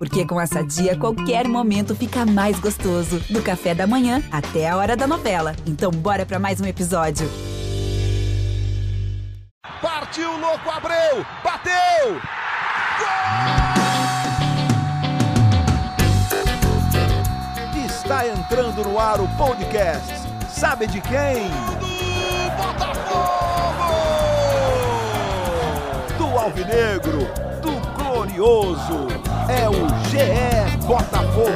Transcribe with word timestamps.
Porque 0.00 0.24
com 0.24 0.40
essa 0.40 0.64
dia, 0.64 0.96
qualquer 0.96 1.46
momento 1.46 1.94
fica 1.94 2.24
mais 2.24 2.58
gostoso. 2.58 3.20
Do 3.28 3.42
café 3.42 3.74
da 3.74 3.86
manhã 3.86 4.22
até 4.32 4.66
a 4.66 4.74
hora 4.74 4.96
da 4.96 5.06
novela. 5.06 5.54
Então, 5.66 5.90
bora 5.90 6.24
para 6.24 6.38
mais 6.38 6.58
um 6.58 6.64
episódio. 6.64 7.30
Partiu, 9.82 10.40
louco, 10.40 10.70
Abreu! 10.70 11.26
Bateu! 11.44 12.18
Gol! 12.98 13.10
Está 17.84 18.26
entrando 18.26 18.82
no 18.82 18.98
ar 18.98 19.20
o 19.20 19.28
podcast. 19.36 20.14
Sabe 20.48 20.86
de 20.86 21.02
quem? 21.02 21.50
Do 21.78 22.56
Botafogo! 22.56 23.90
Do 26.16 26.38
Alvinegro, 26.38 27.28
do 27.60 28.02
Glorioso. 28.02 29.29
É 29.50 29.68
o 29.68 29.72
GE 30.08 30.86
Botafogo. 30.86 31.50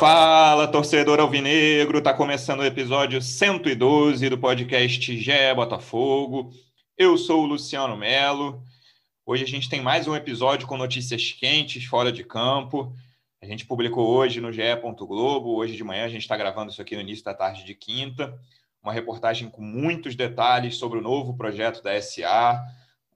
Fala, 0.00 0.66
torcedor 0.66 1.20
alvinegro! 1.20 2.00
Tá 2.00 2.14
começando 2.14 2.60
o 2.60 2.64
episódio 2.64 3.20
112 3.20 4.26
do 4.30 4.38
podcast 4.38 5.18
GE 5.18 5.54
Botafogo. 5.54 6.50
Eu 6.96 7.18
sou 7.18 7.42
o 7.42 7.46
Luciano 7.46 7.94
Melo. 7.94 8.62
Hoje 9.26 9.44
a 9.44 9.46
gente 9.46 9.68
tem 9.68 9.82
mais 9.82 10.08
um 10.08 10.16
episódio 10.16 10.66
com 10.66 10.78
notícias 10.78 11.32
quentes 11.32 11.84
fora 11.84 12.10
de 12.10 12.24
campo. 12.24 12.90
A 13.42 13.44
gente 13.44 13.66
publicou 13.66 14.08
hoje 14.08 14.40
no 14.40 14.50
GE. 14.50 14.62
Globo. 15.00 15.56
Hoje 15.56 15.76
de 15.76 15.84
manhã 15.84 16.06
a 16.06 16.08
gente 16.08 16.22
está 16.22 16.38
gravando 16.38 16.72
isso 16.72 16.80
aqui 16.80 16.94
no 16.94 17.02
início 17.02 17.22
da 17.22 17.34
tarde 17.34 17.64
de 17.64 17.74
quinta. 17.74 18.34
Uma 18.86 18.92
reportagem 18.92 19.50
com 19.50 19.60
muitos 19.60 20.14
detalhes 20.14 20.76
sobre 20.76 21.00
o 21.00 21.02
novo 21.02 21.36
projeto 21.36 21.82
da 21.82 22.00
SA. 22.00 22.62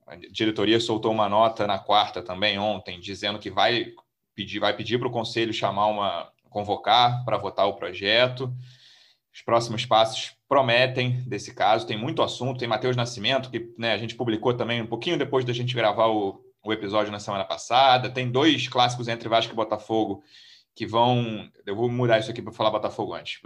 A 0.05 0.17
diretoria 0.29 0.77
soltou 0.81 1.13
uma 1.13 1.29
nota 1.29 1.65
na 1.65 1.79
quarta 1.79 2.21
também 2.21 2.59
ontem, 2.59 2.99
dizendo 2.99 3.39
que 3.39 3.49
vai 3.49 3.85
pedir, 4.35 4.59
vai 4.59 4.75
pedir 4.75 4.99
para 4.99 5.07
o 5.07 5.11
conselho 5.11 5.53
chamar 5.53 5.87
uma, 5.87 6.29
convocar 6.49 7.23
para 7.23 7.37
votar 7.37 7.69
o 7.69 7.75
projeto. 7.75 8.53
Os 9.33 9.41
próximos 9.41 9.85
passos 9.85 10.33
prometem 10.45 11.23
desse 11.25 11.55
caso, 11.55 11.87
tem 11.87 11.97
muito 11.97 12.21
assunto. 12.21 12.59
Tem 12.59 12.67
Matheus 12.67 12.97
Nascimento, 12.97 13.49
que 13.49 13.73
né, 13.77 13.93
a 13.93 13.97
gente 13.97 14.15
publicou 14.15 14.53
também 14.53 14.81
um 14.81 14.87
pouquinho 14.87 15.17
depois 15.17 15.45
da 15.45 15.53
gente 15.53 15.73
gravar 15.73 16.07
o, 16.07 16.43
o 16.65 16.73
episódio 16.73 17.13
na 17.13 17.19
semana 17.19 17.45
passada. 17.45 18.09
Tem 18.09 18.29
dois 18.29 18.67
clássicos 18.67 19.07
entre 19.07 19.29
Vasco 19.29 19.53
e 19.53 19.55
Botafogo 19.55 20.21
que 20.75 20.85
vão. 20.85 21.49
Eu 21.65 21.75
vou 21.75 21.89
mudar 21.89 22.19
isso 22.19 22.31
aqui 22.31 22.41
para 22.41 22.51
falar 22.51 22.71
Botafogo 22.71 23.13
antes. 23.13 23.39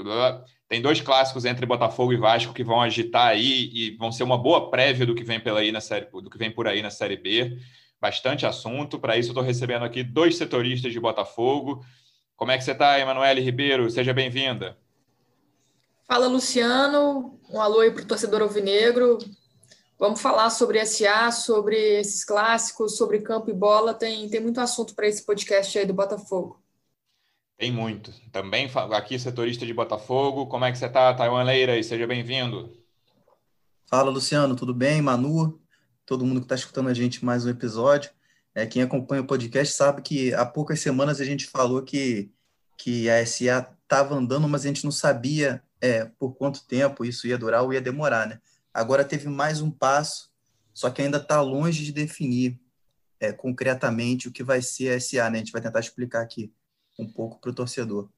Tem 0.67 0.81
dois 0.81 1.01
clássicos 1.01 1.45
entre 1.45 1.65
Botafogo 1.65 2.13
e 2.13 2.17
Vasco 2.17 2.53
que 2.53 2.63
vão 2.63 2.81
agitar 2.81 3.27
aí 3.27 3.69
e 3.73 3.95
vão 3.97 4.11
ser 4.11 4.23
uma 4.23 4.37
boa 4.37 4.69
prévia 4.69 5.05
do 5.05 5.15
que 5.15 5.23
vem 5.23 5.39
pela 5.39 5.59
aí 5.59 5.71
na 5.71 5.81
série, 5.81 6.05
do 6.05 6.29
que 6.29 6.37
vem 6.37 6.51
por 6.51 6.67
aí 6.67 6.81
na 6.81 6.89
série 6.89 7.17
B. 7.17 7.57
Bastante 7.99 8.45
assunto. 8.45 8.99
Para 8.99 9.17
isso, 9.17 9.29
eu 9.29 9.33
estou 9.33 9.43
recebendo 9.43 9.83
aqui 9.83 10.03
dois 10.03 10.37
setoristas 10.37 10.93
de 10.93 10.99
Botafogo. 10.99 11.83
Como 12.35 12.51
é 12.51 12.57
que 12.57 12.63
você 12.63 12.71
está, 12.71 12.99
Emanuele 12.99 13.41
Ribeiro? 13.41 13.89
Seja 13.89 14.13
bem-vinda. 14.13 14.77
Fala, 16.07 16.27
Luciano. 16.27 17.39
Um 17.49 17.59
alô 17.59 17.79
aí 17.79 17.91
para 17.91 18.03
o 18.03 18.07
torcedor 18.07 18.41
alvinegro. 18.41 19.17
Vamos 19.97 20.21
falar 20.21 20.49
sobre 20.49 20.85
SA, 20.85 21.31
sobre 21.31 21.77
esses 21.99 22.25
clássicos, 22.25 22.97
sobre 22.97 23.21
campo 23.21 23.49
e 23.49 23.53
bola. 23.53 23.93
Tem, 23.93 24.29
tem 24.29 24.41
muito 24.41 24.59
assunto 24.59 24.93
para 24.93 25.07
esse 25.07 25.25
podcast 25.25 25.79
aí 25.79 25.85
do 25.85 25.93
Botafogo. 25.93 26.64
Tem 27.57 27.71
muito. 27.71 28.11
Também 28.31 28.69
aqui, 28.91 29.17
setorista 29.17 29.65
de 29.65 29.73
Botafogo. 29.73 30.47
Como 30.47 30.65
é 30.65 30.71
que 30.71 30.77
você 30.77 30.87
está, 30.87 31.13
Taiwan 31.13 31.43
Leira? 31.43 31.77
E 31.77 31.83
seja 31.83 32.05
bem-vindo. 32.05 32.77
Fala, 33.87 34.11
Luciano. 34.11 34.55
Tudo 34.57 34.73
bem? 34.73 35.01
Manu? 35.01 35.61
Todo 36.05 36.25
mundo 36.25 36.41
que 36.41 36.45
está 36.45 36.55
escutando 36.55 36.89
a 36.89 36.93
gente 36.93 37.23
mais 37.23 37.45
um 37.45 37.49
episódio. 37.49 38.11
É, 38.53 38.65
quem 38.65 38.81
acompanha 38.81 39.21
o 39.21 39.27
podcast 39.27 39.73
sabe 39.73 40.01
que 40.01 40.33
há 40.33 40.45
poucas 40.45 40.81
semanas 40.81 41.21
a 41.21 41.25
gente 41.25 41.47
falou 41.47 41.81
que, 41.81 42.29
que 42.77 43.09
a 43.09 43.25
SA 43.25 43.73
estava 43.83 44.15
andando, 44.15 44.49
mas 44.49 44.65
a 44.65 44.67
gente 44.67 44.83
não 44.83 44.91
sabia 44.91 45.63
é, 45.79 46.05
por 46.05 46.35
quanto 46.35 46.65
tempo 46.65 47.05
isso 47.05 47.25
ia 47.25 47.37
durar 47.37 47.63
ou 47.63 47.73
ia 47.73 47.81
demorar. 47.81 48.27
Né? 48.27 48.39
Agora 48.73 49.05
teve 49.05 49.29
mais 49.29 49.61
um 49.61 49.71
passo, 49.71 50.29
só 50.73 50.89
que 50.89 51.01
ainda 51.01 51.17
está 51.17 51.39
longe 51.39 51.85
de 51.85 51.93
definir 51.93 52.59
é, 53.17 53.31
concretamente 53.31 54.27
o 54.27 54.31
que 54.31 54.43
vai 54.43 54.61
ser 54.61 54.93
a 54.93 54.99
SA. 54.99 55.29
Né? 55.29 55.37
A 55.37 55.39
gente 55.39 55.53
vai 55.53 55.61
tentar 55.61 55.79
explicar 55.79 56.21
aqui 56.21 56.51
um 56.97 57.07
pouco 57.07 57.39
para 57.39 57.51
o 57.51 57.53
torcedor. 57.53 58.09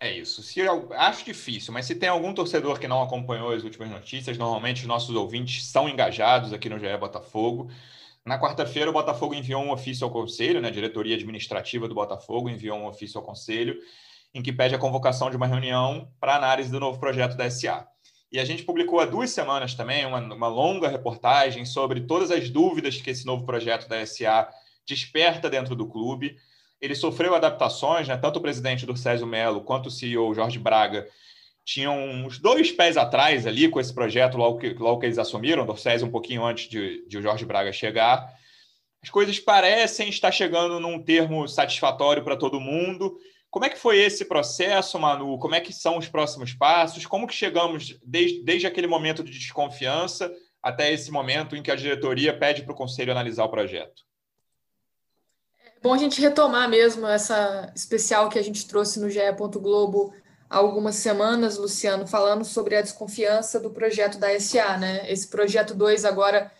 É 0.00 0.12
isso. 0.12 0.42
Se 0.42 0.60
eu, 0.60 0.92
acho 0.92 1.24
difícil, 1.24 1.72
mas 1.72 1.86
se 1.86 1.94
tem 1.94 2.08
algum 2.08 2.32
torcedor 2.32 2.78
que 2.78 2.86
não 2.86 3.02
acompanhou 3.02 3.50
as 3.50 3.64
últimas 3.64 3.90
notícias, 3.90 4.38
normalmente 4.38 4.82
os 4.82 4.86
nossos 4.86 5.14
ouvintes 5.14 5.66
são 5.66 5.88
engajados 5.88 6.52
aqui 6.52 6.68
no 6.68 6.78
GE 6.78 6.96
Botafogo. 6.98 7.68
Na 8.24 8.40
quarta-feira, 8.40 8.90
o 8.90 8.92
Botafogo 8.92 9.34
enviou 9.34 9.62
um 9.62 9.72
ofício 9.72 10.04
ao 10.04 10.10
Conselho, 10.10 10.60
né, 10.60 10.68
a 10.68 10.72
diretoria 10.72 11.16
administrativa 11.16 11.88
do 11.88 11.94
Botafogo 11.94 12.48
enviou 12.48 12.78
um 12.78 12.86
ofício 12.86 13.18
ao 13.18 13.24
Conselho, 13.24 13.76
em 14.32 14.42
que 14.42 14.52
pede 14.52 14.74
a 14.74 14.78
convocação 14.78 15.30
de 15.30 15.36
uma 15.36 15.46
reunião 15.46 16.08
para 16.20 16.36
análise 16.36 16.70
do 16.70 16.78
novo 16.78 17.00
projeto 17.00 17.36
da 17.36 17.50
SA. 17.50 17.88
E 18.30 18.38
a 18.38 18.44
gente 18.44 18.62
publicou 18.62 19.00
há 19.00 19.06
duas 19.06 19.30
semanas 19.30 19.74
também 19.74 20.04
uma, 20.04 20.20
uma 20.20 20.48
longa 20.48 20.88
reportagem 20.88 21.64
sobre 21.64 22.02
todas 22.02 22.30
as 22.30 22.50
dúvidas 22.50 23.00
que 23.00 23.10
esse 23.10 23.24
novo 23.24 23.46
projeto 23.46 23.88
da 23.88 24.04
SA 24.04 24.48
desperta 24.86 25.48
dentro 25.48 25.74
do 25.74 25.88
clube. 25.88 26.36
Ele 26.80 26.94
sofreu 26.94 27.34
adaptações, 27.34 28.06
né? 28.06 28.16
tanto 28.16 28.38
o 28.38 28.42
presidente 28.42 28.86
do 28.86 28.96
Césio 28.96 29.26
Melo 29.26 29.62
quanto 29.62 29.86
o 29.86 29.90
CEO 29.90 30.34
Jorge 30.34 30.58
Braga 30.58 31.08
tinham 31.68 32.02
uns 32.02 32.38
dois 32.38 32.72
pés 32.72 32.96
atrás 32.96 33.46
ali 33.46 33.68
com 33.68 33.78
esse 33.78 33.92
projeto, 33.92 34.38
logo 34.38 34.58
que, 34.58 34.70
logo 34.70 35.00
que 35.00 35.06
eles 35.06 35.18
assumiram, 35.18 35.66
Dorcés 35.66 36.02
um 36.02 36.10
pouquinho 36.10 36.42
antes 36.42 36.66
de, 36.66 37.06
de 37.06 37.18
o 37.18 37.22
Jorge 37.22 37.44
Braga 37.44 37.70
chegar. 37.72 38.26
As 39.02 39.10
coisas 39.10 39.38
parecem 39.38 40.08
estar 40.08 40.32
chegando 40.32 40.80
num 40.80 41.02
termo 41.02 41.46
satisfatório 41.46 42.24
para 42.24 42.38
todo 42.38 42.58
mundo. 42.58 43.18
Como 43.50 43.66
é 43.66 43.68
que 43.68 43.78
foi 43.78 43.98
esse 43.98 44.24
processo, 44.24 44.98
Manu? 44.98 45.38
Como 45.38 45.54
é 45.54 45.60
que 45.60 45.72
são 45.72 45.98
os 45.98 46.08
próximos 46.08 46.54
passos? 46.54 47.04
Como 47.04 47.26
que 47.26 47.34
chegamos 47.34 47.98
desde, 48.02 48.42
desde 48.42 48.66
aquele 48.66 48.86
momento 48.86 49.22
de 49.22 49.30
desconfiança 49.30 50.32
até 50.62 50.90
esse 50.90 51.10
momento 51.10 51.54
em 51.54 51.62
que 51.62 51.70
a 51.70 51.76
diretoria 51.76 52.32
pede 52.32 52.62
para 52.62 52.72
o 52.72 52.76
conselho 52.76 53.12
analisar 53.12 53.44
o 53.44 53.50
projeto? 53.50 54.07
É 55.78 55.80
bom 55.80 55.94
a 55.94 55.98
gente 55.98 56.20
retomar 56.20 56.68
mesmo 56.68 57.06
essa 57.06 57.72
especial 57.72 58.28
que 58.28 58.36
a 58.36 58.42
gente 58.42 58.66
trouxe 58.66 58.98
no 58.98 59.08
GE. 59.08 59.20
Globo 59.60 60.12
há 60.50 60.56
algumas 60.56 60.96
semanas, 60.96 61.56
Luciano, 61.56 62.04
falando 62.04 62.44
sobre 62.44 62.74
a 62.74 62.82
desconfiança 62.82 63.60
do 63.60 63.70
projeto 63.70 64.18
da 64.18 64.28
SA. 64.40 64.76
Né? 64.76 65.08
Esse 65.08 65.28
projeto 65.28 65.74
2 65.74 66.04
agora 66.04 66.50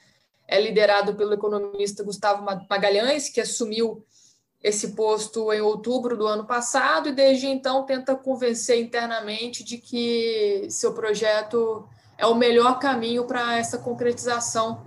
é 0.46 0.60
liderado 0.60 1.16
pelo 1.16 1.34
economista 1.34 2.04
Gustavo 2.04 2.44
Magalhães, 2.70 3.28
que 3.28 3.40
assumiu 3.40 4.04
esse 4.62 4.92
posto 4.92 5.52
em 5.52 5.60
outubro 5.60 6.16
do 6.16 6.26
ano 6.26 6.46
passado 6.46 7.08
e 7.08 7.12
desde 7.12 7.48
então 7.48 7.84
tenta 7.84 8.14
convencer 8.14 8.80
internamente 8.80 9.64
de 9.64 9.78
que 9.78 10.68
seu 10.70 10.94
projeto 10.94 11.88
é 12.16 12.26
o 12.26 12.36
melhor 12.36 12.78
caminho 12.78 13.24
para 13.24 13.58
essa 13.58 13.78
concretização 13.78 14.86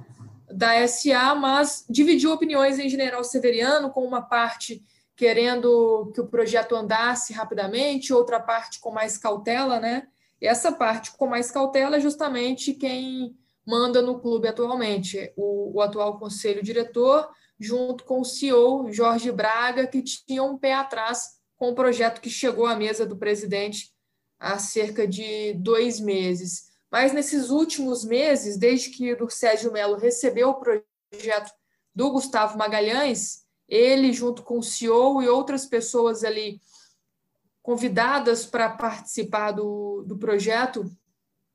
da 0.54 0.88
SA, 0.88 1.36
mas 1.36 1.86
dividiu 1.90 2.32
opiniões 2.32 2.80
em 2.80 2.90
General 2.90 3.24
Severiano, 3.24 3.90
com 3.90 4.06
uma 4.06 4.22
parte 4.22 4.84
querendo 5.16 6.12
que 6.16 6.22
o 6.22 6.28
projeto 6.28 6.76
andasse 6.76 7.32
rapidamente, 7.32 8.14
outra 8.14 8.40
parte 8.40 8.80
com 8.80 8.92
mais 8.92 9.18
cautela, 9.18 9.80
né? 9.80 10.08
E 10.42 10.48
essa 10.48 10.72
parte 10.72 11.12
com 11.16 11.28
mais 11.28 11.52
cautela 11.52 11.98
é 11.98 12.00
justamente 12.00 12.74
quem 12.74 13.36
manda 13.66 14.02
no 14.02 14.20
clube 14.20 14.48
atualmente, 14.48 15.32
o, 15.38 15.78
o 15.78 15.82
atual 15.82 16.18
conselho 16.18 16.64
diretor, 16.64 17.30
junto 17.60 18.04
com 18.04 18.22
o 18.22 18.26
CEO 18.26 18.92
Jorge 18.92 19.32
Braga, 19.32 19.86
que 19.86 20.02
tinha 20.02 20.42
um 20.42 20.58
pé 20.58 20.74
atrás 20.74 21.40
com 21.56 21.70
o 21.70 21.76
projeto 21.76 22.20
que 22.20 22.30
chegou 22.30 22.66
à 22.66 22.76
mesa 22.76 23.06
do 23.06 23.16
presidente 23.16 23.92
há 24.40 24.58
cerca 24.58 25.08
de 25.08 25.54
dois 25.54 26.00
meses. 26.00 26.71
Mas 26.92 27.14
nesses 27.14 27.50
últimos 27.50 28.04
meses, 28.04 28.58
desde 28.58 28.90
que 28.90 29.14
o 29.14 29.30
Sérgio 29.30 29.72
Melo 29.72 29.96
recebeu 29.96 30.50
o 30.50 30.56
projeto 30.56 31.52
do 31.96 32.12
Gustavo 32.12 32.58
Magalhães, 32.58 33.46
ele, 33.68 34.12
junto 34.12 34.44
com 34.44 34.60
o 34.60 34.64
CEO 34.64 35.22
e 35.22 35.30
outras 35.30 35.66
pessoas 35.66 36.26
ali 36.26 36.60
convidadas 37.64 38.46
para 38.46 38.70
participar 38.70 39.52
do, 39.52 40.04
do 40.06 40.18
projeto, 40.18 40.92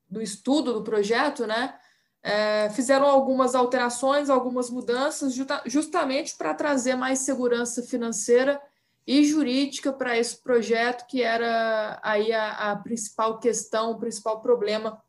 do 0.08 0.22
estudo 0.22 0.72
do 0.72 0.82
projeto, 0.82 1.46
né? 1.46 1.78
É, 2.22 2.70
fizeram 2.70 3.06
algumas 3.06 3.54
alterações, 3.54 4.30
algumas 4.30 4.70
mudanças, 4.70 5.34
justamente 5.66 6.34
para 6.36 6.54
trazer 6.54 6.96
mais 6.96 7.20
segurança 7.20 7.82
financeira 7.82 8.60
e 9.06 9.24
jurídica 9.24 9.92
para 9.92 10.18
esse 10.18 10.36
projeto, 10.42 11.06
que 11.06 11.22
era 11.22 12.00
aí 12.02 12.32
a, 12.32 12.72
a 12.72 12.76
principal 12.76 13.38
questão, 13.38 13.92
o 13.92 13.98
principal 13.98 14.40
problema, 14.40 15.00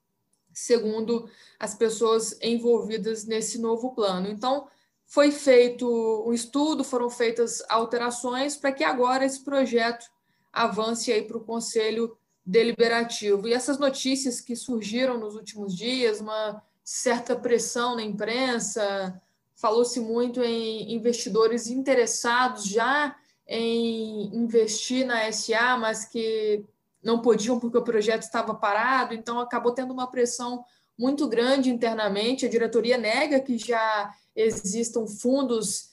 segundo 0.58 1.30
as 1.60 1.76
pessoas 1.76 2.36
envolvidas 2.42 3.26
nesse 3.26 3.60
novo 3.60 3.94
plano. 3.94 4.28
Então, 4.28 4.68
foi 5.06 5.32
feito 5.32 5.88
um 6.28 6.34
estudo, 6.34 6.84
foram 6.84 7.10
feitas 7.10 7.64
alterações 7.70 8.58
para 8.58 8.72
que 8.72 8.84
agora 8.84 9.24
esse 9.24 9.44
projeto 9.44 10.06
avance 10.52 11.12
aí 11.12 11.22
para 11.22 11.38
o 11.38 11.44
Conselho 11.44 12.18
Deliberativo. 12.44 13.48
E 13.48 13.54
essas 13.54 13.78
notícias 13.78 14.42
que 14.42 14.56
surgiram 14.56 15.20
nos 15.20 15.36
últimos 15.36 15.76
dias, 15.76 16.20
uma 16.20 16.62
certa 16.84 17.36
pressão 17.36 17.96
na 17.96 18.02
imprensa, 18.02 19.22
falou-se 19.56 20.00
muito 20.00 20.42
em 20.42 20.92
investidores 20.92 21.68
interessados 21.68 22.66
já 22.66 23.16
em 23.48 24.36
investir 24.36 25.06
na 25.06 25.32
SA, 25.32 25.78
mas 25.78 26.04
que 26.06 26.66
não 27.04 27.22
podiam 27.22 27.60
porque 27.60 27.78
o 27.78 27.84
projeto 27.84 28.24
estava 28.24 28.54
parado, 28.54 29.14
então 29.14 29.40
acabou 29.40 29.72
tendo 29.72 29.94
uma 29.94 30.10
pressão 30.10 30.64
muito 30.98 31.28
grande 31.28 31.70
internamente. 31.70 32.46
A 32.46 32.50
diretoria 32.50 32.98
nega 32.98 33.40
que 33.40 33.58
já 33.58 34.12
existam 34.36 35.06
fundos 35.08 35.90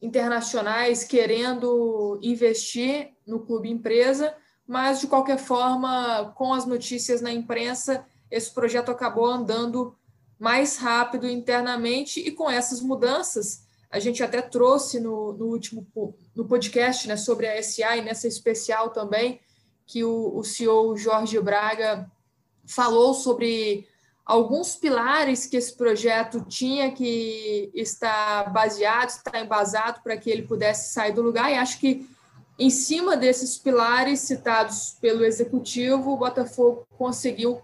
internacionais 0.00 1.04
querendo 1.04 2.18
investir 2.22 3.12
no 3.26 3.40
clube 3.40 3.70
empresa, 3.70 4.34
mas 4.66 5.00
de 5.00 5.06
qualquer 5.06 5.38
forma, 5.38 6.32
com 6.36 6.52
as 6.52 6.66
notícias 6.66 7.20
na 7.20 7.32
imprensa, 7.32 8.04
esse 8.30 8.52
projeto 8.52 8.90
acabou 8.90 9.26
andando 9.26 9.96
mais 10.38 10.76
rápido 10.76 11.28
internamente 11.28 12.20
e 12.20 12.30
com 12.30 12.48
essas 12.48 12.80
mudanças, 12.80 13.66
a 13.90 13.98
gente 13.98 14.22
até 14.22 14.40
trouxe 14.40 15.00
no, 15.00 15.32
no 15.32 15.46
último 15.46 15.86
no 16.34 16.46
podcast 16.46 17.08
né, 17.08 17.16
sobre 17.16 17.48
a 17.48 17.60
SA 17.62 17.96
e 17.96 18.02
nessa 18.02 18.28
especial 18.28 18.90
também, 18.90 19.40
que 19.88 20.04
o, 20.04 20.36
o 20.36 20.44
CEO 20.44 20.96
Jorge 20.96 21.40
Braga 21.40 22.08
falou 22.66 23.14
sobre 23.14 23.88
alguns 24.24 24.76
pilares 24.76 25.46
que 25.46 25.56
esse 25.56 25.74
projeto 25.74 26.44
tinha 26.46 26.92
que 26.92 27.70
estar 27.74 28.52
baseado, 28.52 29.08
estar 29.08 29.40
embasado 29.40 30.00
para 30.04 30.18
que 30.18 30.28
ele 30.28 30.42
pudesse 30.42 30.92
sair 30.92 31.12
do 31.12 31.22
lugar, 31.22 31.50
e 31.50 31.54
acho 31.54 31.80
que 31.80 32.06
em 32.58 32.68
cima 32.68 33.16
desses 33.16 33.56
pilares 33.56 34.20
citados 34.20 34.96
pelo 35.00 35.24
executivo, 35.24 36.12
o 36.12 36.16
Botafogo 36.18 36.86
conseguiu 36.98 37.62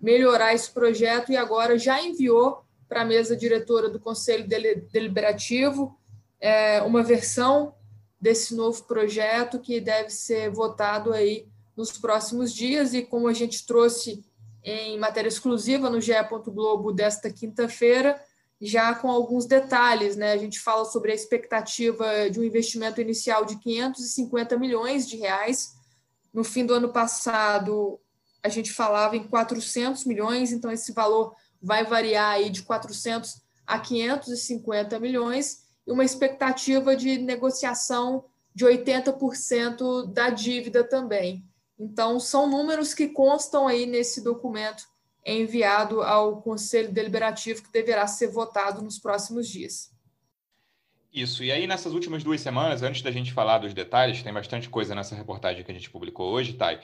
melhorar 0.00 0.54
esse 0.54 0.70
projeto 0.70 1.32
e 1.32 1.36
agora 1.36 1.76
já 1.76 2.00
enviou 2.00 2.62
para 2.88 3.02
a 3.02 3.06
mesa 3.06 3.34
diretora 3.34 3.88
do 3.88 3.98
Conselho 3.98 4.46
Deliberativo 4.46 5.98
é, 6.38 6.80
uma 6.82 7.02
versão 7.02 7.74
desse 8.20 8.54
novo 8.54 8.84
projeto 8.84 9.58
que 9.58 9.80
deve 9.80 10.10
ser 10.10 10.50
votado 10.50 11.12
aí 11.12 11.48
nos 11.76 11.92
próximos 11.98 12.52
dias 12.52 12.94
e 12.94 13.02
como 13.02 13.28
a 13.28 13.32
gente 13.32 13.66
trouxe 13.66 14.24
em 14.62 14.98
matéria 14.98 15.28
exclusiva 15.28 15.90
no 15.90 16.00
GE. 16.00 16.12
Globo 16.46 16.92
desta 16.92 17.30
quinta-feira, 17.30 18.20
já 18.60 18.94
com 18.94 19.10
alguns 19.10 19.46
detalhes, 19.46 20.16
né? 20.16 20.32
A 20.32 20.38
gente 20.38 20.58
fala 20.58 20.84
sobre 20.84 21.12
a 21.12 21.14
expectativa 21.14 22.30
de 22.30 22.40
um 22.40 22.44
investimento 22.44 23.00
inicial 23.00 23.44
de 23.44 23.56
550 23.58 24.58
milhões 24.58 25.06
de 25.08 25.16
reais. 25.16 25.74
No 26.32 26.42
fim 26.42 26.64
do 26.64 26.74
ano 26.74 26.88
passado, 26.88 28.00
a 28.42 28.48
gente 28.48 28.72
falava 28.72 29.16
em 29.16 29.24
400 29.24 30.04
milhões, 30.06 30.52
então 30.52 30.70
esse 30.70 30.92
valor 30.92 31.34
vai 31.60 31.84
variar 31.84 32.32
aí 32.32 32.50
de 32.50 32.62
400 32.62 33.42
a 33.66 33.78
550 33.78 34.98
milhões 34.98 35.64
e 35.86 35.92
uma 35.92 36.04
expectativa 36.04 36.96
de 36.96 37.18
negociação 37.18 38.24
de 38.54 38.64
80% 38.64 40.12
da 40.12 40.30
dívida 40.30 40.84
também. 40.84 41.44
Então, 41.78 42.20
são 42.20 42.48
números 42.48 42.94
que 42.94 43.08
constam 43.08 43.66
aí 43.66 43.86
nesse 43.86 44.22
documento 44.22 44.84
enviado 45.26 46.02
ao 46.02 46.42
Conselho 46.42 46.92
Deliberativo, 46.92 47.62
que 47.62 47.72
deverá 47.72 48.06
ser 48.06 48.28
votado 48.28 48.82
nos 48.82 48.98
próximos 48.98 49.48
dias. 49.48 49.92
Isso, 51.12 51.44
e 51.44 51.52
aí 51.52 51.66
nessas 51.66 51.92
últimas 51.92 52.24
duas 52.24 52.40
semanas, 52.40 52.82
antes 52.82 53.00
da 53.00 53.10
gente 53.10 53.32
falar 53.32 53.58
dos 53.58 53.72
detalhes, 53.72 54.22
tem 54.22 54.32
bastante 54.32 54.68
coisa 54.68 54.94
nessa 54.94 55.14
reportagem 55.14 55.64
que 55.64 55.70
a 55.70 55.74
gente 55.74 55.88
publicou 55.88 56.32
hoje, 56.32 56.54
Thay, 56.54 56.80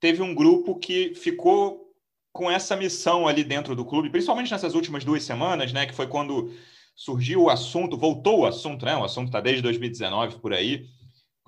teve 0.00 0.20
um 0.20 0.34
grupo 0.34 0.76
que 0.76 1.14
ficou 1.14 1.88
com 2.32 2.50
essa 2.50 2.76
missão 2.76 3.26
ali 3.26 3.44
dentro 3.44 3.76
do 3.76 3.84
clube, 3.84 4.10
principalmente 4.10 4.50
nessas 4.50 4.74
últimas 4.74 5.04
duas 5.04 5.22
semanas, 5.22 5.72
né, 5.72 5.86
que 5.86 5.94
foi 5.94 6.08
quando 6.08 6.52
surgiu 6.94 7.44
o 7.44 7.50
assunto, 7.50 7.96
voltou 7.96 8.40
o 8.40 8.46
assunto, 8.46 8.84
né, 8.84 8.96
o 8.96 9.04
assunto 9.04 9.28
está 9.28 9.40
desde 9.40 9.62
2019 9.62 10.40
por 10.40 10.52
aí, 10.52 10.88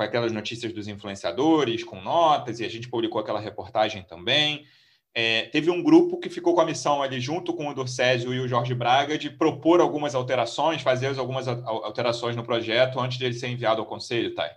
com 0.00 0.05
aquelas 0.05 0.32
notícias 0.32 0.73
dos 0.73 0.88
influenciadores, 0.88 1.85
com 1.85 2.00
notas, 2.00 2.58
e 2.58 2.64
a 2.64 2.70
gente 2.70 2.88
publicou 2.88 3.20
aquela 3.20 3.38
reportagem 3.38 4.02
também. 4.02 4.64
É, 5.12 5.43
teve 5.49 5.70
um 5.70 5.82
grupo 5.82 6.19
que 6.19 6.31
ficou 6.31 6.55
com 6.55 6.62
a 6.62 6.64
missão 6.64 7.02
ali, 7.02 7.20
junto 7.20 7.52
com 7.52 7.69
o 7.69 7.75
Dorcésio 7.75 8.32
e 8.32 8.41
o 8.41 8.49
Jorge 8.49 8.75
Braga, 8.75 9.19
de 9.19 9.29
propor 9.29 9.79
algumas 9.79 10.14
alterações, 10.14 10.81
fazer 10.81 11.19
algumas 11.19 11.47
alterações 11.47 12.35
no 12.35 12.43
projeto 12.43 12.99
antes 12.99 13.19
de 13.19 13.26
ele 13.26 13.35
ser 13.35 13.49
enviado 13.49 13.82
ao 13.82 13.87
Conselho, 13.87 14.35
Thay. 14.35 14.50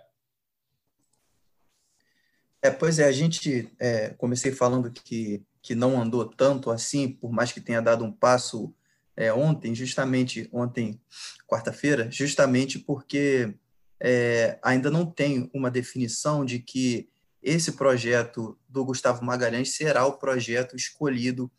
É, 2.62 2.70
pois 2.70 2.98
é, 2.98 3.04
a 3.04 3.12
gente 3.12 3.70
é, 3.78 4.14
comecei 4.16 4.50
falando 4.50 4.90
que, 4.90 5.42
que 5.60 5.74
não 5.74 6.00
andou 6.00 6.24
tanto 6.24 6.70
assim, 6.70 7.06
por 7.06 7.30
mais 7.30 7.52
que 7.52 7.60
tenha 7.60 7.82
dado 7.82 8.02
um 8.02 8.10
passo 8.10 8.74
é, 9.14 9.30
ontem, 9.30 9.74
justamente 9.74 10.48
ontem, 10.50 10.98
quarta-feira, 11.46 12.10
justamente 12.10 12.78
porque 12.78 13.54
é, 14.00 14.58
ainda 14.62 14.90
não 14.90 15.06
tem 15.06 15.50
uma 15.54 15.70
definição 15.70 16.44
de 16.44 16.58
que 16.58 17.08
esse 17.42 17.72
projeto 17.72 18.58
do 18.68 18.84
Gustavo 18.84 19.24
Magalhães 19.24 19.76
será 19.76 20.06
o 20.06 20.18
projeto 20.18 20.74
escolhido 20.74 21.50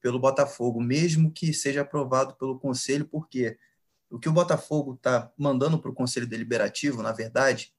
pelo 0.00 0.18
Botafogo, 0.18 0.80
mesmo 0.80 1.32
que 1.32 1.52
seja 1.52 1.82
aprovado 1.82 2.34
pelo 2.34 2.58
Conselho, 2.58 3.06
porque 3.06 3.58
o 4.10 4.18
que 4.18 4.28
o 4.28 4.32
Botafogo 4.32 4.94
está 4.94 5.32
mandando 5.36 5.78
para 5.78 5.90
o 5.90 5.94
Conselho 5.94 6.26
Deliberativo, 6.26 7.02
na 7.02 7.12
verdade, 7.12 7.72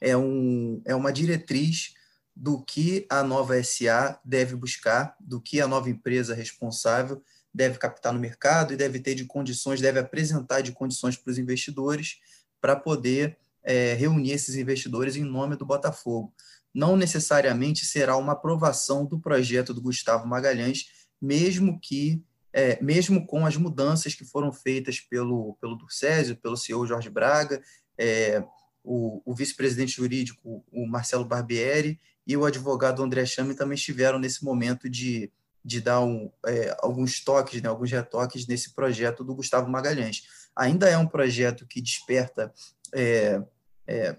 é, 0.00 0.16
um, 0.16 0.82
é 0.84 0.94
uma 0.94 1.12
diretriz 1.12 1.94
do 2.36 2.62
que 2.62 3.06
a 3.08 3.22
nova 3.22 3.60
SA 3.62 4.20
deve 4.24 4.56
buscar, 4.56 5.16
do 5.20 5.40
que 5.40 5.60
a 5.60 5.68
nova 5.68 5.88
empresa 5.88 6.34
responsável 6.34 7.22
deve 7.52 7.78
captar 7.78 8.12
no 8.12 8.18
mercado 8.18 8.72
e 8.72 8.76
deve 8.76 8.98
ter 8.98 9.14
de 9.14 9.24
condições, 9.24 9.80
deve 9.80 10.00
apresentar 10.00 10.60
de 10.60 10.72
condições 10.72 11.16
para 11.16 11.30
os 11.30 11.38
investidores 11.38 12.18
para 12.64 12.76
poder 12.76 13.36
é, 13.62 13.92
reunir 13.92 14.30
esses 14.30 14.54
investidores 14.54 15.16
em 15.16 15.22
nome 15.22 15.54
do 15.54 15.66
Botafogo. 15.66 16.32
Não 16.72 16.96
necessariamente 16.96 17.84
será 17.84 18.16
uma 18.16 18.32
aprovação 18.32 19.04
do 19.04 19.20
projeto 19.20 19.74
do 19.74 19.82
Gustavo 19.82 20.26
Magalhães, 20.26 20.86
mesmo 21.20 21.78
que 21.78 22.22
é, 22.54 22.82
mesmo 22.82 23.26
com 23.26 23.44
as 23.44 23.58
mudanças 23.58 24.14
que 24.14 24.24
foram 24.24 24.50
feitas 24.50 24.98
pelo, 24.98 25.58
pelo 25.60 25.76
Durcésio, 25.76 26.38
pelo 26.38 26.56
CEO 26.56 26.86
Jorge 26.86 27.10
Braga, 27.10 27.62
é, 27.98 28.42
o, 28.82 29.20
o 29.26 29.34
vice-presidente 29.34 29.96
jurídico, 29.96 30.64
o 30.72 30.86
Marcelo 30.86 31.26
Barbieri, 31.26 32.00
e 32.26 32.34
o 32.34 32.46
advogado 32.46 33.02
André 33.02 33.26
Chame 33.26 33.54
também 33.54 33.74
estiveram 33.74 34.18
nesse 34.18 34.42
momento 34.42 34.88
de, 34.88 35.30
de 35.62 35.82
dar 35.82 36.00
um, 36.00 36.32
é, 36.46 36.74
alguns 36.80 37.22
toques, 37.22 37.60
né, 37.60 37.68
alguns 37.68 37.90
retoques 37.90 38.46
nesse 38.46 38.74
projeto 38.74 39.22
do 39.22 39.34
Gustavo 39.34 39.68
Magalhães 39.68 40.22
ainda 40.56 40.88
é 40.88 40.96
um 40.96 41.06
projeto 41.06 41.66
que 41.66 41.80
desperta 41.80 42.52
é, 42.94 43.42
é, 43.86 44.16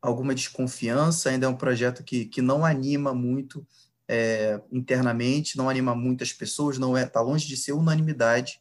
alguma 0.00 0.34
desconfiança, 0.34 1.30
ainda 1.30 1.46
é 1.46 1.48
um 1.48 1.56
projeto 1.56 2.02
que, 2.02 2.24
que 2.26 2.42
não 2.42 2.64
anima 2.64 3.14
muito 3.14 3.66
é, 4.08 4.60
internamente, 4.72 5.56
não 5.56 5.68
anima 5.68 5.94
muitas 5.94 6.32
pessoas, 6.32 6.78
não 6.78 6.96
é 6.96 7.04
está 7.04 7.20
longe 7.20 7.46
de 7.46 7.56
ser 7.56 7.72
unanimidade, 7.72 8.60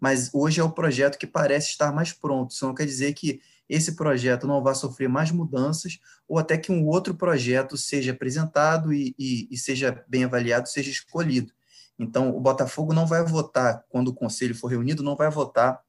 mas 0.00 0.30
hoje 0.32 0.60
é 0.60 0.64
o 0.64 0.70
projeto 0.70 1.18
que 1.18 1.26
parece 1.26 1.70
estar 1.70 1.92
mais 1.92 2.12
pronto. 2.12 2.52
Isso 2.52 2.66
não 2.66 2.74
quer 2.74 2.86
dizer 2.86 3.14
que 3.14 3.40
esse 3.68 3.96
projeto 3.96 4.46
não 4.46 4.62
vá 4.62 4.74
sofrer 4.74 5.08
mais 5.08 5.30
mudanças 5.30 5.98
ou 6.26 6.38
até 6.38 6.56
que 6.56 6.72
um 6.72 6.86
outro 6.86 7.14
projeto 7.14 7.76
seja 7.76 8.12
apresentado 8.12 8.92
e, 8.92 9.14
e, 9.18 9.48
e 9.50 9.56
seja 9.56 10.04
bem 10.08 10.24
avaliado, 10.24 10.68
seja 10.68 10.90
escolhido. 10.90 11.52
Então, 11.98 12.34
o 12.34 12.40
Botafogo 12.40 12.94
não 12.94 13.06
vai 13.06 13.24
votar, 13.24 13.84
quando 13.88 14.08
o 14.08 14.14
conselho 14.14 14.54
for 14.54 14.68
reunido, 14.68 15.02
não 15.02 15.16
vai 15.16 15.28
votar 15.30 15.80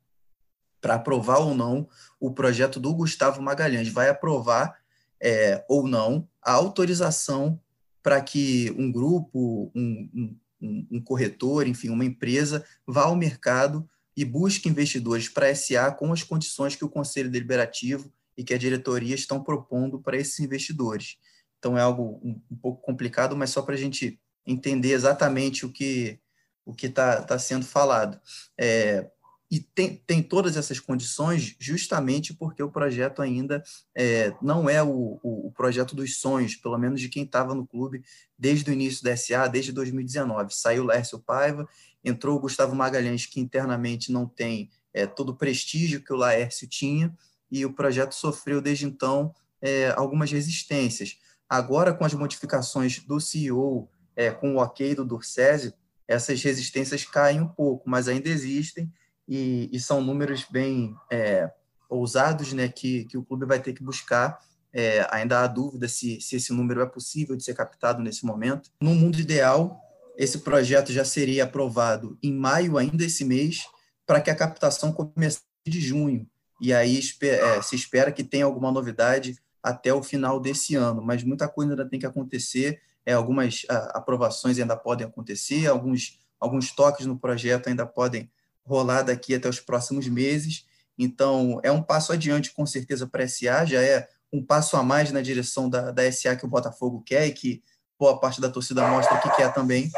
para 0.81 0.95
aprovar 0.95 1.39
ou 1.39 1.53
não 1.53 1.87
o 2.19 2.31
projeto 2.31 2.79
do 2.79 2.93
Gustavo 2.93 3.41
Magalhães. 3.41 3.89
Vai 3.89 4.09
aprovar 4.09 4.77
é, 5.21 5.63
ou 5.67 5.87
não 5.87 6.27
a 6.41 6.53
autorização 6.53 7.59
para 8.01 8.21
que 8.21 8.73
um 8.77 8.91
grupo, 8.91 9.71
um, 9.75 10.37
um, 10.61 10.87
um, 10.91 11.01
corretor, 11.01 11.67
enfim, 11.67 11.89
uma 11.89 12.05
empresa 12.05 12.65
vá 12.87 13.03
ao 13.03 13.15
mercado 13.15 13.87
e 14.15 14.23
busque 14.23 14.69
investidores 14.69 15.29
para 15.29 15.53
SA 15.53 15.91
com 15.91 16.11
as 16.11 16.23
condições 16.23 16.75
que 16.75 16.85
o 16.85 16.89
Conselho 16.89 17.29
Deliberativo 17.29 18.11
e 18.37 18.43
que 18.43 18.53
a 18.53 18.57
diretoria 18.57 19.15
estão 19.15 19.43
propondo 19.43 19.99
para 19.99 20.17
esses 20.17 20.39
investidores. 20.39 21.17
Então 21.57 21.77
é 21.77 21.81
algo 21.81 22.19
um, 22.23 22.41
um 22.49 22.55
pouco 22.55 22.81
complicado, 22.81 23.35
mas 23.35 23.49
só 23.49 23.61
para 23.61 23.75
a 23.75 23.77
gente 23.77 24.19
entender 24.45 24.91
exatamente 24.91 25.65
o 25.65 25.71
que 25.71 26.19
o 26.65 26.73
que 26.73 26.85
está 26.85 27.23
tá 27.23 27.39
sendo 27.39 27.65
falado. 27.65 28.19
É, 28.55 29.09
e 29.51 29.59
tem, 29.59 29.95
tem 30.05 30.21
todas 30.21 30.55
essas 30.55 30.79
condições 30.79 31.55
justamente 31.57 32.33
porque 32.35 32.61
o 32.61 32.69
projeto 32.69 33.21
ainda 33.21 33.63
é, 33.95 34.31
não 34.41 34.69
é 34.69 34.83
o, 34.83 35.19
o, 35.23 35.51
projeto 35.55 35.95
dos 35.95 36.19
sonhos, 36.19 36.55
pelo 36.55 36.77
menos 36.77 37.01
de 37.01 37.09
quem 37.09 37.23
estava 37.23 37.55
no 37.55 37.65
clube 37.65 38.03
desde 38.37 38.69
o 38.69 38.73
início 38.73 39.03
da 39.03 39.17
SA, 39.17 39.47
desde 39.47 39.71
2019. 39.71 40.53
Saiu 40.53 40.85
Lércio 40.85 41.17
Paiva, 41.17 41.67
entrou 42.03 42.37
o 42.37 42.39
Gustavo 42.39 42.75
Magalhães, 42.75 43.25
que 43.25 43.39
internamente 43.39 44.11
não 44.11 44.27
tem 44.27 44.69
é, 44.93 45.07
todo 45.07 45.29
o 45.29 45.35
prestígio 45.35 46.03
que 46.03 46.13
o 46.13 46.17
Laércio 46.17 46.67
tinha, 46.67 47.11
e 47.51 47.65
o 47.65 47.73
projeto 47.73 48.13
sofreu 48.13 48.61
desde 48.61 48.85
então 48.85 49.33
é, 49.59 49.89
algumas 49.97 50.31
resistências. 50.31 51.17
Agora, 51.49 51.91
com 51.91 52.05
as 52.05 52.13
modificações 52.13 52.99
do 52.99 53.19
CEO, 53.19 53.89
é, 54.15 54.29
com 54.29 54.55
o 54.55 54.57
ok 54.59 54.93
do 54.93 55.03
Dorcésio, 55.03 55.73
essas 56.07 56.41
resistências 56.43 57.03
caem 57.03 57.41
um 57.41 57.47
pouco, 57.47 57.89
mas 57.89 58.07
ainda 58.07 58.29
existem 58.29 58.91
e, 59.29 59.69
e 59.71 59.79
são 59.79 60.01
números 60.01 60.43
bem 60.49 60.95
é, 61.11 61.51
ousados 61.87 62.51
né, 62.51 62.67
que, 62.67 63.05
que 63.05 63.15
o 63.15 63.23
clube 63.23 63.45
vai 63.45 63.61
ter 63.61 63.73
que 63.73 63.83
buscar. 63.83 64.39
É, 64.73 65.07
ainda 65.11 65.41
há 65.41 65.47
dúvida 65.47 65.87
se, 65.87 66.19
se 66.19 66.35
esse 66.35 66.51
número 66.51 66.81
é 66.81 66.85
possível 66.87 67.35
de 67.35 67.43
ser 67.43 67.53
captado 67.53 68.01
nesse 68.01 68.25
momento. 68.25 68.71
No 68.81 68.95
mundo 68.95 69.19
ideal, 69.19 69.79
esse 70.17 70.39
projeto 70.39 70.91
já 70.91 71.05
seria 71.05 71.43
aprovado 71.43 72.17
em 72.23 72.33
maio 72.33 72.75
ainda 72.75 73.05
esse 73.05 73.23
mês, 73.23 73.67
para 74.05 74.19
que 74.19 74.31
a 74.31 74.35
captação 74.35 74.91
comece 74.91 75.41
de 75.67 75.79
junho. 75.79 76.27
E 76.59 76.73
aí 76.73 76.99
é, 77.21 77.61
se 77.61 77.75
espera 77.75 78.11
que 78.11 78.23
tenha 78.23 78.45
alguma 78.45 78.71
novidade 78.71 79.37
até 79.61 79.93
o 79.93 80.01
final 80.01 80.39
desse 80.39 80.75
ano, 80.75 81.03
mas 81.03 81.23
muita 81.23 81.47
coisa 81.47 81.73
ainda 81.73 81.87
tem 81.87 81.99
que 81.99 82.05
acontecer, 82.05 82.81
é, 83.05 83.13
algumas 83.13 83.65
a, 83.69 83.99
aprovações 83.99 84.57
ainda 84.57 84.75
podem 84.75 85.05
acontecer, 85.05 85.67
alguns, 85.67 86.19
alguns 86.39 86.71
toques 86.71 87.05
no 87.05 87.17
projeto 87.17 87.67
ainda 87.67 87.85
podem 87.85 88.29
rolar 88.69 89.01
daqui 89.01 89.33
até 89.33 89.49
os 89.49 89.59
próximos 89.59 90.07
meses, 90.07 90.65
então 90.95 91.59
é 91.63 91.71
um 91.71 91.81
passo 91.81 92.13
adiante 92.13 92.53
com 92.53 92.65
certeza 92.67 93.07
para 93.07 93.23
a 93.23 93.27
SA, 93.27 93.65
já 93.65 93.81
é 93.81 94.07
um 94.31 94.45
passo 94.45 94.77
a 94.77 94.83
mais 94.83 95.11
na 95.11 95.21
direção 95.21 95.67
da, 95.67 95.89
da 95.91 96.09
SA 96.11 96.35
que 96.35 96.45
o 96.45 96.49
Botafogo 96.49 97.01
quer 97.03 97.25
e 97.25 97.33
que 97.33 97.63
boa 97.97 98.19
parte 98.19 98.39
da 98.39 98.49
torcida 98.49 98.87
mostra 98.87 99.17
que 99.19 99.29
quer 99.31 99.51
também. 99.51 99.89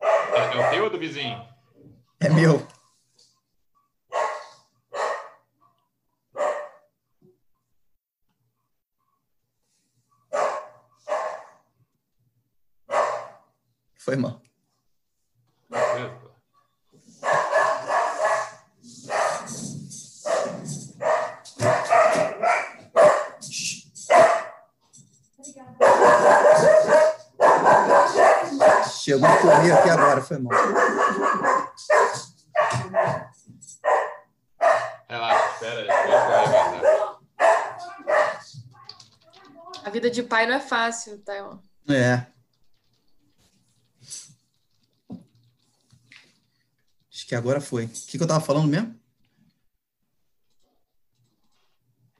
É, 0.00 0.56
é 0.56 0.66
o 0.66 0.70
teu 0.70 0.84
ou 0.84 0.90
do 0.90 0.98
vizinho? 0.98 1.46
É 2.18 2.30
meu. 2.30 2.66
Foi 13.98 14.16
mal. 14.16 14.41
Chegou 29.12 29.28
a 29.28 29.36
correr 29.36 29.72
aqui 29.72 29.90
agora, 29.90 30.22
foi 30.22 30.38
mal. 30.38 30.52
Relaxa, 35.08 35.52
espera 35.52 35.80
aí. 35.80 35.88
A 39.84 39.90
vida 39.90 40.10
de 40.10 40.22
pai 40.22 40.46
não 40.46 40.54
é 40.54 40.60
fácil, 40.60 41.18
Taiwan. 41.18 41.58
É. 41.88 42.26
que 47.32 47.36
agora 47.36 47.62
foi. 47.62 47.86
O 47.86 47.88
que, 47.88 48.18
que 48.18 48.22
eu 48.22 48.26
tava 48.26 48.44
falando 48.44 48.68
mesmo? 48.68 48.94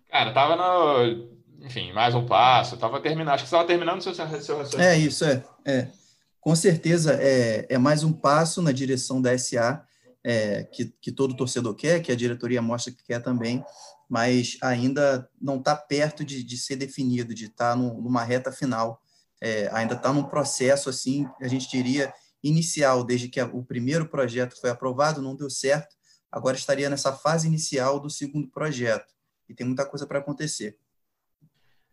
Cara, 0.08 0.32
tava 0.32 0.56
no. 0.56 1.28
Enfim, 1.60 1.92
mais 1.92 2.14
um 2.14 2.24
passo. 2.24 2.78
Tava 2.78 2.98
terminando. 2.98 3.34
Acho 3.34 3.44
que 3.44 3.50
você 3.50 3.54
estava 3.54 3.68
terminando 3.68 3.98
o 3.98 4.02
seu, 4.02 4.14
seu 4.14 4.24
raciocínio. 4.26 4.82
É 4.82 4.96
isso, 4.96 5.22
é. 5.26 5.44
é. 5.66 6.01
Com 6.42 6.56
certeza 6.56 7.14
é, 7.22 7.66
é 7.68 7.78
mais 7.78 8.02
um 8.02 8.12
passo 8.12 8.60
na 8.60 8.72
direção 8.72 9.22
da 9.22 9.38
SA, 9.38 9.86
é, 10.24 10.64
que, 10.64 10.92
que 11.00 11.12
todo 11.12 11.36
torcedor 11.36 11.72
quer, 11.76 12.02
que 12.02 12.10
a 12.10 12.16
diretoria 12.16 12.60
mostra 12.60 12.92
que 12.92 13.00
quer 13.04 13.22
também, 13.22 13.64
mas 14.10 14.58
ainda 14.60 15.30
não 15.40 15.58
está 15.58 15.76
perto 15.76 16.24
de, 16.24 16.42
de 16.42 16.58
ser 16.58 16.74
definido, 16.74 17.32
de 17.32 17.44
estar 17.44 17.70
tá 17.70 17.76
numa 17.76 18.24
reta 18.24 18.50
final. 18.50 19.00
É, 19.40 19.70
ainda 19.72 19.94
está 19.94 20.12
num 20.12 20.24
processo, 20.24 20.90
assim, 20.90 21.28
a 21.40 21.46
gente 21.46 21.70
diria, 21.70 22.12
inicial, 22.42 23.04
desde 23.04 23.28
que 23.28 23.40
o 23.40 23.62
primeiro 23.62 24.08
projeto 24.08 24.60
foi 24.60 24.70
aprovado, 24.70 25.22
não 25.22 25.36
deu 25.36 25.48
certo, 25.48 25.94
agora 26.30 26.56
estaria 26.56 26.90
nessa 26.90 27.12
fase 27.12 27.46
inicial 27.46 28.00
do 28.00 28.10
segundo 28.10 28.48
projeto. 28.48 29.14
E 29.48 29.54
tem 29.54 29.64
muita 29.64 29.86
coisa 29.86 30.08
para 30.08 30.18
acontecer. 30.18 30.76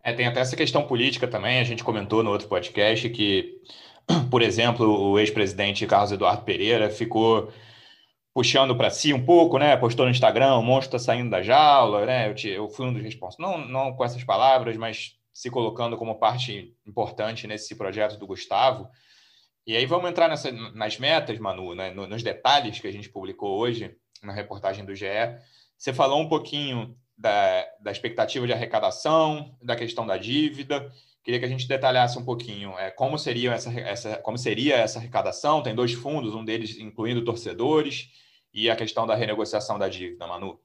É, 0.03 0.11
tem 0.11 0.25
até 0.25 0.39
essa 0.39 0.55
questão 0.55 0.87
política 0.87 1.27
também, 1.27 1.59
a 1.59 1.63
gente 1.63 1.83
comentou 1.83 2.23
no 2.23 2.31
outro 2.31 2.47
podcast 2.47 3.07
que, 3.11 3.61
por 4.29 4.41
exemplo, 4.41 4.87
o 4.87 5.19
ex-presidente 5.19 5.85
Carlos 5.85 6.11
Eduardo 6.11 6.43
Pereira 6.43 6.89
ficou 6.89 7.51
puxando 8.33 8.75
para 8.75 8.89
si 8.89 9.13
um 9.13 9.23
pouco, 9.23 9.57
né? 9.57 9.75
Postou 9.77 10.05
no 10.05 10.11
Instagram, 10.11 10.55
o 10.55 10.63
monstro 10.63 10.97
está 10.97 11.13
saindo 11.13 11.29
da 11.29 11.41
jaula, 11.41 12.05
né? 12.05 12.29
Eu, 12.29 12.35
te, 12.35 12.49
eu 12.49 12.69
fui 12.69 12.85
um 12.85 12.93
dos 12.93 13.03
responsáveis, 13.03 13.39
não, 13.39 13.67
não 13.67 13.93
com 13.93 14.03
essas 14.03 14.23
palavras, 14.23 14.77
mas 14.77 15.17
se 15.33 15.49
colocando 15.49 15.97
como 15.97 16.19
parte 16.19 16.73
importante 16.85 17.47
nesse 17.47 17.75
projeto 17.75 18.17
do 18.17 18.27
Gustavo. 18.27 18.89
E 19.65 19.75
aí 19.75 19.85
vamos 19.85 20.09
entrar 20.09 20.27
nessa, 20.27 20.51
nas 20.51 20.97
metas, 20.97 21.37
Manu, 21.37 21.75
né? 21.75 21.91
nos 21.91 22.23
detalhes 22.23 22.79
que 22.79 22.87
a 22.87 22.91
gente 22.91 23.09
publicou 23.09 23.57
hoje 23.57 23.95
na 24.23 24.33
reportagem 24.33 24.83
do 24.83 24.95
GE. 24.95 25.05
Você 25.77 25.93
falou 25.93 26.19
um 26.19 26.27
pouquinho 26.27 26.95
da, 27.17 27.65
da 27.79 27.91
expectativa 27.91 28.47
de 28.47 28.53
arrecadação, 28.53 29.55
da 29.61 29.75
questão 29.75 30.07
da 30.07 30.17
dívida. 30.17 30.91
Queria 31.23 31.39
que 31.39 31.45
a 31.45 31.49
gente 31.49 31.67
detalhasse 31.67 32.17
um 32.17 32.25
pouquinho 32.25 32.77
é, 32.79 32.89
como, 32.89 33.17
seria 33.17 33.53
essa, 33.53 33.71
essa, 33.71 34.17
como 34.17 34.37
seria 34.37 34.75
essa 34.75 34.99
arrecadação. 34.99 35.61
Tem 35.61 35.75
dois 35.75 35.93
fundos, 35.93 36.33
um 36.33 36.45
deles 36.45 36.77
incluindo 36.77 37.23
torcedores, 37.23 38.09
e 38.53 38.69
a 38.69 38.75
questão 38.75 39.05
da 39.05 39.15
renegociação 39.15 39.77
da 39.77 39.87
dívida, 39.87 40.25
Manu. 40.25 40.59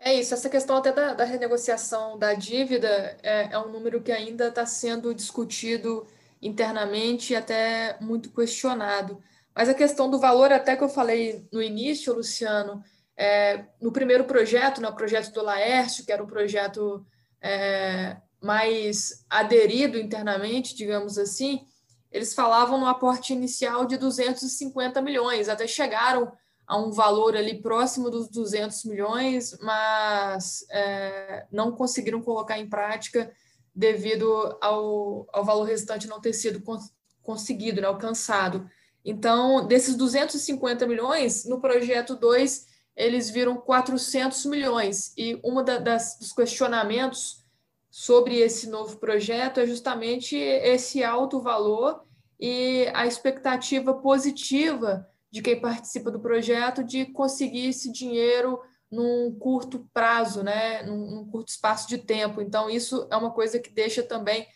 É 0.00 0.14
isso, 0.14 0.32
essa 0.32 0.48
questão 0.48 0.76
até 0.76 0.92
da, 0.92 1.12
da 1.12 1.24
renegociação 1.24 2.18
da 2.18 2.32
dívida 2.32 3.16
é, 3.22 3.48
é 3.52 3.58
um 3.58 3.70
número 3.70 4.00
que 4.00 4.12
ainda 4.12 4.48
está 4.48 4.64
sendo 4.64 5.12
discutido 5.12 6.06
internamente 6.40 7.32
e 7.32 7.36
até 7.36 7.98
muito 8.00 8.30
questionado. 8.30 9.20
Mas 9.54 9.68
a 9.68 9.74
questão 9.74 10.08
do 10.08 10.20
valor, 10.20 10.52
até 10.52 10.76
que 10.76 10.84
eu 10.84 10.88
falei 10.88 11.46
no 11.52 11.60
início, 11.60 12.14
Luciano, 12.14 12.82
é, 13.16 13.64
no 13.80 13.90
primeiro 13.90 14.24
projeto, 14.24 14.80
no 14.80 14.94
projeto 14.94 15.32
do 15.32 15.42
Laércio, 15.42 16.06
que 16.06 16.12
era 16.12 16.22
um 16.22 16.28
projeto 16.28 17.04
é, 17.42 18.16
mais 18.40 19.24
aderido 19.28 19.98
internamente, 19.98 20.74
digamos 20.74 21.18
assim, 21.18 21.66
eles 22.10 22.34
falavam 22.34 22.78
no 22.80 22.86
aporte 22.86 23.32
inicial 23.32 23.84
de 23.84 23.96
250 23.96 25.00
milhões, 25.02 25.48
até 25.48 25.66
chegaram 25.66 26.32
a 26.66 26.76
um 26.76 26.90
valor 26.90 27.36
ali 27.36 27.60
próximo 27.60 28.10
dos 28.10 28.28
200 28.28 28.84
milhões, 28.84 29.56
mas 29.60 30.66
é, 30.70 31.46
não 31.50 31.72
conseguiram 31.72 32.20
colocar 32.20 32.58
em 32.58 32.68
prática 32.68 33.32
devido 33.74 34.58
ao, 34.60 35.26
ao 35.32 35.44
valor 35.44 35.64
restante 35.64 36.06
não 36.06 36.20
ter 36.20 36.32
sido 36.32 36.60
cons 36.60 36.92
conseguido, 37.22 37.82
né, 37.82 37.86
alcançado. 37.86 38.66
Então, 39.04 39.66
desses 39.66 39.94
250 39.96 40.86
milhões, 40.86 41.44
no 41.44 41.60
projeto 41.60 42.16
2, 42.16 42.66
eles 42.98 43.30
viram 43.30 43.56
400 43.56 44.44
milhões. 44.46 45.12
E 45.16 45.40
um 45.44 45.62
dos 45.62 46.32
questionamentos 46.32 47.44
sobre 47.88 48.38
esse 48.38 48.68
novo 48.68 48.98
projeto 48.98 49.60
é 49.60 49.66
justamente 49.66 50.36
esse 50.36 51.04
alto 51.04 51.40
valor 51.40 52.02
e 52.40 52.90
a 52.92 53.06
expectativa 53.06 53.94
positiva 53.94 55.08
de 55.30 55.40
quem 55.40 55.60
participa 55.60 56.10
do 56.10 56.20
projeto 56.20 56.82
de 56.82 57.06
conseguir 57.06 57.68
esse 57.68 57.92
dinheiro 57.92 58.60
num 58.90 59.34
curto 59.38 59.88
prazo, 59.92 60.42
né, 60.42 60.82
num, 60.82 61.10
num, 61.10 61.30
curto 61.30 61.48
espaço 61.48 61.88
de 61.88 61.98
tempo. 61.98 62.40
Então, 62.40 62.68
isso 62.68 63.06
é 63.10 63.16
uma 63.16 63.30
coisa 63.30 63.58
que 63.58 63.70
deixa 63.70 64.02
também 64.02 64.46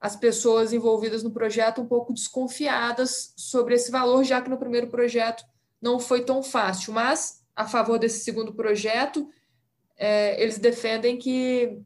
as 0.00 0.16
pessoas 0.16 0.72
envolvidas 0.72 1.22
no 1.22 1.30
projeto 1.30 1.80
um 1.80 1.86
pouco 1.86 2.12
desconfiadas 2.12 3.32
sobre 3.36 3.74
esse 3.74 3.90
valor, 3.90 4.24
já 4.24 4.40
que 4.42 4.50
no 4.50 4.58
primeiro 4.58 4.88
projeto 4.88 5.44
não 5.80 6.00
foi 6.00 6.24
tão 6.24 6.42
fácil. 6.42 6.92
Mas, 6.92 7.39
a 7.60 7.66
favor 7.66 7.98
desse 7.98 8.24
segundo 8.24 8.54
projeto, 8.54 9.28
é, 9.98 10.42
eles 10.42 10.58
defendem 10.58 11.18
que 11.18 11.78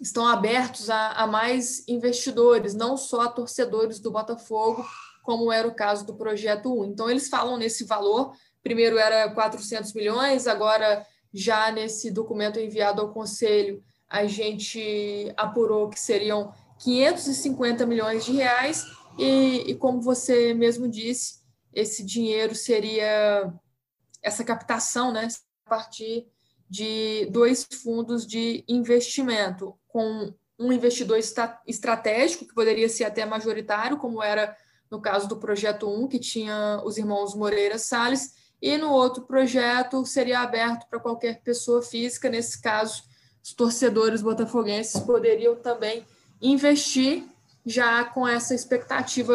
estão 0.00 0.26
abertos 0.26 0.88
a, 0.88 1.12
a 1.12 1.26
mais 1.26 1.86
investidores, 1.86 2.72
não 2.74 2.96
só 2.96 3.20
a 3.20 3.28
torcedores 3.28 4.00
do 4.00 4.10
Botafogo, 4.10 4.82
como 5.22 5.52
era 5.52 5.68
o 5.68 5.74
caso 5.74 6.06
do 6.06 6.14
projeto 6.14 6.72
1. 6.80 6.86
Então, 6.86 7.10
eles 7.10 7.28
falam 7.28 7.58
nesse 7.58 7.84
valor, 7.84 8.32
primeiro 8.62 8.96
era 8.96 9.30
400 9.30 9.92
milhões, 9.92 10.46
agora, 10.46 11.06
já 11.32 11.70
nesse 11.70 12.10
documento 12.10 12.58
enviado 12.58 13.02
ao 13.02 13.12
Conselho, 13.12 13.84
a 14.08 14.24
gente 14.24 15.30
apurou 15.36 15.90
que 15.90 16.00
seriam 16.00 16.50
550 16.78 17.84
milhões 17.84 18.24
de 18.24 18.32
reais, 18.32 18.86
e, 19.18 19.70
e 19.70 19.74
como 19.74 20.00
você 20.00 20.54
mesmo 20.54 20.88
disse, 20.88 21.40
esse 21.74 22.02
dinheiro 22.02 22.54
seria 22.54 23.52
essa 24.22 24.44
captação, 24.44 25.12
né, 25.12 25.28
a 25.66 25.70
partir 25.70 26.26
de 26.68 27.26
dois 27.30 27.66
fundos 27.82 28.26
de 28.26 28.64
investimento, 28.68 29.74
com 29.88 30.32
um 30.58 30.72
investidor 30.72 31.18
estratégico, 31.66 32.46
que 32.46 32.54
poderia 32.54 32.88
ser 32.88 33.04
até 33.04 33.24
majoritário, 33.24 33.96
como 33.96 34.22
era 34.22 34.54
no 34.90 35.00
caso 35.00 35.28
do 35.28 35.36
projeto 35.36 35.88
1, 35.88 36.08
que 36.08 36.18
tinha 36.18 36.80
os 36.84 36.98
irmãos 36.98 37.34
Moreira 37.34 37.78
Salles, 37.78 38.34
e 38.60 38.76
no 38.76 38.90
outro 38.90 39.22
projeto 39.22 40.04
seria 40.04 40.40
aberto 40.40 40.86
para 40.88 41.00
qualquer 41.00 41.40
pessoa 41.42 41.80
física. 41.80 42.28
Nesse 42.28 42.60
caso, 42.60 43.04
os 43.42 43.54
torcedores 43.54 44.20
botafoguenses 44.20 45.00
poderiam 45.00 45.56
também 45.56 46.04
investir 46.42 47.24
já 47.64 48.04
com 48.04 48.26
essa 48.26 48.54
expectativa 48.54 49.34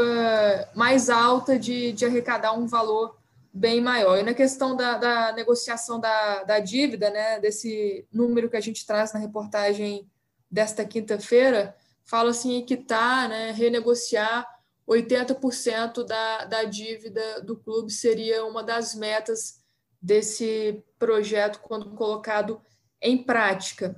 mais 0.75 1.10
alta 1.10 1.58
de, 1.58 1.92
de 1.92 2.06
arrecadar 2.06 2.54
um 2.54 2.68
valor 2.68 3.15
bem 3.55 3.79
maior. 3.79 4.17
E 4.19 4.24
na 4.24 4.33
questão 4.33 4.75
da, 4.75 4.97
da 4.97 5.31
negociação 5.31 5.97
da, 5.97 6.43
da 6.43 6.59
dívida, 6.59 7.09
né, 7.09 7.39
desse 7.39 8.05
número 8.12 8.50
que 8.50 8.57
a 8.57 8.62
gente 8.62 8.85
traz 8.85 9.13
na 9.13 9.19
reportagem 9.19 10.12
desta 10.51 10.83
quinta-feira, 10.83 11.74
fala 12.03 12.31
assim 12.31 12.65
que 12.65 12.74
está 12.74 13.29
né, 13.29 13.51
renegociar 13.51 14.45
80% 14.85 16.05
da, 16.05 16.43
da 16.43 16.63
dívida 16.65 17.41
do 17.41 17.55
clube 17.55 17.91
seria 17.91 18.45
uma 18.45 18.62
das 18.62 18.93
metas 18.93 19.63
desse 20.01 20.83
projeto 21.00 21.62
quando 21.62 21.95
colocado 21.95 22.62
em 23.01 23.24
prática. 23.24 23.95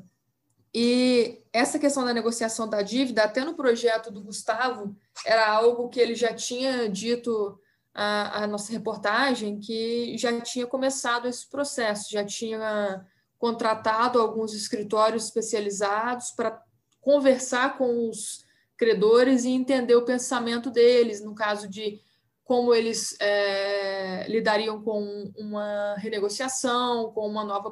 E 0.72 1.42
essa 1.52 1.80
questão 1.80 2.06
da 2.06 2.14
negociação 2.14 2.70
da 2.70 2.84
dívida, 2.84 3.24
até 3.24 3.44
no 3.44 3.56
projeto 3.56 4.12
do 4.12 4.22
Gustavo, 4.22 4.96
era 5.26 5.50
algo 5.50 5.90
que 5.90 6.00
ele 6.00 6.14
já 6.14 6.32
tinha 6.32 6.88
dito 6.88 7.60
a, 7.98 8.44
a 8.44 8.48
nossa 8.48 8.72
reportagem, 8.72 9.60
que 9.60 10.16
já 10.20 10.40
tinha 10.40 10.68
começado 10.68 11.28
esse 11.28 11.50
processo, 11.50 12.12
já 12.12 12.24
tinha 12.24 13.04
contratado 13.40 14.22
alguns 14.22 14.54
escritórios 14.54 15.26
especializados 15.26 16.30
para 16.32 16.62
conversar 17.02 17.76
com 17.76 18.08
os 18.08 18.46
credores 18.78 19.46
e 19.46 19.50
entender 19.50 19.96
o 19.96 20.06
pensamento 20.06 20.70
deles, 20.70 21.24
no 21.24 21.34
caso 21.34 21.68
de 21.68 22.00
como 22.44 22.74
eles 22.74 23.18
é, 23.20 24.28
lidariam 24.30 24.82
com 24.82 25.32
uma 25.36 25.96
renegociação, 25.98 27.12
com 27.12 27.28
uma 27.28 27.44
nova 27.44 27.72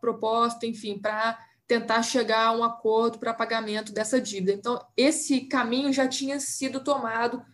proposta, 0.00 0.66
enfim, 0.66 0.98
para 0.98 1.38
tentar 1.66 2.02
chegar 2.02 2.46
a 2.46 2.52
um 2.52 2.64
acordo 2.64 3.18
para 3.18 3.34
pagamento 3.34 3.92
dessa 3.92 4.18
dívida. 4.18 4.52
Então, 4.52 4.82
esse 4.96 5.42
caminho 5.42 5.92
já 5.92 6.08
tinha 6.08 6.40
sido 6.40 6.82
tomado 6.82 7.44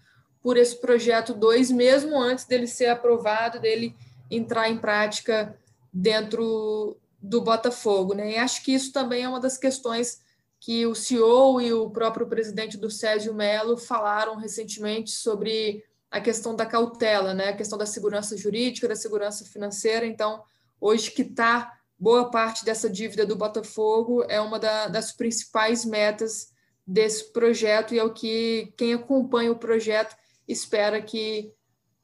por 0.45 0.59
esse 0.59 0.79
projeto 0.79 1.33
2, 1.33 1.71
mesmo 1.71 2.21
antes 2.21 2.45
dele 2.45 2.67
ser 2.67 2.89
aprovado, 2.89 3.59
dele 3.59 3.97
entrar 4.31 4.69
em 4.69 4.77
prática 4.77 5.59
dentro 5.91 6.99
do 7.19 7.41
Botafogo. 7.41 8.13
Né? 8.13 8.33
E 8.33 8.37
acho 8.37 8.63
que 8.63 8.75
isso 8.75 8.93
também 8.93 9.23
é 9.23 9.29
uma 9.29 9.41
das 9.41 9.57
questões 9.57 10.21
que 10.61 10.85
o 10.85 10.95
CEO 10.95 11.63
e 11.63 11.73
o 11.73 11.89
próprio 11.89 12.27
presidente 12.27 12.77
do 12.77 12.91
Sérgio 12.91 13.33
Melo 13.33 13.79
falaram 13.79 14.37
recentemente 14.37 15.13
sobre 15.13 15.83
a 16.11 16.21
questão 16.21 16.55
da 16.55 16.67
cautela, 16.67 17.33
né? 17.33 17.49
a 17.49 17.57
questão 17.57 17.79
da 17.79 17.87
segurança 17.87 18.37
jurídica, 18.37 18.87
da 18.87 18.95
segurança 18.95 19.47
financeira. 19.47 20.05
Então, 20.05 20.43
hoje 20.79 21.11
que 21.11 21.23
está 21.23 21.73
boa 21.99 22.31
parte 22.31 22.67
dessa 22.67 22.91
dívida 22.91 23.25
do 23.25 23.35
Botafogo 23.35 24.23
é 24.29 24.39
uma 24.43 24.59
da, 24.59 24.89
das 24.89 25.11
principais 25.11 25.87
metas 25.87 26.53
desse 26.87 27.33
projeto 27.33 27.95
e 27.95 27.99
é 27.99 28.05
o 28.05 28.13
que 28.13 28.75
quem 28.77 28.93
acompanha 28.93 29.51
o 29.51 29.57
projeto 29.57 30.15
espera 30.47 31.01
que 31.01 31.53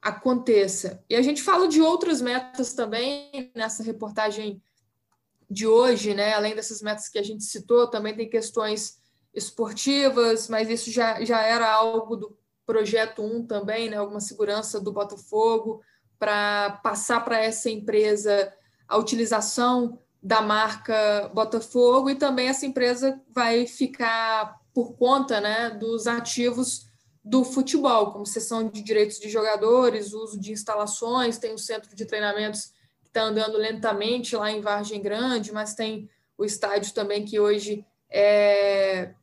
aconteça. 0.01 1.03
E 1.09 1.15
a 1.15 1.21
gente 1.21 1.43
fala 1.43 1.67
de 1.67 1.81
outras 1.81 2.21
metas 2.21 2.73
também 2.73 3.51
nessa 3.55 3.83
reportagem 3.83 4.61
de 5.49 5.67
hoje, 5.67 6.13
né? 6.13 6.33
Além 6.33 6.55
dessas 6.55 6.81
metas 6.81 7.07
que 7.07 7.19
a 7.19 7.23
gente 7.23 7.43
citou, 7.43 7.87
também 7.87 8.15
tem 8.15 8.29
questões 8.29 8.99
esportivas, 9.33 10.47
mas 10.49 10.69
isso 10.69 10.91
já, 10.91 11.23
já 11.23 11.41
era 11.41 11.71
algo 11.71 12.15
do 12.15 12.37
projeto 12.65 13.21
1 13.21 13.45
também, 13.45 13.89
né? 13.89 13.97
Alguma 13.97 14.19
segurança 14.19 14.79
do 14.79 14.91
Botafogo 14.91 15.81
para 16.17 16.79
passar 16.83 17.23
para 17.23 17.39
essa 17.39 17.69
empresa 17.69 18.51
a 18.87 18.97
utilização 18.97 19.99
da 20.21 20.41
marca 20.41 21.31
Botafogo 21.33 22.09
e 22.09 22.15
também 22.15 22.47
essa 22.47 22.65
empresa 22.65 23.19
vai 23.33 23.65
ficar 23.65 24.59
por 24.73 24.93
conta, 24.93 25.41
né, 25.41 25.71
dos 25.71 26.07
ativos 26.07 26.90
do 27.23 27.43
futebol, 27.43 28.11
como 28.11 28.25
sessão 28.25 28.67
de 28.67 28.81
direitos 28.81 29.19
de 29.19 29.29
jogadores, 29.29 30.13
uso 30.13 30.39
de 30.39 30.51
instalações, 30.51 31.37
tem 31.37 31.53
o 31.53 31.57
centro 31.57 31.95
de 31.95 32.05
treinamentos 32.05 32.71
está 33.11 33.23
andando 33.23 33.57
lentamente 33.57 34.35
lá 34.35 34.49
em 34.49 34.61
Vargem 34.61 35.01
Grande, 35.01 35.51
mas 35.51 35.75
tem 35.75 36.09
o 36.37 36.45
estádio 36.45 36.93
também 36.93 37.25
que 37.25 37.39
hoje 37.39 37.85
é 38.09 39.13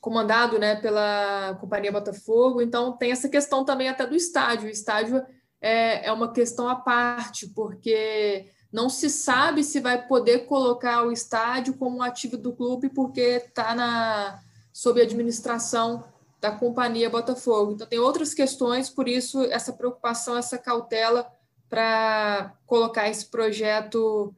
comandado 0.00 0.58
né, 0.58 0.76
pela 0.76 1.56
Companhia 1.60 1.92
Botafogo. 1.92 2.60
Então, 2.60 2.96
tem 2.96 3.12
essa 3.12 3.28
questão 3.28 3.64
também 3.64 3.88
até 3.88 4.06
do 4.06 4.14
estádio. 4.14 4.66
O 4.66 4.70
estádio 4.70 5.24
é, 5.60 6.06
é 6.06 6.12
uma 6.12 6.32
questão 6.32 6.68
à 6.68 6.76
parte, 6.76 7.48
porque 7.48 8.50
não 8.72 8.88
se 8.88 9.08
sabe 9.08 9.64
se 9.64 9.80
vai 9.80 10.06
poder 10.06 10.46
colocar 10.46 11.04
o 11.04 11.12
estádio 11.12 11.74
como 11.74 12.02
ativo 12.02 12.36
do 12.36 12.52
clube, 12.52 12.88
porque 12.90 13.20
está 13.20 14.42
sob 14.72 15.00
administração 15.00 16.04
da 16.40 16.52
Companhia 16.52 17.10
Botafogo. 17.10 17.72
Então, 17.72 17.86
tem 17.86 17.98
outras 17.98 18.32
questões, 18.32 18.88
por 18.88 19.08
isso, 19.08 19.42
essa 19.44 19.72
preocupação, 19.72 20.36
essa 20.36 20.58
cautela 20.58 21.30
para 21.68 22.54
colocar 22.66 23.08
esse 23.08 23.26
projeto 23.26 24.34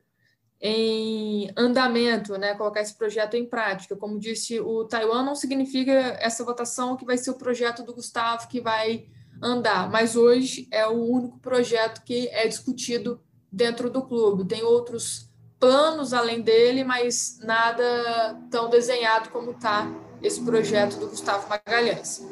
em 0.61 1.51
andamento, 1.57 2.37
né? 2.37 2.55
colocar 2.55 2.81
esse 2.81 2.95
projeto 2.95 3.35
em 3.35 3.47
prática. 3.47 3.97
Como 3.97 4.19
disse 4.19 4.61
o 4.61 4.85
Taiwan, 4.85 5.23
não 5.23 5.35
significa 5.35 5.93
essa 6.21 6.45
votação 6.45 6.97
que 6.97 7.05
vai 7.05 7.17
ser 7.17 7.31
o 7.31 7.39
projeto 7.39 7.83
do 7.83 7.95
Gustavo 7.95 8.49
que 8.49 8.61
vai 8.61 9.07
andar, 9.43 9.91
mas 9.91 10.17
hoje 10.17 10.69
é 10.71 10.87
o 10.87 10.93
único 10.93 11.39
projeto 11.39 12.03
que 12.05 12.29
é 12.29 12.47
discutido 12.47 13.21
dentro 13.51 13.89
do 13.89 14.03
clube. 14.03 14.45
Tem 14.45 14.63
outros 14.63 15.31
planos 15.59 16.13
além 16.13 16.43
dele, 16.43 16.85
mas 16.85 17.39
nada 17.43 18.39
tão 18.51 18.69
desenhado 18.69 19.31
como 19.31 19.53
está 19.53 19.87
esse 20.23 20.45
projeto 20.45 20.99
do 20.99 21.09
Gustavo 21.09 21.49
Magalhães. 21.49 22.25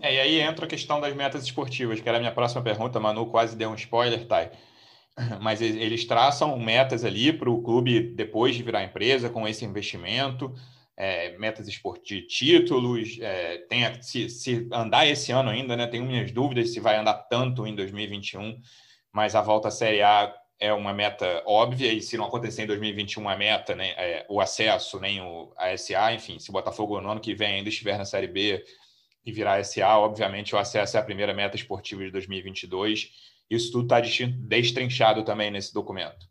É, 0.00 0.14
e 0.14 0.20
aí 0.20 0.40
entra 0.40 0.66
a 0.66 0.68
questão 0.68 1.00
das 1.00 1.14
metas 1.14 1.44
esportivas, 1.44 1.98
que 1.98 2.08
era 2.08 2.18
a 2.18 2.20
minha 2.20 2.32
próxima 2.32 2.62
pergunta. 2.62 3.00
Manu 3.00 3.26
quase 3.26 3.56
deu 3.56 3.70
um 3.70 3.74
spoiler, 3.74 4.26
Thay. 4.26 4.50
Mas 5.40 5.62
eles 5.62 6.04
traçam 6.04 6.58
metas 6.58 7.04
ali 7.04 7.32
para 7.32 7.48
o 7.48 7.62
clube 7.62 8.00
depois 8.14 8.54
de 8.54 8.62
virar 8.62 8.84
empresa 8.84 9.30
com 9.30 9.48
esse 9.48 9.64
investimento, 9.64 10.52
é, 10.96 11.38
metas 11.38 11.68
esportivas, 11.68 12.30
títulos. 12.30 13.18
É, 13.20 13.58
tem 13.68 13.86
a, 13.86 14.02
se, 14.02 14.28
se, 14.28 14.68
andar 14.72 15.06
esse 15.06 15.32
ano 15.32 15.48
ainda, 15.50 15.76
né? 15.76 15.86
Tenho 15.86 16.04
minhas 16.04 16.30
dúvidas 16.32 16.72
se 16.72 16.80
vai 16.80 16.96
andar 16.96 17.14
tanto 17.14 17.66
em 17.66 17.74
2021, 17.74 18.60
mas 19.10 19.34
a 19.34 19.40
volta 19.40 19.68
à 19.68 19.70
Série 19.70 20.02
A 20.02 20.34
é 20.64 20.72
uma 20.72 20.92
meta 20.92 21.42
óbvia 21.46 21.92
e 21.92 22.00
se 22.00 22.16
não 22.16 22.26
acontecer 22.26 22.62
em 22.62 22.66
2021 22.66 23.28
a 23.28 23.36
meta, 23.36 23.74
né, 23.74 23.90
é, 23.90 24.26
o 24.28 24.40
acesso, 24.40 24.98
nem 24.98 25.20
o 25.20 25.52
a 25.56 25.76
SA, 25.76 26.12
enfim, 26.12 26.38
se 26.38 26.50
o 26.50 26.52
Botafogo 26.52 27.00
no 27.00 27.10
ano 27.10 27.20
que 27.20 27.34
vem 27.34 27.56
ainda 27.56 27.68
estiver 27.68 27.98
na 27.98 28.04
Série 28.04 28.26
B 28.26 28.64
e 29.24 29.32
virar 29.32 29.62
SA, 29.64 29.98
obviamente 29.98 30.54
o 30.54 30.58
acesso 30.58 30.96
é 30.96 31.00
a 31.00 31.04
primeira 31.04 31.34
meta 31.34 31.56
esportiva 31.56 32.04
de 32.04 32.10
2022. 32.10 33.10
Isso 33.50 33.70
tudo 33.72 33.84
está 33.84 34.00
destrinchado 34.00 35.22
também 35.24 35.50
nesse 35.50 35.72
documento. 35.72 36.28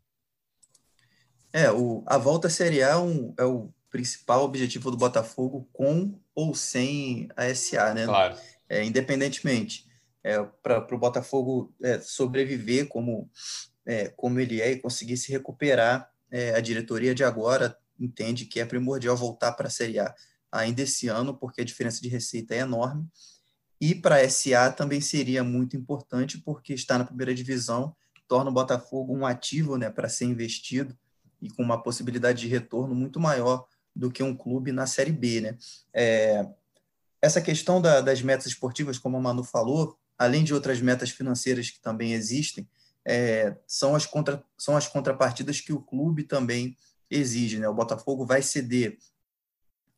É, 1.51 1.71
o, 1.71 2.03
a 2.07 2.17
volta 2.17 2.47
à 2.47 2.49
Série 2.49 2.81
A 2.81 2.89
é, 2.89 2.97
um, 2.97 3.33
é 3.37 3.45
o 3.45 3.69
principal 3.91 4.43
objetivo 4.43 4.89
do 4.89 4.97
Botafogo 4.97 5.69
com 5.71 6.19
ou 6.33 6.55
sem 6.55 7.29
a 7.35 7.53
SA, 7.53 7.93
né? 7.93 8.05
Claro. 8.05 8.35
É, 8.67 8.83
independentemente, 8.83 9.85
é, 10.23 10.41
para 10.63 10.95
o 10.95 10.97
Botafogo 10.97 11.71
é, 11.83 11.99
sobreviver 11.99 12.87
como, 12.87 13.29
é, 13.85 14.09
como 14.09 14.39
ele 14.39 14.61
é 14.61 14.71
e 14.71 14.79
conseguir 14.79 15.17
se 15.17 15.31
recuperar, 15.31 16.09
é, 16.31 16.55
a 16.55 16.59
diretoria 16.59 17.13
de 17.13 17.23
agora 17.23 17.77
entende 17.99 18.45
que 18.45 18.59
é 18.59 18.65
primordial 18.65 19.15
voltar 19.15 19.51
para 19.53 19.67
a 19.67 19.71
Série 19.71 19.99
A 19.99 20.13
ainda 20.51 20.83
esse 20.83 21.07
ano, 21.07 21.35
porque 21.35 21.61
a 21.61 21.65
diferença 21.65 21.99
de 22.01 22.07
receita 22.07 22.53
é 22.53 22.59
enorme. 22.59 23.07
E 23.81 23.95
para 23.95 24.17
a 24.17 24.29
SA 24.29 24.71
também 24.71 25.01
seria 25.01 25.43
muito 25.43 25.75
importante, 25.75 26.37
porque 26.37 26.73
estar 26.73 26.97
na 26.97 27.05
primeira 27.05 27.33
divisão 27.33 27.95
torna 28.27 28.49
o 28.49 28.53
Botafogo 28.53 29.13
um 29.15 29.25
ativo 29.25 29.77
né, 29.77 29.89
para 29.89 30.07
ser 30.07 30.25
investido 30.25 30.97
e 31.41 31.49
com 31.49 31.61
uma 31.61 31.81
possibilidade 31.81 32.41
de 32.41 32.47
retorno 32.47 32.95
muito 32.95 33.19
maior 33.19 33.67
do 33.95 34.09
que 34.09 34.23
um 34.23 34.35
clube 34.35 34.71
na 34.71 34.87
Série 34.87 35.11
B. 35.11 35.41
Né? 35.41 35.57
É, 35.93 36.47
essa 37.21 37.41
questão 37.41 37.81
da, 37.81 37.99
das 37.99 38.21
metas 38.21 38.45
esportivas, 38.45 38.97
como 38.97 39.17
a 39.17 39.21
Manu 39.21 39.43
falou, 39.43 39.97
além 40.17 40.43
de 40.43 40.53
outras 40.53 40.79
metas 40.79 41.09
financeiras 41.09 41.69
que 41.69 41.81
também 41.81 42.13
existem, 42.13 42.67
é, 43.05 43.55
são, 43.67 43.95
as 43.95 44.05
contra, 44.05 44.43
são 44.57 44.75
as 44.77 44.87
contrapartidas 44.87 45.59
que 45.59 45.73
o 45.73 45.81
clube 45.81 46.23
também 46.23 46.77
exige. 47.09 47.59
Né? 47.59 47.67
O 47.67 47.73
Botafogo 47.73 48.25
vai 48.25 48.41
ceder 48.41 48.97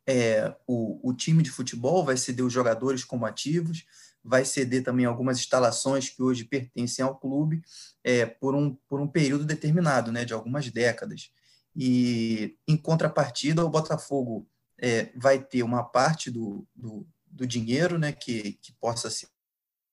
é, 0.07 0.55
o, 0.67 1.09
o 1.09 1.13
time 1.13 1.41
de 1.41 1.51
futebol, 1.51 2.03
vai 2.03 2.17
ceder 2.17 2.45
os 2.45 2.53
jogadores 2.53 3.03
como 3.03 3.25
ativos, 3.25 3.85
vai 4.23 4.43
ceder 4.43 4.83
também 4.83 5.05
algumas 5.05 5.37
instalações 5.37 6.09
que 6.09 6.21
hoje 6.21 6.43
pertencem 6.43 7.03
ao 7.05 7.17
clube 7.17 7.61
é, 8.03 8.25
por, 8.25 8.55
um, 8.55 8.75
por 8.87 8.99
um 8.99 9.07
período 9.07 9.45
determinado, 9.45 10.11
né, 10.11 10.25
de 10.25 10.33
algumas 10.33 10.69
décadas. 10.71 11.31
E, 11.75 12.57
em 12.67 12.77
contrapartida, 12.77 13.63
o 13.63 13.69
Botafogo 13.69 14.47
é, 14.79 15.11
vai 15.15 15.39
ter 15.39 15.61
uma 15.61 15.83
parte 15.83 16.31
do, 16.31 16.67
do, 16.75 17.07
do 17.27 17.45
dinheiro 17.45 17.99
né, 17.99 18.11
que, 18.11 18.53
que 18.53 18.73
possa 18.73 19.09
ser 19.09 19.27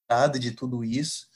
dada 0.08 0.38
de 0.38 0.52
tudo 0.52 0.84
isso, 0.84 1.26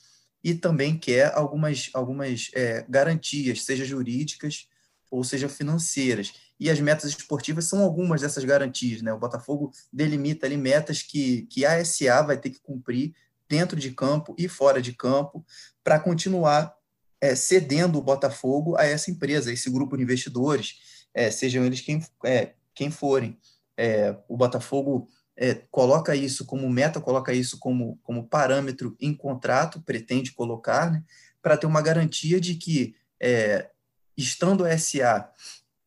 e 0.46 0.54
também 0.54 0.96
quer 0.96 1.34
algumas, 1.34 1.90
algumas 1.92 2.52
é, 2.54 2.86
garantias, 2.88 3.64
seja 3.64 3.84
jurídicas 3.84 4.68
ou 5.10 5.24
seja 5.24 5.48
financeiras. 5.48 6.34
E 6.60 6.70
as 6.70 6.78
metas 6.78 7.10
esportivas 7.10 7.64
são 7.64 7.82
algumas 7.82 8.20
dessas 8.20 8.44
garantias. 8.44 9.02
Né? 9.02 9.12
O 9.12 9.18
Botafogo 9.18 9.72
delimita 9.92 10.46
ali 10.46 10.56
metas 10.56 11.02
que, 11.02 11.48
que 11.50 11.66
a 11.66 11.84
SA 11.84 12.22
vai 12.22 12.38
ter 12.38 12.50
que 12.50 12.60
cumprir 12.60 13.12
dentro 13.48 13.76
de 13.76 13.90
campo 13.90 14.36
e 14.38 14.46
fora 14.46 14.80
de 14.80 14.92
campo 14.92 15.44
para 15.82 15.98
continuar 15.98 16.72
é, 17.20 17.34
cedendo 17.34 17.98
o 17.98 18.02
Botafogo 18.02 18.76
a 18.78 18.84
essa 18.84 19.10
empresa, 19.10 19.50
a 19.50 19.52
esse 19.52 19.68
grupo 19.68 19.96
de 19.96 20.04
investidores, 20.04 20.76
é, 21.12 21.28
sejam 21.28 21.64
eles 21.64 21.80
quem, 21.80 22.06
é, 22.24 22.52
quem 22.72 22.88
forem. 22.88 23.36
É, 23.76 24.16
o 24.28 24.36
Botafogo 24.36 25.08
é, 25.36 25.54
coloca 25.70 26.16
isso 26.16 26.46
como 26.46 26.68
meta, 26.70 27.00
coloca 27.00 27.32
isso 27.32 27.58
como, 27.58 27.98
como 28.02 28.26
parâmetro 28.26 28.96
em 28.98 29.14
contrato, 29.14 29.80
pretende 29.82 30.32
colocar, 30.32 30.90
né, 30.90 31.04
para 31.42 31.56
ter 31.56 31.66
uma 31.66 31.82
garantia 31.82 32.40
de 32.40 32.54
que, 32.54 32.96
é, 33.20 33.70
estando 34.16 34.64
a 34.64 34.76
SA, 34.78 35.30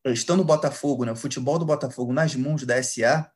estando 0.06 0.40
o 0.40 0.44
Botafogo, 0.44 1.04
né, 1.04 1.12
o 1.12 1.16
futebol 1.16 1.58
do 1.58 1.66
Botafogo 1.66 2.12
nas 2.12 2.34
mãos 2.36 2.64
da 2.64 2.80
SA, 2.82 3.30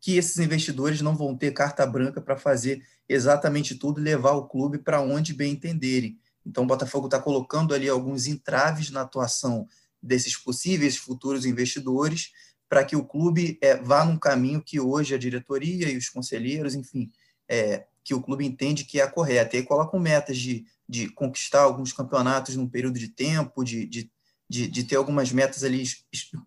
que 0.00 0.16
esses 0.16 0.38
investidores 0.38 1.00
não 1.00 1.16
vão 1.16 1.36
ter 1.36 1.50
carta 1.52 1.84
branca 1.86 2.20
para 2.20 2.36
fazer 2.36 2.84
exatamente 3.08 3.74
tudo 3.74 4.00
e 4.00 4.04
levar 4.04 4.32
o 4.32 4.46
clube 4.46 4.78
para 4.78 5.00
onde 5.00 5.32
bem 5.32 5.52
entenderem. 5.52 6.18
Então, 6.44 6.62
o 6.62 6.66
Botafogo 6.66 7.06
está 7.06 7.18
colocando 7.18 7.74
ali 7.74 7.88
alguns 7.88 8.26
entraves 8.26 8.90
na 8.90 9.00
atuação 9.00 9.66
desses 10.00 10.36
possíveis 10.36 10.96
futuros 10.96 11.44
investidores 11.44 12.30
para 12.68 12.84
que 12.84 12.96
o 12.96 13.04
clube 13.04 13.58
é, 13.62 13.76
vá 13.76 14.04
num 14.04 14.18
caminho 14.18 14.62
que 14.62 14.80
hoje 14.80 15.14
a 15.14 15.18
diretoria 15.18 15.90
e 15.90 15.96
os 15.96 16.08
conselheiros, 16.08 16.74
enfim, 16.74 17.10
é, 17.48 17.86
que 18.02 18.14
o 18.14 18.22
clube 18.22 18.44
entende 18.44 18.84
que 18.84 19.00
é 19.00 19.06
correto. 19.06 19.54
E 19.54 19.58
aí 19.58 19.62
colocam 19.64 19.98
metas 20.00 20.36
de, 20.36 20.64
de 20.88 21.08
conquistar 21.10 21.62
alguns 21.62 21.92
campeonatos 21.92 22.56
num 22.56 22.68
período 22.68 22.98
de 22.98 23.08
tempo, 23.08 23.64
de, 23.64 23.86
de, 23.86 24.10
de, 24.48 24.68
de 24.68 24.84
ter 24.84 24.96
algumas 24.96 25.32
metas 25.32 25.64
ali 25.64 25.84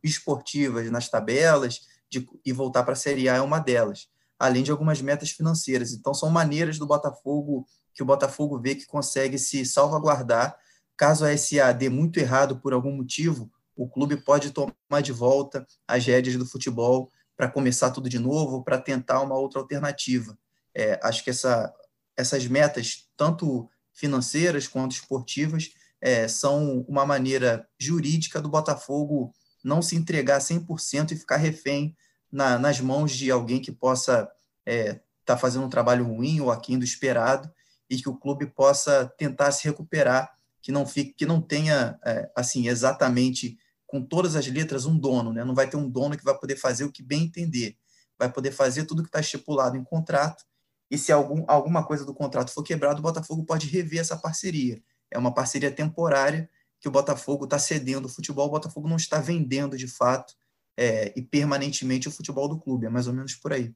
esportivas 0.04 0.90
nas 0.90 1.10
tabelas 1.10 1.82
de, 2.10 2.28
e 2.46 2.52
voltar 2.52 2.84
para 2.84 2.94
a 2.94 2.98
Série 2.98 3.30
A 3.30 3.36
é 3.36 3.42
uma 3.42 3.60
delas, 3.60 4.08
além 4.38 4.64
de 4.64 4.72
algumas 4.72 5.02
metas 5.02 5.32
financeiras. 5.32 5.94
Então, 5.94 6.14
são 6.14 6.30
maneiras 6.30 6.78
do 6.78 6.88
Botafogo 6.88 7.66
que 7.94 8.04
o 8.04 8.06
Botafogo 8.06 8.60
vê 8.60 8.76
que 8.76 8.86
consegue 8.86 9.38
se 9.38 9.66
salvaguardar. 9.66 10.58
Caso 10.96 11.26
a 11.26 11.38
SA 11.38 11.72
dê 11.72 11.90
muito 11.90 12.20
errado 12.20 12.60
por 12.60 12.74
algum 12.74 12.96
motivo, 12.96 13.52
o 13.80 13.88
clube 13.88 14.18
pode 14.18 14.52
tomar 14.52 15.02
de 15.02 15.14
volta 15.14 15.66
as 15.88 16.06
rédeas 16.06 16.36
do 16.36 16.46
futebol 16.46 17.10
para 17.38 17.50
começar 17.50 17.92
tudo 17.92 18.10
de 18.10 18.20
novo, 18.20 18.62
para 18.62 18.78
tentar 18.78 19.22
uma 19.22 19.38
outra 19.38 19.62
alternativa. 19.62 20.38
É, 20.76 21.00
acho 21.02 21.24
que 21.24 21.30
essa, 21.30 21.74
essas 22.18 22.46
metas, 22.46 23.08
tanto 23.16 23.70
financeiras 23.94 24.68
quanto 24.68 24.92
esportivas, 24.92 25.70
é, 26.02 26.28
são 26.28 26.86
uma 26.90 27.06
maneira 27.06 27.66
jurídica 27.80 28.42
do 28.42 28.50
Botafogo 28.50 29.34
não 29.64 29.82
se 29.82 29.96
entregar 29.96 30.40
100% 30.40 31.14
e 31.14 31.16
ficar 31.16 31.38
refém 31.38 31.96
na, 32.30 32.60
nas 32.60 32.82
mãos 32.82 33.14
de 33.14 33.32
alguém 33.32 33.62
que 33.62 33.72
possa 33.72 34.24
estar 34.24 34.32
é, 34.66 35.00
tá 35.24 35.38
fazendo 35.38 35.66
um 35.66 35.70
trabalho 35.70 36.06
ruim 36.06 36.42
ou 36.42 36.52
aquém 36.52 36.78
do 36.78 36.84
esperado 36.84 37.50
e 37.90 37.96
que 37.96 38.10
o 38.10 38.18
clube 38.18 38.46
possa 38.46 39.06
tentar 39.18 39.54
se 39.54 39.64
recuperar, 39.64 40.38
que 40.62 40.70
não 40.70 40.86
fique, 40.86 41.14
que 41.14 41.26
não 41.26 41.42
tenha 41.42 41.98
é, 42.06 42.30
assim 42.36 42.68
exatamente 42.68 43.58
com 43.90 44.04
todas 44.04 44.36
as 44.36 44.46
letras 44.46 44.86
um 44.86 44.98
dono, 44.98 45.34
né? 45.34 45.44
Não 45.44 45.56
vai 45.56 45.68
ter 45.68 45.76
um 45.76 45.90
dono 45.90 46.16
que 46.16 46.24
vai 46.24 46.38
poder 46.38 46.56
fazer 46.56 46.84
o 46.84 46.92
que 46.92 47.02
bem 47.02 47.24
entender, 47.24 47.76
vai 48.20 48.32
poder 48.32 48.52
fazer 48.52 48.86
tudo 48.86 49.02
que 49.02 49.10
está 49.10 49.20
estipulado 49.20 49.76
em 49.76 49.84
contrato. 49.84 50.44
E 50.92 50.98
se 50.98 51.12
algum, 51.12 51.44
alguma 51.48 51.84
coisa 51.84 52.06
do 52.06 52.14
contrato 52.14 52.52
for 52.52 52.64
quebrado, 52.64 53.00
o 53.00 53.02
Botafogo 53.02 53.44
pode 53.46 53.68
rever 53.68 54.00
essa 54.00 54.16
parceria. 54.16 54.80
É 55.10 55.18
uma 55.18 55.34
parceria 55.34 55.72
temporária 55.72 56.48
que 56.80 56.88
o 56.88 56.92
Botafogo 56.92 57.46
está 57.46 57.58
cedendo 57.58 58.06
o 58.06 58.10
futebol, 58.10 58.48
o 58.48 58.52
Botafogo 58.52 58.88
não 58.88 58.96
está 58.96 59.20
vendendo 59.20 59.76
de 59.76 59.88
fato 59.88 60.36
é, 60.78 61.12
e 61.18 61.22
permanentemente 61.24 62.08
o 62.08 62.12
futebol 62.12 62.48
do 62.48 62.60
clube. 62.60 62.86
É 62.86 62.90
mais 62.90 63.08
ou 63.08 63.14
menos 63.14 63.34
por 63.36 63.52
aí. 63.52 63.74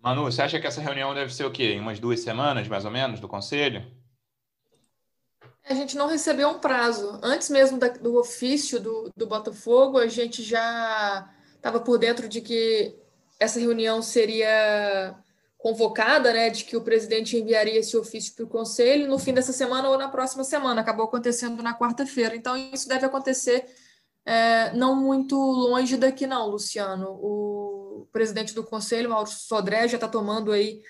Manu, 0.00 0.22
você 0.22 0.42
acha 0.42 0.60
que 0.60 0.66
essa 0.66 0.80
reunião 0.80 1.12
deve 1.12 1.34
ser 1.34 1.44
o 1.44 1.50
quê? 1.50 1.72
Em 1.72 1.80
umas 1.80 1.98
duas 1.98 2.20
semanas, 2.20 2.68
mais 2.68 2.84
ou 2.84 2.90
menos, 2.90 3.18
do 3.18 3.26
conselho? 3.26 3.84
A 5.68 5.74
gente 5.74 5.96
não 5.96 6.06
recebeu 6.06 6.48
um 6.48 6.58
prazo. 6.58 7.18
Antes 7.22 7.50
mesmo 7.50 7.78
da, 7.78 7.88
do 7.88 8.16
ofício 8.16 8.80
do, 8.80 9.12
do 9.16 9.26
Botafogo, 9.26 9.98
a 9.98 10.06
gente 10.06 10.42
já 10.42 11.30
estava 11.56 11.80
por 11.80 11.98
dentro 11.98 12.28
de 12.28 12.40
que 12.40 12.96
essa 13.38 13.60
reunião 13.60 14.00
seria 14.00 15.14
convocada, 15.58 16.32
né, 16.32 16.50
de 16.50 16.64
que 16.64 16.76
o 16.76 16.80
presidente 16.80 17.36
enviaria 17.36 17.80
esse 17.80 17.96
ofício 17.96 18.34
para 18.34 18.44
o 18.44 18.48
conselho 18.48 19.08
no 19.08 19.18
fim 19.18 19.34
dessa 19.34 19.52
semana 19.52 19.88
ou 19.88 19.98
na 19.98 20.08
próxima 20.08 20.44
semana. 20.44 20.80
Acabou 20.80 21.04
acontecendo 21.06 21.62
na 21.62 21.76
quarta-feira. 21.76 22.34
Então, 22.34 22.56
isso 22.56 22.88
deve 22.88 23.04
acontecer 23.04 23.66
é, 24.24 24.72
não 24.74 24.94
muito 24.94 25.36
longe 25.36 25.96
daqui, 25.96 26.26
não, 26.26 26.48
Luciano. 26.48 27.18
O 27.20 28.06
presidente 28.12 28.54
do 28.54 28.62
conselho, 28.62 29.10
Mauro 29.10 29.28
Sodré, 29.28 29.88
já 29.88 29.96
está 29.96 30.06
tomando 30.06 30.52
aí 30.52 30.80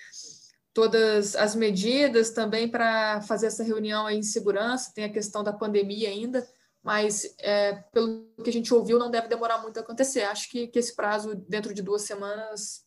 todas 0.73 1.35
as 1.35 1.55
medidas 1.55 2.31
também 2.31 2.67
para 2.69 3.21
fazer 3.21 3.47
essa 3.47 3.63
reunião 3.63 4.09
em 4.09 4.21
segurança. 4.21 4.91
Tem 4.93 5.03
a 5.03 5.11
questão 5.11 5.43
da 5.43 5.53
pandemia 5.53 6.09
ainda, 6.09 6.47
mas 6.83 7.35
é, 7.39 7.73
pelo 7.91 8.25
que 8.43 8.49
a 8.49 8.53
gente 8.53 8.73
ouviu, 8.73 8.99
não 8.99 9.11
deve 9.11 9.27
demorar 9.27 9.59
muito 9.61 9.77
a 9.77 9.81
acontecer. 9.81 10.21
Acho 10.23 10.49
que, 10.49 10.67
que 10.67 10.79
esse 10.79 10.95
prazo, 10.95 11.35
dentro 11.47 11.73
de 11.73 11.81
duas 11.81 12.03
semanas, 12.03 12.85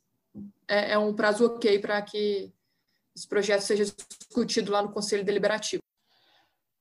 é, 0.68 0.92
é 0.92 0.98
um 0.98 1.14
prazo 1.14 1.46
ok 1.46 1.78
para 1.78 2.00
que 2.02 2.52
esse 3.14 3.28
projeto 3.28 3.60
seja 3.60 3.84
discutido 3.84 4.72
lá 4.72 4.82
no 4.82 4.92
Conselho 4.92 5.24
Deliberativo. 5.24 5.82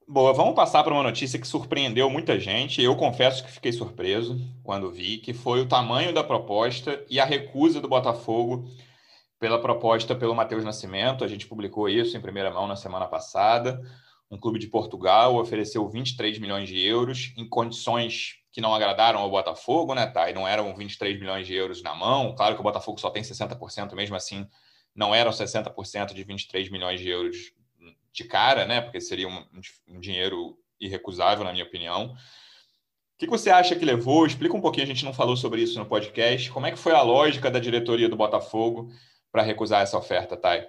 Boa, 0.07 0.33
vamos 0.33 0.55
passar 0.55 0.83
para 0.83 0.93
uma 0.93 1.03
notícia 1.03 1.39
que 1.39 1.47
surpreendeu 1.47 2.09
muita 2.09 2.37
gente. 2.37 2.81
Eu 2.81 2.95
confesso 2.97 3.45
que 3.45 3.51
fiquei 3.51 3.71
surpreso 3.71 4.37
quando 4.61 4.91
vi, 4.91 5.17
que 5.17 5.33
foi 5.33 5.61
o 5.61 5.67
tamanho 5.67 6.13
da 6.13 6.23
proposta 6.23 7.01
e 7.09 7.19
a 7.19 7.25
recusa 7.25 7.79
do 7.79 7.87
Botafogo 7.87 8.65
pela 9.41 9.59
proposta 9.59 10.13
pelo 10.15 10.35
Matheus 10.35 10.63
Nascimento. 10.63 11.23
A 11.23 11.27
gente 11.27 11.47
publicou 11.47 11.89
isso 11.89 12.15
em 12.15 12.21
primeira 12.21 12.51
mão 12.51 12.67
na 12.67 12.75
semana 12.75 13.07
passada. 13.07 13.81
Um 14.29 14.37
clube 14.37 14.59
de 14.59 14.67
Portugal 14.67 15.35
ofereceu 15.35 15.89
23 15.89 16.37
milhões 16.37 16.69
de 16.69 16.79
euros 16.79 17.33
em 17.35 17.49
condições 17.49 18.35
que 18.51 18.61
não 18.61 18.75
agradaram 18.75 19.19
ao 19.19 19.31
Botafogo, 19.31 19.95
né, 19.95 20.05
tá? 20.05 20.29
E 20.29 20.33
não 20.33 20.47
eram 20.47 20.75
23 20.75 21.19
milhões 21.19 21.47
de 21.47 21.55
euros 21.55 21.81
na 21.81 21.95
mão. 21.95 22.35
Claro 22.35 22.53
que 22.53 22.61
o 22.61 22.63
Botafogo 22.63 22.99
só 22.99 23.09
tem 23.09 23.23
60%, 23.23 23.95
mesmo 23.95 24.15
assim, 24.15 24.47
não 24.95 25.13
eram 25.13 25.31
60% 25.31 26.13
de 26.13 26.23
23 26.23 26.69
milhões 26.69 26.99
de 26.99 27.09
euros 27.09 27.51
de 28.13 28.23
cara, 28.25 28.67
né? 28.67 28.79
Porque 28.79 29.01
seria 29.01 29.27
um, 29.27 29.43
um 29.87 29.99
dinheiro 29.99 30.55
irrecusável, 30.79 31.43
na 31.43 31.51
minha 31.51 31.65
opinião. 31.65 32.13
O 32.13 32.15
que 33.17 33.25
você 33.25 33.49
acha 33.49 33.75
que 33.75 33.85
levou? 33.85 34.23
Explica 34.23 34.55
um 34.55 34.61
pouquinho, 34.61 34.83
a 34.83 34.87
gente 34.87 35.03
não 35.03 35.13
falou 35.13 35.35
sobre 35.35 35.63
isso 35.63 35.79
no 35.79 35.85
podcast. 35.87 36.51
Como 36.51 36.67
é 36.67 36.71
que 36.71 36.77
foi 36.77 36.91
a 36.91 37.01
lógica 37.01 37.49
da 37.49 37.59
diretoria 37.59 38.07
do 38.07 38.15
Botafogo 38.15 38.91
para 39.31 39.43
recusar 39.43 39.81
essa 39.81 39.97
oferta, 39.97 40.35
Thay? 40.35 40.67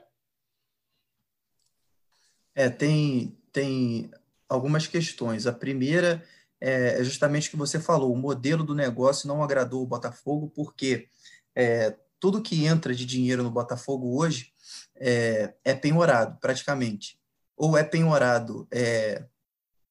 É, 2.55 2.69
tem, 2.69 3.37
tem 3.53 4.11
algumas 4.49 4.87
questões. 4.87 5.47
A 5.47 5.53
primeira 5.53 6.23
é, 6.61 7.01
é 7.01 7.05
justamente 7.05 7.49
o 7.49 7.51
que 7.51 7.57
você 7.57 7.81
falou, 7.81 8.13
o 8.13 8.17
modelo 8.17 8.65
do 8.65 8.75
negócio 8.75 9.27
não 9.27 9.43
agradou 9.43 9.83
o 9.83 9.87
Botafogo, 9.87 10.51
porque 10.55 11.09
é, 11.55 11.97
tudo 12.21 12.43
que 12.43 12.65
entra 12.65 12.95
de 12.95 13.05
dinheiro 13.05 13.43
no 13.43 13.51
Botafogo 13.51 14.17
hoje 14.17 14.53
é, 14.97 15.55
é 15.65 15.75
penhorado, 15.75 16.39
praticamente 16.41 17.21
ou 17.57 17.77
é 17.77 17.85
penhorado 17.85 18.67
é, 18.73 19.25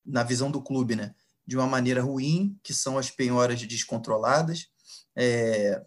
na 0.05 0.23
visão 0.23 0.51
do 0.51 0.61
clube, 0.61 0.93
né, 0.95 1.15
de 1.45 1.55
uma 1.55 1.67
maneira 1.67 2.01
ruim, 2.01 2.59
que 2.61 2.73
são 2.73 2.97
as 2.97 3.09
penhoras 3.09 3.61
descontroladas, 3.63 4.67
é, 5.15 5.81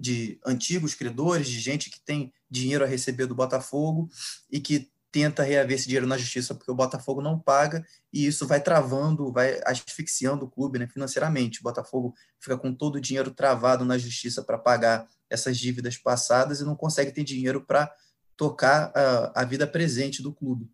de 0.00 0.40
antigos 0.46 0.94
credores, 0.94 1.46
de 1.46 1.60
gente 1.60 1.90
que 1.90 2.00
tem 2.00 2.32
dinheiro 2.50 2.82
a 2.82 2.86
receber 2.86 3.26
do 3.26 3.34
Botafogo 3.34 4.08
e 4.50 4.58
que 4.58 4.90
tenta 5.12 5.42
reaver 5.42 5.76
esse 5.76 5.86
dinheiro 5.86 6.06
na 6.06 6.16
justiça 6.16 6.54
porque 6.54 6.70
o 6.70 6.74
Botafogo 6.74 7.20
não 7.20 7.38
paga 7.38 7.84
e 8.12 8.26
isso 8.26 8.46
vai 8.46 8.62
travando, 8.62 9.32
vai 9.32 9.60
asfixiando 9.66 10.46
o 10.46 10.50
clube 10.50 10.78
né, 10.78 10.86
financeiramente. 10.86 11.60
O 11.60 11.64
Botafogo 11.64 12.14
fica 12.38 12.56
com 12.56 12.72
todo 12.72 12.96
o 12.96 13.00
dinheiro 13.00 13.30
travado 13.30 13.84
na 13.84 13.98
justiça 13.98 14.42
para 14.42 14.56
pagar 14.56 15.06
essas 15.28 15.58
dívidas 15.58 15.98
passadas 15.98 16.60
e 16.60 16.64
não 16.64 16.74
consegue 16.74 17.12
ter 17.12 17.24
dinheiro 17.24 17.60
para 17.60 17.92
tocar 18.36 18.90
a, 18.94 19.42
a 19.42 19.44
vida 19.44 19.66
presente 19.66 20.22
do 20.22 20.32
clube. 20.32 20.70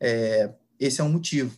É, 0.00 0.52
esse 0.80 1.00
é 1.00 1.04
um 1.04 1.12
motivo. 1.12 1.56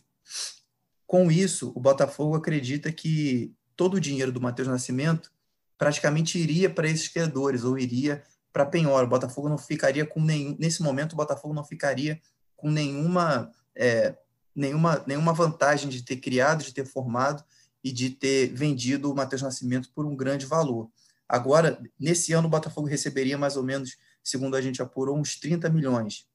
Com 1.07 1.31
isso, 1.31 1.71
o 1.75 1.79
Botafogo 1.79 2.35
acredita 2.35 2.91
que 2.91 3.55
todo 3.75 3.95
o 3.95 3.99
dinheiro 3.99 4.31
do 4.31 4.41
Matheus 4.41 4.67
Nascimento 4.67 5.31
praticamente 5.77 6.37
iria 6.37 6.69
para 6.69 6.87
esses 6.87 7.07
credores 7.07 7.63
ou 7.63 7.77
iria 7.77 8.23
para 8.51 8.65
penhora. 8.65 9.05
O 9.05 9.09
Botafogo 9.09 9.49
não 9.49 9.57
ficaria 9.57 10.05
com 10.05 10.21
nenhum. 10.21 10.55
Nesse 10.59 10.81
momento, 10.81 11.13
o 11.13 11.15
Botafogo 11.15 11.53
não 11.53 11.63
ficaria 11.63 12.19
com 12.55 12.69
nenhuma, 12.69 13.51
é, 13.75 14.15
nenhuma, 14.55 15.03
nenhuma 15.05 15.33
vantagem 15.33 15.89
de 15.89 16.01
ter 16.01 16.17
criado, 16.17 16.63
de 16.63 16.73
ter 16.73 16.85
formado 16.85 17.43
e 17.83 17.91
de 17.91 18.09
ter 18.09 18.53
vendido 18.53 19.11
o 19.11 19.15
Matheus 19.15 19.41
Nascimento 19.41 19.91
por 19.93 20.05
um 20.05 20.15
grande 20.15 20.45
valor. 20.45 20.89
Agora, 21.29 21.81
nesse 21.99 22.33
ano, 22.33 22.47
o 22.47 22.51
Botafogo 22.51 22.87
receberia 22.87 23.37
mais 23.37 23.57
ou 23.57 23.63
menos, 23.63 23.97
segundo 24.23 24.55
a 24.55 24.61
gente 24.61 24.81
apurou, 24.81 25.17
uns 25.17 25.39
30 25.39 25.69
milhões 25.69 26.25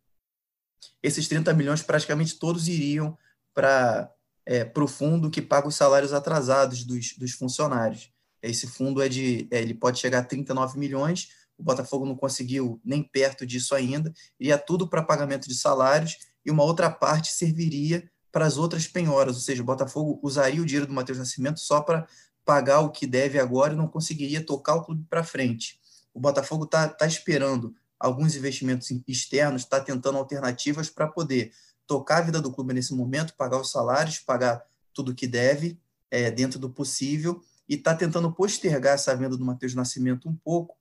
esses 1.03 1.29
30 1.29 1.53
milhões 1.55 1.83
praticamente 1.83 2.39
todos 2.39 2.69
iriam 2.69 3.17
para 3.55 4.11
é, 4.47 4.71
o 4.75 4.89
fundo 4.89 5.31
que 5.31 5.43
paga 5.43 5.69
os 5.69 5.75
salários 5.75 6.13
atrasados 6.13 6.85
dos, 6.85 7.17
dos 7.17 7.33
funcionários. 7.33 8.12
Esse 8.43 8.67
fundo 8.67 9.01
é 9.01 9.09
de, 9.09 9.47
é, 9.51 9.61
ele 9.61 9.75
pode 9.75 9.99
chegar 9.99 10.19
a 10.19 10.25
39 10.25 10.79
milhões, 10.79 11.29
o 11.57 11.63
Botafogo 11.63 12.05
não 12.05 12.17
conseguiu 12.17 12.81
nem 12.85 13.03
perto 13.03 13.47
disso 13.47 13.75
ainda, 13.75 14.13
iria 14.39 14.59
tudo 14.59 14.89
para 14.89 15.03
pagamento 15.03 15.49
de 15.49 15.55
salários 15.55 16.17
e 16.45 16.51
uma 16.51 16.65
outra 16.65 16.91
parte 16.91 17.33
serviria 17.33 18.11
para 18.33 18.47
as 18.47 18.57
outras 18.57 18.87
penhoras, 18.87 19.37
ou 19.37 19.43
seja, 19.43 19.63
o 19.63 19.67
Botafogo 19.67 20.19
usaria 20.23 20.61
o 20.61 20.67
dinheiro 20.67 20.87
do 20.87 20.93
Matheus 20.93 21.19
Nascimento 21.19 21.61
só 21.61 21.83
para 21.83 22.07
pagar 22.45 22.81
o 22.81 22.91
que 22.91 23.07
deve 23.07 23.39
agora 23.39 23.75
e 23.75 23.77
não 23.77 23.87
conseguiria 23.87 24.45
tocar 24.45 24.75
o 24.75 24.83
clube 24.83 25.05
para 25.09 25.23
frente. 25.23 25.79
O 26.13 26.19
Botafogo 26.19 26.65
está 26.65 26.89
tá 26.89 27.07
esperando 27.07 27.75
alguns 28.01 28.35
investimentos 28.35 28.91
externos, 29.07 29.63
está 29.63 29.81
tentando 29.81 30.19
alternativas 30.19 30.91
para 30.91 31.07
poder 31.07 31.53
tocar 31.87 32.19
a 32.19 32.23
vida 32.23 32.41
do 32.41 32.51
clube 32.51 32.75
nesse 32.75 32.95
momento, 32.95 33.35
pagar 33.37 33.61
os 33.61 33.71
salários, 33.71 34.19
pagar 34.19 34.65
tudo 34.93 35.13
o 35.13 35.15
que 35.15 35.27
deve 35.27 35.79
é, 36.11 36.31
dentro 36.31 36.59
do 36.59 36.69
possível 36.69 37.41
e 37.69 37.75
está 37.75 37.95
tentando 37.95 38.33
postergar 38.33 38.95
essa 38.95 39.15
venda 39.15 39.37
do 39.37 39.45
Matheus 39.45 39.75
Nascimento 39.75 40.29
um 40.29 40.35
pouco 40.35 40.77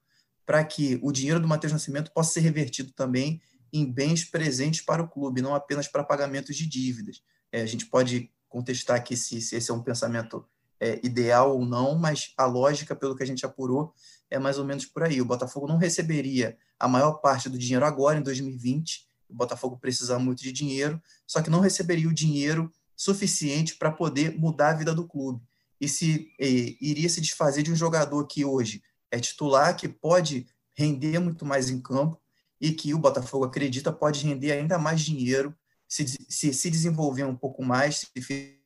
para 0.46 0.64
que 0.64 1.00
o 1.02 1.12
dinheiro 1.12 1.40
do 1.40 1.48
Matheus 1.48 1.72
Nascimento 1.72 2.12
possa 2.12 2.34
ser 2.34 2.42
revertido 2.42 2.92
também 2.92 3.42
em 3.72 3.90
bens 3.90 4.26
presentes 4.26 4.82
para 4.82 5.02
o 5.02 5.08
clube, 5.08 5.42
não 5.42 5.56
apenas 5.56 5.88
para 5.88 6.04
pagamentos 6.04 6.56
de 6.56 6.66
dívidas. 6.66 7.22
É, 7.52 7.62
a 7.62 7.66
gente 7.66 7.86
pode 7.86 8.32
contestar 8.50 8.98
aqui 8.98 9.16
se, 9.16 9.42
se 9.42 9.56
esse 9.56 9.72
é 9.72 9.74
um 9.74 9.82
pensamento 9.82 10.46
é, 10.80 11.00
ideal 11.04 11.56
ou 11.56 11.66
não, 11.66 11.96
mas 11.96 12.34
a 12.36 12.46
lógica, 12.46 12.96
pelo 12.96 13.16
que 13.16 13.24
a 13.24 13.26
gente 13.26 13.46
apurou, 13.46 13.94
é 14.30 14.40
mais 14.40 14.58
ou 14.58 14.66
menos 14.66 14.86
por 14.86 15.04
aí. 15.04 15.22
O 15.22 15.26
Botafogo 15.26 15.68
não 15.68 15.78
receberia 15.78 16.58
a 16.80 16.88
maior 16.88 17.14
parte 17.14 17.48
do 17.48 17.58
dinheiro 17.58 17.86
agora, 17.86 18.18
em 18.18 18.24
2020, 18.24 19.08
o 19.30 19.34
Botafogo 19.36 19.78
precisa 19.78 20.20
muito 20.20 20.44
de 20.44 20.52
dinheiro, 20.52 21.02
só 21.26 21.42
que 21.42 21.50
não 21.50 21.62
receberia 21.62 22.10
o 22.10 22.14
dinheiro 22.14 22.72
suficiente 22.96 23.76
para 23.76 23.92
poder 23.92 24.38
mudar 24.38 24.72
a 24.72 24.74
vida 24.74 24.94
do 24.94 25.08
clube. 25.08 25.42
E 25.82 25.90
se 25.90 26.32
e, 26.40 26.78
iria 26.80 27.10
se 27.10 27.20
desfazer 27.20 27.64
de 27.64 27.72
um 27.72 27.76
jogador 27.76 28.28
que 28.28 28.46
hoje 28.46 28.84
é 29.10 29.20
titular, 29.20 29.76
que 29.76 29.90
pode 29.90 30.46
render 30.78 31.18
muito 31.18 31.44
mais 31.44 31.70
em 31.72 31.82
campo 31.82 32.22
e 32.60 32.72
que 32.72 32.94
o 32.94 33.00
Botafogo 33.00 33.46
acredita 33.46 33.92
pode 33.92 34.24
render 34.24 34.52
ainda 34.52 34.78
mais 34.78 35.02
dinheiro 35.02 35.54
se 35.88 36.06
se, 36.30 36.54
se 36.54 36.70
desenvolver 36.70 37.24
um 37.24 37.36
pouco 37.36 37.64
mais, 37.64 37.98
se, 37.98 38.62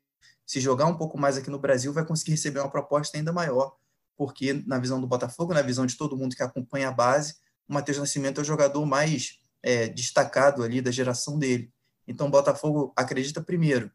se 0.45 0.59
jogar 0.59 0.85
um 0.87 0.97
pouco 0.97 1.17
mais 1.17 1.37
aqui 1.37 1.49
no 1.49 1.57
Brasil, 1.57 1.93
vai 1.93 2.05
conseguir 2.05 2.31
receber 2.31 2.59
uma 2.59 2.69
proposta 2.69 3.17
ainda 3.17 3.31
maior, 3.31 3.75
porque 4.17 4.53
na 4.67 4.77
visão 4.77 4.99
do 5.01 5.07
Botafogo, 5.07 5.53
na 5.53 5.61
visão 5.61 5.85
de 5.85 5.97
todo 5.97 6.17
mundo 6.17 6.35
que 6.35 6.43
acompanha 6.43 6.89
a 6.89 6.91
base, 6.91 7.35
o 7.67 7.73
Matheus 7.73 7.97
Nascimento 7.97 8.39
é 8.39 8.41
o 8.41 8.45
jogador 8.45 8.85
mais 8.85 9.39
é, 9.63 9.87
destacado 9.87 10.61
ali 10.61 10.81
da 10.81 10.91
geração 10.91 11.39
dele. 11.39 11.71
Então, 12.07 12.27
o 12.27 12.29
Botafogo 12.29 12.93
acredita, 12.95 13.41
primeiro, 13.41 13.91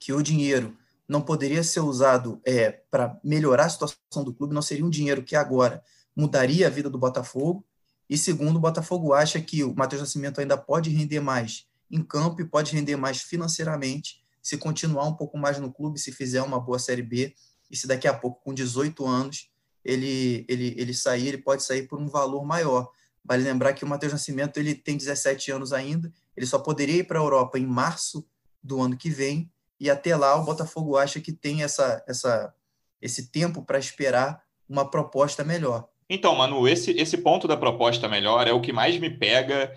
que 0.00 0.12
o 0.12 0.20
dinheiro 0.20 0.76
não 1.08 1.20
poderia 1.20 1.62
ser 1.62 1.80
usado 1.80 2.40
é, 2.44 2.70
para 2.90 3.18
melhorar 3.22 3.66
a 3.66 3.68
situação 3.68 4.24
do 4.24 4.32
clube, 4.32 4.54
não 4.54 4.62
seria 4.62 4.84
um 4.84 4.90
dinheiro 4.90 5.22
que 5.22 5.36
agora 5.36 5.82
mudaria 6.14 6.66
a 6.66 6.70
vida 6.70 6.88
do 6.88 6.98
Botafogo. 6.98 7.64
E 8.08 8.16
segundo, 8.16 8.56
o 8.56 8.60
Botafogo 8.60 9.12
acha 9.12 9.40
que 9.40 9.64
o 9.64 9.74
Matheus 9.74 10.02
Nascimento 10.02 10.40
ainda 10.40 10.56
pode 10.56 10.90
render 10.90 11.20
mais 11.20 11.66
em 11.90 12.02
campo 12.02 12.40
e 12.40 12.44
pode 12.44 12.72
render 12.74 12.96
mais 12.96 13.20
financeiramente 13.20 14.22
se 14.42 14.58
continuar 14.58 15.06
um 15.06 15.14
pouco 15.14 15.38
mais 15.38 15.58
no 15.58 15.72
clube, 15.72 16.00
se 16.00 16.10
fizer 16.10 16.42
uma 16.42 16.58
boa 16.58 16.78
Série 16.78 17.02
B 17.02 17.34
e 17.70 17.76
se 17.76 17.86
daqui 17.86 18.08
a 18.08 18.12
pouco, 18.12 18.42
com 18.42 18.52
18 18.52 19.06
anos, 19.06 19.50
ele, 19.84 20.44
ele, 20.48 20.74
ele 20.76 20.92
sair, 20.92 21.28
ele 21.28 21.38
pode 21.38 21.62
sair 21.62 21.86
por 21.86 21.98
um 22.00 22.08
valor 22.08 22.44
maior. 22.44 22.90
Vale 23.24 23.44
lembrar 23.44 23.72
que 23.72 23.84
o 23.84 23.88
Matheus 23.88 24.12
Nascimento 24.12 24.58
ele 24.58 24.74
tem 24.74 24.96
17 24.96 25.52
anos 25.52 25.72
ainda, 25.72 26.12
ele 26.36 26.44
só 26.44 26.58
poderia 26.58 26.96
ir 26.96 27.04
para 27.04 27.20
a 27.20 27.22
Europa 27.22 27.58
em 27.58 27.66
março 27.66 28.26
do 28.62 28.80
ano 28.80 28.96
que 28.96 29.10
vem, 29.10 29.50
e 29.82 29.90
até 29.90 30.14
lá 30.14 30.36
o 30.36 30.44
Botafogo 30.44 30.96
acha 30.96 31.20
que 31.20 31.32
tem 31.32 31.64
essa, 31.64 32.04
essa, 32.06 32.54
esse 33.00 33.32
tempo 33.32 33.64
para 33.64 33.80
esperar 33.80 34.40
uma 34.68 34.88
proposta 34.88 35.42
melhor. 35.42 35.88
Então, 36.08 36.36
Manu, 36.36 36.68
esse, 36.68 36.92
esse 36.92 37.18
ponto 37.18 37.48
da 37.48 37.56
proposta 37.56 38.08
melhor 38.08 38.46
é 38.46 38.52
o 38.52 38.60
que 38.60 38.72
mais 38.72 38.96
me 38.96 39.10
pega 39.10 39.76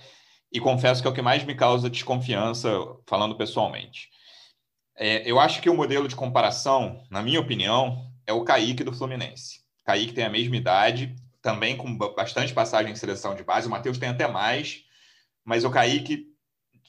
e 0.52 0.60
confesso 0.60 1.02
que 1.02 1.08
é 1.08 1.12
o 1.12 1.14
que 1.14 1.24
mais 1.24 1.44
me 1.44 1.56
causa 1.56 1.90
desconfiança, 1.90 2.70
falando 3.08 3.36
pessoalmente. 3.36 4.10
É, 4.96 5.28
eu 5.30 5.40
acho 5.40 5.60
que 5.60 5.72
o 5.72 5.76
modelo 5.76 6.08
de 6.08 6.16
comparação, 6.16 7.04
na 7.10 7.24
minha 7.24 7.40
opinião, 7.40 8.06
é 8.28 8.32
o 8.32 8.44
Kaique 8.44 8.84
do 8.84 8.94
Fluminense. 8.94 9.62
Kaique 9.84 10.14
tem 10.14 10.24
a 10.24 10.30
mesma 10.30 10.56
idade, 10.56 11.16
também 11.42 11.76
com 11.76 11.98
bastante 11.98 12.54
passagem 12.54 12.92
em 12.92 12.96
seleção 12.96 13.34
de 13.34 13.44
base. 13.44 13.68
O 13.68 13.72
Matheus 13.72 13.98
tem 13.98 14.10
até 14.10 14.28
mais, 14.28 14.84
mas 15.44 15.66
o 15.66 15.72
Kaique 15.72 16.35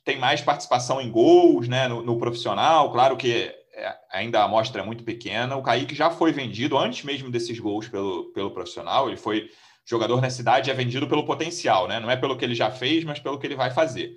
tem 0.07 0.19
mais 0.19 0.41
participação 0.41 1.01
em 1.01 1.11
gols 1.11 1.67
né, 1.67 1.89
no, 1.89 2.01
no 2.01 2.17
profissional. 2.17 2.93
Claro 2.93 3.17
que 3.17 3.53
é, 3.73 3.99
ainda 4.13 4.41
a 4.41 4.45
amostra 4.45 4.81
é 4.81 4.85
muito 4.85 5.03
pequena. 5.03 5.57
O 5.57 5.63
Kaique 5.63 5.97
já 5.97 6.11
foi 6.11 6.33
vendido 6.33 6.79
antes 6.79 7.03
mesmo 7.03 7.29
desses 7.29 7.59
gols 7.59 7.89
pelo, 7.89 8.33
pelo 8.33 8.53
profissional. 8.53 9.09
Ele 9.09 9.17
foi 9.17 9.51
jogador 9.85 10.21
na 10.21 10.31
cidade, 10.31 10.71
é 10.71 10.75
vendido 10.75 11.09
pelo 11.09 11.27
potencial, 11.27 11.89
né? 11.89 11.99
não 11.99 12.09
é 12.09 12.17
pelo 12.17 12.37
que 12.37 12.45
ele 12.45 12.55
já 12.55 12.71
fez, 12.71 13.03
mas 13.03 13.19
pelo 13.19 13.37
que 13.37 13.49
ele 13.49 13.57
vai 13.57 13.73
fazer. 13.73 14.17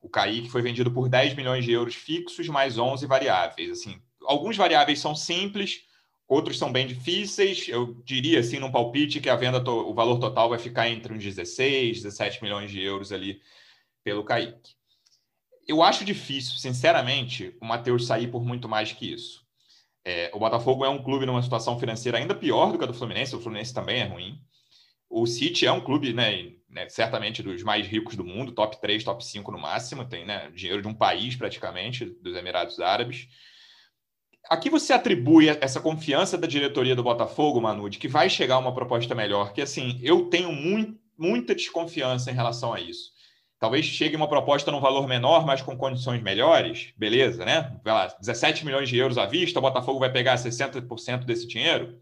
O 0.00 0.08
Kaique 0.08 0.48
foi 0.48 0.62
vendido 0.62 0.92
por 0.92 1.08
10 1.08 1.34
milhões 1.34 1.64
de 1.64 1.72
euros 1.72 1.96
fixos, 1.96 2.46
mais 2.46 2.78
11 2.78 3.04
variáveis. 3.06 3.70
Assim, 3.70 4.00
alguns 4.24 4.56
variáveis 4.56 5.00
são 5.00 5.14
simples, 5.14 5.84
Outros 6.28 6.58
são 6.58 6.72
bem 6.72 6.88
difíceis. 6.88 7.68
Eu 7.68 7.94
diria, 8.04 8.40
assim, 8.40 8.58
num 8.58 8.70
palpite, 8.70 9.20
que 9.20 9.30
a 9.30 9.36
venda, 9.36 9.62
o 9.70 9.94
valor 9.94 10.18
total 10.18 10.48
vai 10.48 10.58
ficar 10.58 10.88
entre 10.88 11.12
uns 11.12 11.22
16, 11.22 12.02
17 12.02 12.42
milhões 12.42 12.68
de 12.68 12.82
euros 12.82 13.12
ali 13.12 13.40
pelo 14.02 14.24
Kaique. 14.24 14.74
Eu 15.66 15.82
acho 15.82 16.04
difícil, 16.04 16.56
sinceramente, 16.58 17.56
o 17.60 17.66
Matheus 17.66 18.06
sair 18.06 18.28
por 18.28 18.44
muito 18.44 18.68
mais 18.68 18.92
que 18.92 19.12
isso. 19.12 19.44
É, 20.04 20.30
o 20.32 20.38
Botafogo 20.38 20.84
é 20.84 20.88
um 20.88 21.02
clube 21.02 21.26
numa 21.26 21.42
situação 21.42 21.78
financeira 21.78 22.18
ainda 22.18 22.34
pior 22.34 22.70
do 22.70 22.78
que 22.78 22.84
a 22.84 22.86
do 22.86 22.94
Fluminense, 22.94 23.34
o 23.34 23.40
Fluminense 23.40 23.74
também 23.74 24.00
é 24.00 24.04
ruim. 24.04 24.40
O 25.10 25.26
City 25.26 25.66
é 25.66 25.72
um 25.72 25.80
clube, 25.80 26.12
né, 26.12 26.52
né, 26.68 26.88
certamente 26.88 27.42
dos 27.42 27.62
mais 27.62 27.86
ricos 27.86 28.14
do 28.14 28.24
mundo, 28.24 28.52
top 28.52 28.80
3, 28.80 29.02
top 29.02 29.24
5 29.24 29.50
no 29.50 29.58
máximo, 29.58 30.04
tem 30.04 30.24
né, 30.24 30.50
dinheiro 30.50 30.82
de 30.82 30.88
um 30.88 30.94
país 30.94 31.34
praticamente, 31.34 32.04
dos 32.04 32.36
Emirados 32.36 32.78
Árabes 32.78 33.28
a 34.48 34.56
que 34.56 34.70
você 34.70 34.92
atribui 34.92 35.48
essa 35.48 35.80
confiança 35.80 36.38
da 36.38 36.46
diretoria 36.46 36.94
do 36.94 37.02
Botafogo, 37.02 37.60
Manu, 37.60 37.90
de 37.90 37.98
que 37.98 38.08
vai 38.08 38.30
chegar 38.30 38.58
uma 38.58 38.74
proposta 38.74 39.14
melhor? 39.14 39.52
Que 39.52 39.60
assim, 39.60 39.98
eu 40.02 40.26
tenho 40.26 40.52
muito, 40.52 40.98
muita 41.18 41.54
desconfiança 41.54 42.30
em 42.30 42.34
relação 42.34 42.72
a 42.72 42.80
isso. 42.80 43.10
Talvez 43.58 43.86
chegue 43.86 44.16
uma 44.16 44.28
proposta 44.28 44.70
num 44.70 44.80
valor 44.80 45.08
menor, 45.08 45.46
mas 45.46 45.62
com 45.62 45.76
condições 45.76 46.22
melhores, 46.22 46.92
beleza, 46.96 47.44
né? 47.44 47.78
Vai 47.82 47.94
lá, 47.94 48.06
17 48.20 48.66
milhões 48.66 48.88
de 48.88 48.98
euros 48.98 49.16
à 49.16 49.24
vista, 49.24 49.58
o 49.58 49.62
Botafogo 49.62 49.98
vai 49.98 50.12
pegar 50.12 50.36
60% 50.36 51.24
desse 51.24 51.46
dinheiro? 51.46 51.98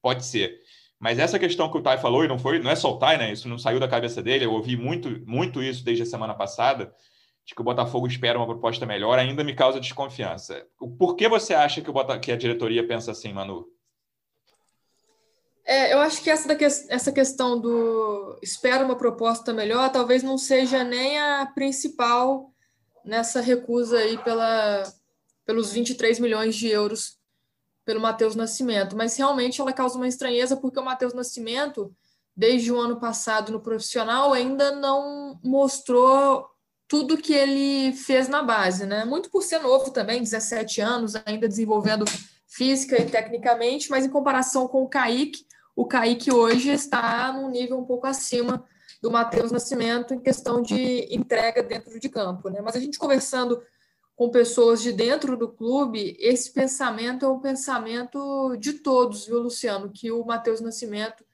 Pode 0.00 0.24
ser. 0.24 0.58
Mas 0.98 1.18
essa 1.18 1.38
questão 1.38 1.70
que 1.70 1.78
o 1.78 1.82
Tai 1.82 1.98
falou, 1.98 2.24
e 2.24 2.28
não 2.28 2.38
foi, 2.38 2.58
não 2.58 2.70
é 2.70 2.76
só 2.76 2.92
o 2.92 2.98
Tai, 2.98 3.16
né? 3.16 3.32
Isso 3.32 3.48
não 3.48 3.58
saiu 3.58 3.78
da 3.78 3.88
cabeça 3.88 4.22
dele, 4.22 4.44
eu 4.44 4.52
ouvi 4.52 4.76
muito, 4.76 5.20
muito 5.26 5.62
isso 5.62 5.84
desde 5.84 6.02
a 6.02 6.06
semana 6.06 6.34
passada 6.34 6.92
de 7.44 7.54
que 7.54 7.60
o 7.60 7.64
Botafogo 7.64 8.06
espera 8.06 8.38
uma 8.38 8.46
proposta 8.46 8.86
melhor, 8.86 9.18
ainda 9.18 9.42
me 9.42 9.54
causa 9.54 9.80
desconfiança. 9.80 10.64
Por 10.98 11.16
que 11.16 11.28
você 11.28 11.54
acha 11.54 11.80
que, 11.80 11.90
o 11.90 11.92
Bota... 11.92 12.18
que 12.18 12.30
a 12.30 12.36
diretoria 12.36 12.86
pensa 12.86 13.10
assim, 13.10 13.32
Manu? 13.32 13.66
É, 15.64 15.92
eu 15.92 16.00
acho 16.00 16.22
que 16.22 16.30
essa, 16.30 16.54
que... 16.54 16.64
essa 16.64 17.12
questão 17.12 17.60
do 17.60 18.38
espera 18.42 18.84
uma 18.84 18.96
proposta 18.96 19.52
melhor 19.52 19.90
talvez 19.90 20.22
não 20.22 20.36
seja 20.36 20.82
nem 20.82 21.18
a 21.18 21.46
principal 21.46 22.52
nessa 23.04 23.40
recusa 23.40 23.98
aí 23.98 24.18
pela, 24.18 24.82
pelos 25.44 25.72
23 25.72 26.18
milhões 26.18 26.56
de 26.56 26.68
euros 26.68 27.18
pelo 27.84 28.00
Matheus 28.00 28.36
Nascimento, 28.36 28.96
mas 28.96 29.16
realmente 29.16 29.60
ela 29.60 29.72
causa 29.72 29.96
uma 29.96 30.06
estranheza 30.06 30.56
porque 30.56 30.78
o 30.78 30.84
Matheus 30.84 31.14
Nascimento, 31.14 31.92
desde 32.36 32.72
o 32.72 32.78
ano 32.78 33.00
passado 33.00 33.50
no 33.50 33.60
profissional, 33.60 34.32
ainda 34.32 34.70
não 34.72 35.40
mostrou 35.42 36.48
tudo 36.86 37.16
que 37.16 37.32
ele 37.32 37.92
fez 37.94 38.28
na 38.28 38.42
base, 38.42 38.86
né? 38.86 39.04
Muito 39.04 39.30
por 39.30 39.42
ser 39.42 39.58
novo 39.58 39.90
também, 39.90 40.22
17 40.22 40.80
anos, 40.80 41.14
ainda 41.24 41.48
desenvolvendo 41.48 42.04
física 42.46 43.00
e 43.00 43.06
tecnicamente, 43.06 43.90
mas 43.90 44.04
em 44.04 44.10
comparação 44.10 44.68
com 44.68 44.82
o 44.82 44.88
Kaique, 44.88 45.44
o 45.74 45.86
Kaique 45.86 46.32
hoje 46.32 46.70
está 46.70 47.32
num 47.32 47.50
nível 47.50 47.78
um 47.78 47.84
pouco 47.84 48.06
acima 48.06 48.64
do 49.00 49.10
Matheus 49.10 49.50
Nascimento 49.50 50.14
em 50.14 50.20
questão 50.20 50.62
de 50.62 51.12
entrega 51.14 51.62
dentro 51.62 51.98
de 51.98 52.08
campo, 52.08 52.48
né? 52.48 52.60
Mas 52.60 52.76
a 52.76 52.80
gente 52.80 52.98
conversando 52.98 53.62
com 54.14 54.30
pessoas 54.30 54.82
de 54.82 54.92
dentro 54.92 55.36
do 55.36 55.48
clube, 55.48 56.16
esse 56.20 56.52
pensamento 56.52 57.24
é 57.24 57.28
um 57.28 57.40
pensamento 57.40 58.56
de 58.56 58.74
todos, 58.74 59.26
viu, 59.26 59.40
Luciano? 59.40 59.90
Que 59.90 60.12
o 60.12 60.24
Matheus 60.24 60.60
Nascimento 60.60 61.24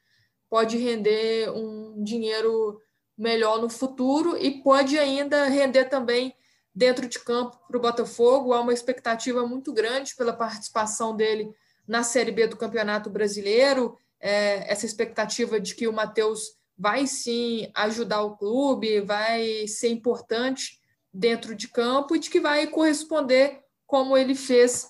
pode 0.49 0.77
render 0.77 1.51
um 1.51 2.01
dinheiro 2.03 2.81
melhor 3.17 3.61
no 3.61 3.69
futuro 3.69 4.37
e 4.37 4.63
pode 4.63 4.97
ainda 4.97 5.45
render 5.45 5.85
também 5.85 6.33
dentro 6.73 7.07
de 7.07 7.19
campo 7.19 7.59
para 7.67 7.77
o 7.77 7.81
Botafogo. 7.81 8.53
Há 8.53 8.61
uma 8.61 8.73
expectativa 8.73 9.45
muito 9.45 9.73
grande 9.73 10.15
pela 10.15 10.33
participação 10.33 11.15
dele 11.15 11.53
na 11.87 12.01
Série 12.01 12.31
B 12.31 12.47
do 12.47 12.57
Campeonato 12.57 13.09
Brasileiro. 13.09 13.97
É, 14.19 14.71
essa 14.71 14.85
expectativa 14.85 15.59
de 15.59 15.75
que 15.75 15.87
o 15.87 15.93
Matheus 15.93 16.59
vai 16.77 17.07
sim 17.07 17.69
ajudar 17.75 18.21
o 18.21 18.37
clube, 18.37 19.01
vai 19.01 19.67
ser 19.67 19.89
importante 19.89 20.79
dentro 21.13 21.55
de 21.55 21.67
campo 21.67 22.15
e 22.15 22.19
de 22.19 22.29
que 22.29 22.39
vai 22.39 22.67
corresponder 22.67 23.61
como 23.85 24.15
ele 24.15 24.35
fez 24.35 24.87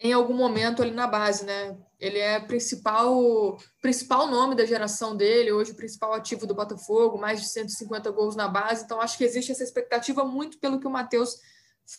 em 0.00 0.12
algum 0.12 0.34
momento 0.34 0.82
ali 0.82 0.90
na 0.90 1.06
base, 1.06 1.44
né? 1.44 1.76
Ele 1.98 2.18
é 2.18 2.38
principal 2.38 3.56
principal 3.80 4.26
nome 4.26 4.54
da 4.54 4.66
geração 4.66 5.16
dele, 5.16 5.52
hoje 5.52 5.72
o 5.72 5.76
principal 5.76 6.12
ativo 6.12 6.46
do 6.46 6.54
Botafogo, 6.54 7.18
mais 7.18 7.40
de 7.40 7.48
150 7.48 8.10
gols 8.10 8.36
na 8.36 8.48
base. 8.48 8.84
Então 8.84 9.00
acho 9.00 9.16
que 9.16 9.24
existe 9.24 9.52
essa 9.52 9.64
expectativa 9.64 10.24
muito 10.24 10.58
pelo 10.58 10.78
que 10.78 10.86
o 10.86 10.90
Matheus 10.90 11.38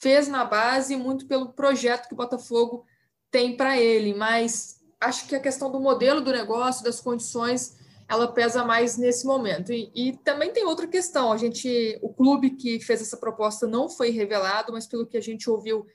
fez 0.01 0.27
na 0.27 0.45
base 0.45 0.93
e 0.93 0.97
muito 0.97 1.25
pelo 1.27 1.53
projeto 1.53 2.07
que 2.07 2.13
o 2.13 2.17
Botafogo 2.17 2.85
tem 3.31 3.57
para 3.57 3.77
ele, 3.79 4.13
mas 4.13 4.76
acho 4.99 5.27
que 5.27 5.35
a 5.35 5.39
questão 5.39 5.71
do 5.71 5.79
modelo 5.79 6.21
do 6.21 6.31
negócio, 6.31 6.83
das 6.83 6.99
condições, 6.99 7.77
ela 8.07 8.31
pesa 8.31 8.63
mais 8.63 8.97
nesse 8.97 9.25
momento. 9.25 9.71
E, 9.71 9.91
e, 9.93 10.17
também 10.17 10.51
tem 10.51 10.65
outra 10.65 10.87
questão. 10.87 11.31
A 11.31 11.37
gente, 11.37 11.99
o 12.01 12.09
clube 12.09 12.51
que 12.51 12.79
fez 12.79 13.01
essa 13.01 13.17
proposta 13.17 13.67
não 13.67 13.89
foi 13.89 14.09
revelado, 14.09 14.71
mas 14.71 14.87
pelo 14.87 15.05
que 15.05 15.17
a 15.17 15.21
gente 15.21 15.49
ouviu, 15.49 15.85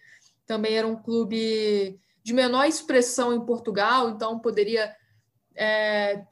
também 0.47 0.75
era 0.75 0.87
um 0.87 0.97
clube 0.97 1.99
de 2.23 2.33
menor 2.33 2.67
expressão 2.67 3.35
em 3.35 3.45
Portugal, 3.45 4.11
então 4.11 4.39
poderia 4.39 4.95
é, 5.57 6.25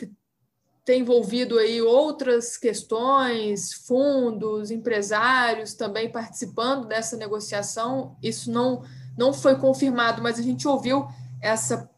ter 0.85 0.97
envolvido 0.97 1.59
aí 1.59 1.83
outras 1.83 2.57
questões, 2.57 3.73
fundos, 3.73 4.71
empresários 4.71 5.75
também 5.75 6.11
participando 6.11 6.87
dessa 6.87 7.17
negociação. 7.17 8.17
Isso 8.23 8.51
não 8.51 8.83
não 9.19 9.35
foi 9.35 9.57
confirmado, 9.57 10.23
mas 10.23 10.39
a 10.39 10.43
gente 10.43 10.67
ouviu 10.67 11.07
essa 11.43 11.91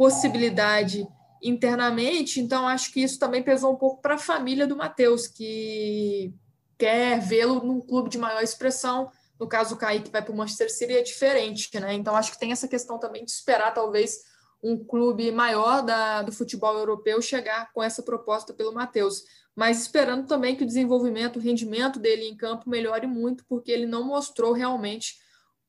possibilidade 0.00 1.06
internamente, 1.42 2.40
então 2.40 2.66
acho 2.66 2.90
que 2.90 3.02
isso 3.02 3.18
também 3.18 3.42
pesou 3.42 3.74
um 3.74 3.76
pouco 3.76 4.00
para 4.00 4.14
a 4.14 4.18
família 4.18 4.66
do 4.66 4.74
Matheus, 4.74 5.26
que 5.26 6.32
quer 6.78 7.20
vê-lo 7.20 7.62
num 7.62 7.82
clube 7.82 8.08
de 8.08 8.16
maior 8.16 8.42
expressão. 8.42 9.10
No 9.38 9.46
caso, 9.46 9.74
o 9.74 9.78
Kaique 9.78 10.10
vai 10.10 10.22
para 10.22 10.32
o 10.32 10.34
Manchester 10.34 10.72
City 10.72 10.94
é 10.94 11.02
diferente, 11.02 11.78
né? 11.78 11.92
Então 11.92 12.16
acho 12.16 12.32
que 12.32 12.38
tem 12.38 12.50
essa 12.50 12.66
questão 12.66 12.98
também 12.98 13.26
de 13.26 13.30
esperar, 13.30 13.74
talvez, 13.74 14.20
um 14.62 14.82
clube 14.82 15.30
maior 15.30 15.82
da, 15.82 16.22
do 16.22 16.32
futebol 16.32 16.78
europeu 16.78 17.20
chegar 17.20 17.70
com 17.74 17.82
essa 17.82 18.02
proposta 18.02 18.54
pelo 18.54 18.72
Matheus. 18.72 19.22
Mas 19.54 19.82
esperando 19.82 20.26
também 20.26 20.56
que 20.56 20.64
o 20.64 20.66
desenvolvimento, 20.66 21.36
o 21.36 21.42
rendimento 21.42 21.98
dele 21.98 22.24
em 22.24 22.34
campo 22.34 22.70
melhore 22.70 23.06
muito, 23.06 23.44
porque 23.46 23.70
ele 23.70 23.84
não 23.84 24.04
mostrou 24.04 24.54
realmente 24.54 25.16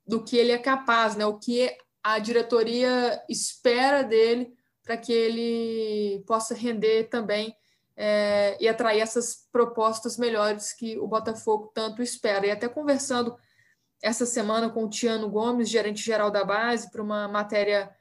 do 0.08 0.24
que 0.24 0.38
ele 0.38 0.54
é 0.54 0.58
capaz, 0.58 1.17
né? 1.17 1.26
O 1.26 1.38
que 1.38 1.76
a 2.04 2.20
diretoria 2.20 3.22
espera 3.30 4.04
dele 4.04 4.54
para 4.84 4.98
que 4.98 5.14
ele 5.14 6.24
possa 6.26 6.56
render 6.56 7.10
também 7.10 7.56
é, 7.96 8.58
e 8.60 8.68
atrair 8.68 9.00
essas 9.00 9.48
propostas 9.52 10.18
melhores 10.18 10.74
que 10.74 10.98
o 10.98 11.08
Botafogo 11.08 11.72
tanto 11.74 12.02
espera. 12.02 12.48
E 12.48 12.52
até 12.52 12.68
conversando 12.68 13.36
essa 14.02 14.26
semana 14.26 14.70
com 14.70 14.86
o 14.86 14.90
Tiano 14.90 15.30
Gomes, 15.30 15.70
gerente 15.70 16.02
geral 16.02 16.32
da 16.32 16.44
base, 16.44 16.90
para 16.90 17.02
uma 17.02 17.28
matéria 17.28 17.92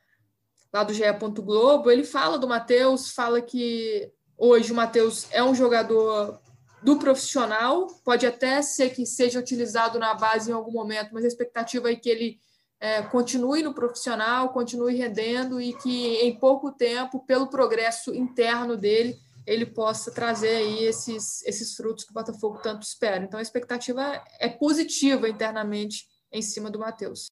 lá 0.73 0.83
do 0.83 0.95
GE. 0.95 1.03
Globo, 1.43 1.91
ele 1.91 2.05
fala 2.05 2.39
do 2.39 2.49
Matheus, 2.49 3.11
fala 3.11 3.43
que 3.43 4.11
hoje 4.39 4.73
o 4.73 4.75
Matheus 4.75 5.27
é 5.31 5.43
um 5.43 5.55
jogador 5.55 6.41
do 6.83 6.99
profissional, 6.99 7.87
pode 8.03 8.27
até 8.27 8.63
ser 8.63 8.91
que 8.91 9.05
seja 9.05 9.39
utilizado 9.39 9.99
na 9.99 10.15
base 10.15 10.51
em 10.51 10.55
algum 10.55 10.73
momento, 10.73 11.11
mas 11.13 11.25
a 11.25 11.29
expectativa 11.29 11.91
é 11.91 11.97
que 11.97 12.09
ele 12.09 12.41
é, 12.81 13.03
continue 13.03 13.63
no 13.63 13.75
profissional, 13.75 14.49
continue 14.49 14.97
rendendo 14.97 15.61
e 15.61 15.75
que 15.75 16.17
em 16.23 16.35
pouco 16.39 16.73
tempo, 16.73 17.21
pelo 17.27 17.49
progresso 17.49 18.15
interno 18.15 18.77
dele, 18.77 19.19
ele 19.47 19.67
possa 19.67 20.11
trazer 20.11 20.57
aí 20.57 20.85
esses, 20.85 21.43
esses 21.45 21.75
frutos 21.77 22.05
que 22.05 22.11
o 22.11 22.15
Botafogo 22.15 22.59
tanto 22.63 22.83
espera. 22.83 23.23
Então 23.23 23.39
a 23.39 23.43
expectativa 23.43 24.23
é 24.39 24.49
positiva 24.49 25.29
internamente 25.29 26.07
em 26.33 26.41
cima 26.41 26.71
do 26.71 26.79
Matheus. 26.79 27.27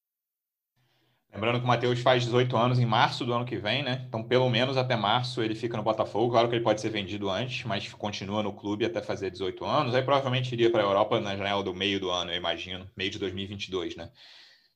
Lembrando 1.31 1.59
que 1.59 1.65
o 1.65 1.67
Matheus 1.67 1.99
faz 1.99 2.23
18 2.23 2.57
anos 2.57 2.79
em 2.79 2.85
março 2.87 3.23
do 3.23 3.31
ano 3.31 3.45
que 3.45 3.55
vem, 3.55 3.83
né? 3.83 4.03
Então, 4.07 4.23
pelo 4.23 4.49
menos 4.49 4.77
até 4.77 4.95
março 4.95 5.43
ele 5.43 5.53
fica 5.53 5.77
no 5.77 5.83
Botafogo. 5.83 6.31
Claro 6.31 6.49
que 6.49 6.55
ele 6.55 6.63
pode 6.63 6.81
ser 6.81 6.89
vendido 6.89 7.29
antes, 7.29 7.65
mas 7.65 7.87
continua 7.93 8.41
no 8.41 8.51
clube 8.51 8.83
até 8.83 8.99
fazer 8.99 9.29
18 9.29 9.63
anos. 9.63 9.93
Aí 9.93 10.01
provavelmente 10.01 10.51
iria 10.53 10.71
para 10.71 10.81
a 10.81 10.85
Europa 10.85 11.19
na 11.19 11.37
janela 11.37 11.63
do 11.63 11.73
meio 11.73 11.99
do 11.99 12.09
ano, 12.09 12.31
eu 12.31 12.37
imagino, 12.37 12.89
meio 12.97 13.11
de 13.11 13.19
2022, 13.19 13.95
né? 13.95 14.09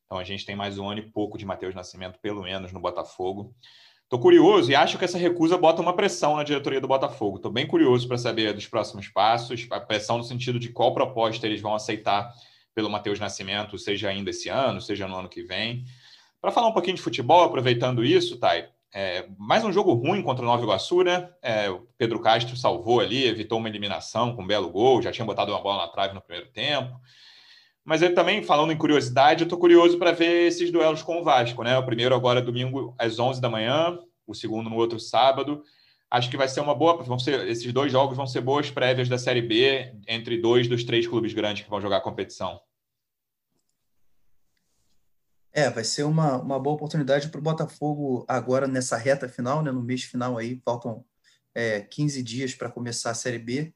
Então 0.06 0.18
a 0.18 0.24
gente 0.24 0.46
tem 0.46 0.56
mais 0.56 0.78
um 0.78 0.90
ano 0.90 1.00
e 1.00 1.10
pouco 1.10 1.38
de 1.38 1.46
Matheus 1.46 1.74
Nascimento, 1.74 2.20
pelo 2.20 2.44
menos, 2.44 2.72
no 2.72 2.80
Botafogo. 2.80 3.54
Estou 4.04 4.20
curioso 4.20 4.70
e 4.72 4.76
acho 4.76 4.98
que 4.98 5.06
essa 5.06 5.18
recusa 5.18 5.58
bota 5.58 5.82
uma 5.82 5.96
pressão 5.96 6.36
na 6.36 6.44
diretoria 6.44 6.80
do 6.80 6.88
Botafogo. 6.88 7.38
Estou 7.38 7.52
bem 7.52 7.66
curioso 7.66 8.08
para 8.08 8.18
saber 8.18 8.54
dos 8.54 8.68
próximos 8.68 9.08
passos, 9.08 9.66
a 9.72 9.80
pressão 9.80 10.18
no 10.20 10.24
sentido 10.24 10.60
de 10.60 10.70
qual 10.70 10.94
proposta 10.94 11.48
eles 11.48 11.62
vão 11.62 11.74
aceitar 11.74 12.32
pelo 12.76 12.90
Matheus 12.90 13.20
Nascimento, 13.20 13.78
seja 13.78 14.10
ainda 14.10 14.30
esse 14.30 14.50
ano, 14.50 14.80
seja 14.82 15.08
no 15.08 15.16
ano 15.16 15.30
que 15.30 15.42
vem. 15.44 15.84
Para 16.40 16.52
falar 16.52 16.68
um 16.68 16.74
pouquinho 16.74 16.96
de 16.96 17.02
futebol, 17.02 17.44
aproveitando 17.44 18.04
isso, 18.04 18.38
Thay, 18.38 18.68
é, 18.94 19.26
mais 19.40 19.64
um 19.64 19.72
jogo 19.72 19.94
ruim 19.94 20.22
contra 20.22 20.44
o 20.44 20.48
Nova 20.48 20.62
Iguaçu, 20.62 21.02
né? 21.02 21.30
É, 21.42 21.68
o 21.72 21.88
Pedro 21.98 22.20
Castro 22.20 22.56
salvou 22.56 23.00
ali, 23.00 23.26
evitou 23.26 23.58
uma 23.58 23.68
eliminação 23.68 24.36
com 24.36 24.44
um 24.44 24.48
belo 24.48 24.70
gol, 24.70 25.02
já 25.02 25.12
tinha 25.12 25.26
botado 25.26 25.52
uma 25.52 25.62
bola 25.62 25.88
na 25.88 25.92
trave 25.92 26.14
no 26.14 26.22
primeiro 26.22 26.52
tempo. 26.52 27.02
Mas 27.86 28.02
ele 28.02 28.14
também, 28.14 28.42
falando 28.44 28.72
em 28.72 28.78
curiosidade, 28.78 29.42
eu 29.42 29.46
estou 29.46 29.60
curioso 29.60 29.98
para 29.98 30.12
ver 30.12 30.48
esses 30.48 30.72
duelos 30.72 31.02
com 31.02 31.20
o 31.20 31.24
Vasco, 31.24 31.64
né? 31.64 31.78
O 31.78 31.86
primeiro 31.86 32.16
agora 32.16 32.42
domingo 32.42 32.96
às 32.98 33.20
11 33.20 33.42
da 33.42 33.50
manhã, 33.50 34.00
o 34.26 34.34
segundo 34.34 34.70
no 34.70 34.78
outro 34.78 35.00
sábado. 35.00 35.64
Acho 36.10 36.30
que 36.30 36.38
vai 36.38 36.48
ser 36.48 36.62
uma 36.62 36.74
boa. 36.74 37.02
Vão 37.04 37.20
ser, 37.20 37.48
esses 37.48 37.74
dois 37.74 37.92
jogos 37.92 38.16
vão 38.16 38.26
ser 38.26 38.40
boas 38.40 38.72
prévias 38.72 39.10
da 39.10 39.18
Série 39.18 39.42
B 39.42 39.94
entre 40.08 40.38
dois 40.40 40.68
dos 40.68 40.84
três 40.84 41.08
clubes 41.08 41.34
grandes 41.34 41.64
que 41.64 41.70
vão 41.70 41.82
jogar 41.82 41.98
a 41.98 42.02
competição. 42.02 42.62
É, 45.52 45.70
vai 45.70 45.84
ser 45.84 46.04
uma, 46.04 46.38
uma 46.38 46.60
boa 46.60 46.76
oportunidade 46.76 47.30
para 47.30 47.40
o 47.40 47.44
Botafogo 47.44 48.26
agora 48.28 48.66
nessa 48.66 48.98
reta 48.98 49.30
final, 49.30 49.62
né, 49.62 49.72
no 49.72 49.84
mês 49.84 50.04
final 50.04 50.36
aí, 50.38 50.60
faltam 50.66 51.06
é, 51.54 51.82
15 51.82 52.24
dias 52.24 52.56
para 52.56 52.72
começar 52.72 53.12
a 53.12 53.14
Série 53.14 53.38
B, 53.38 53.72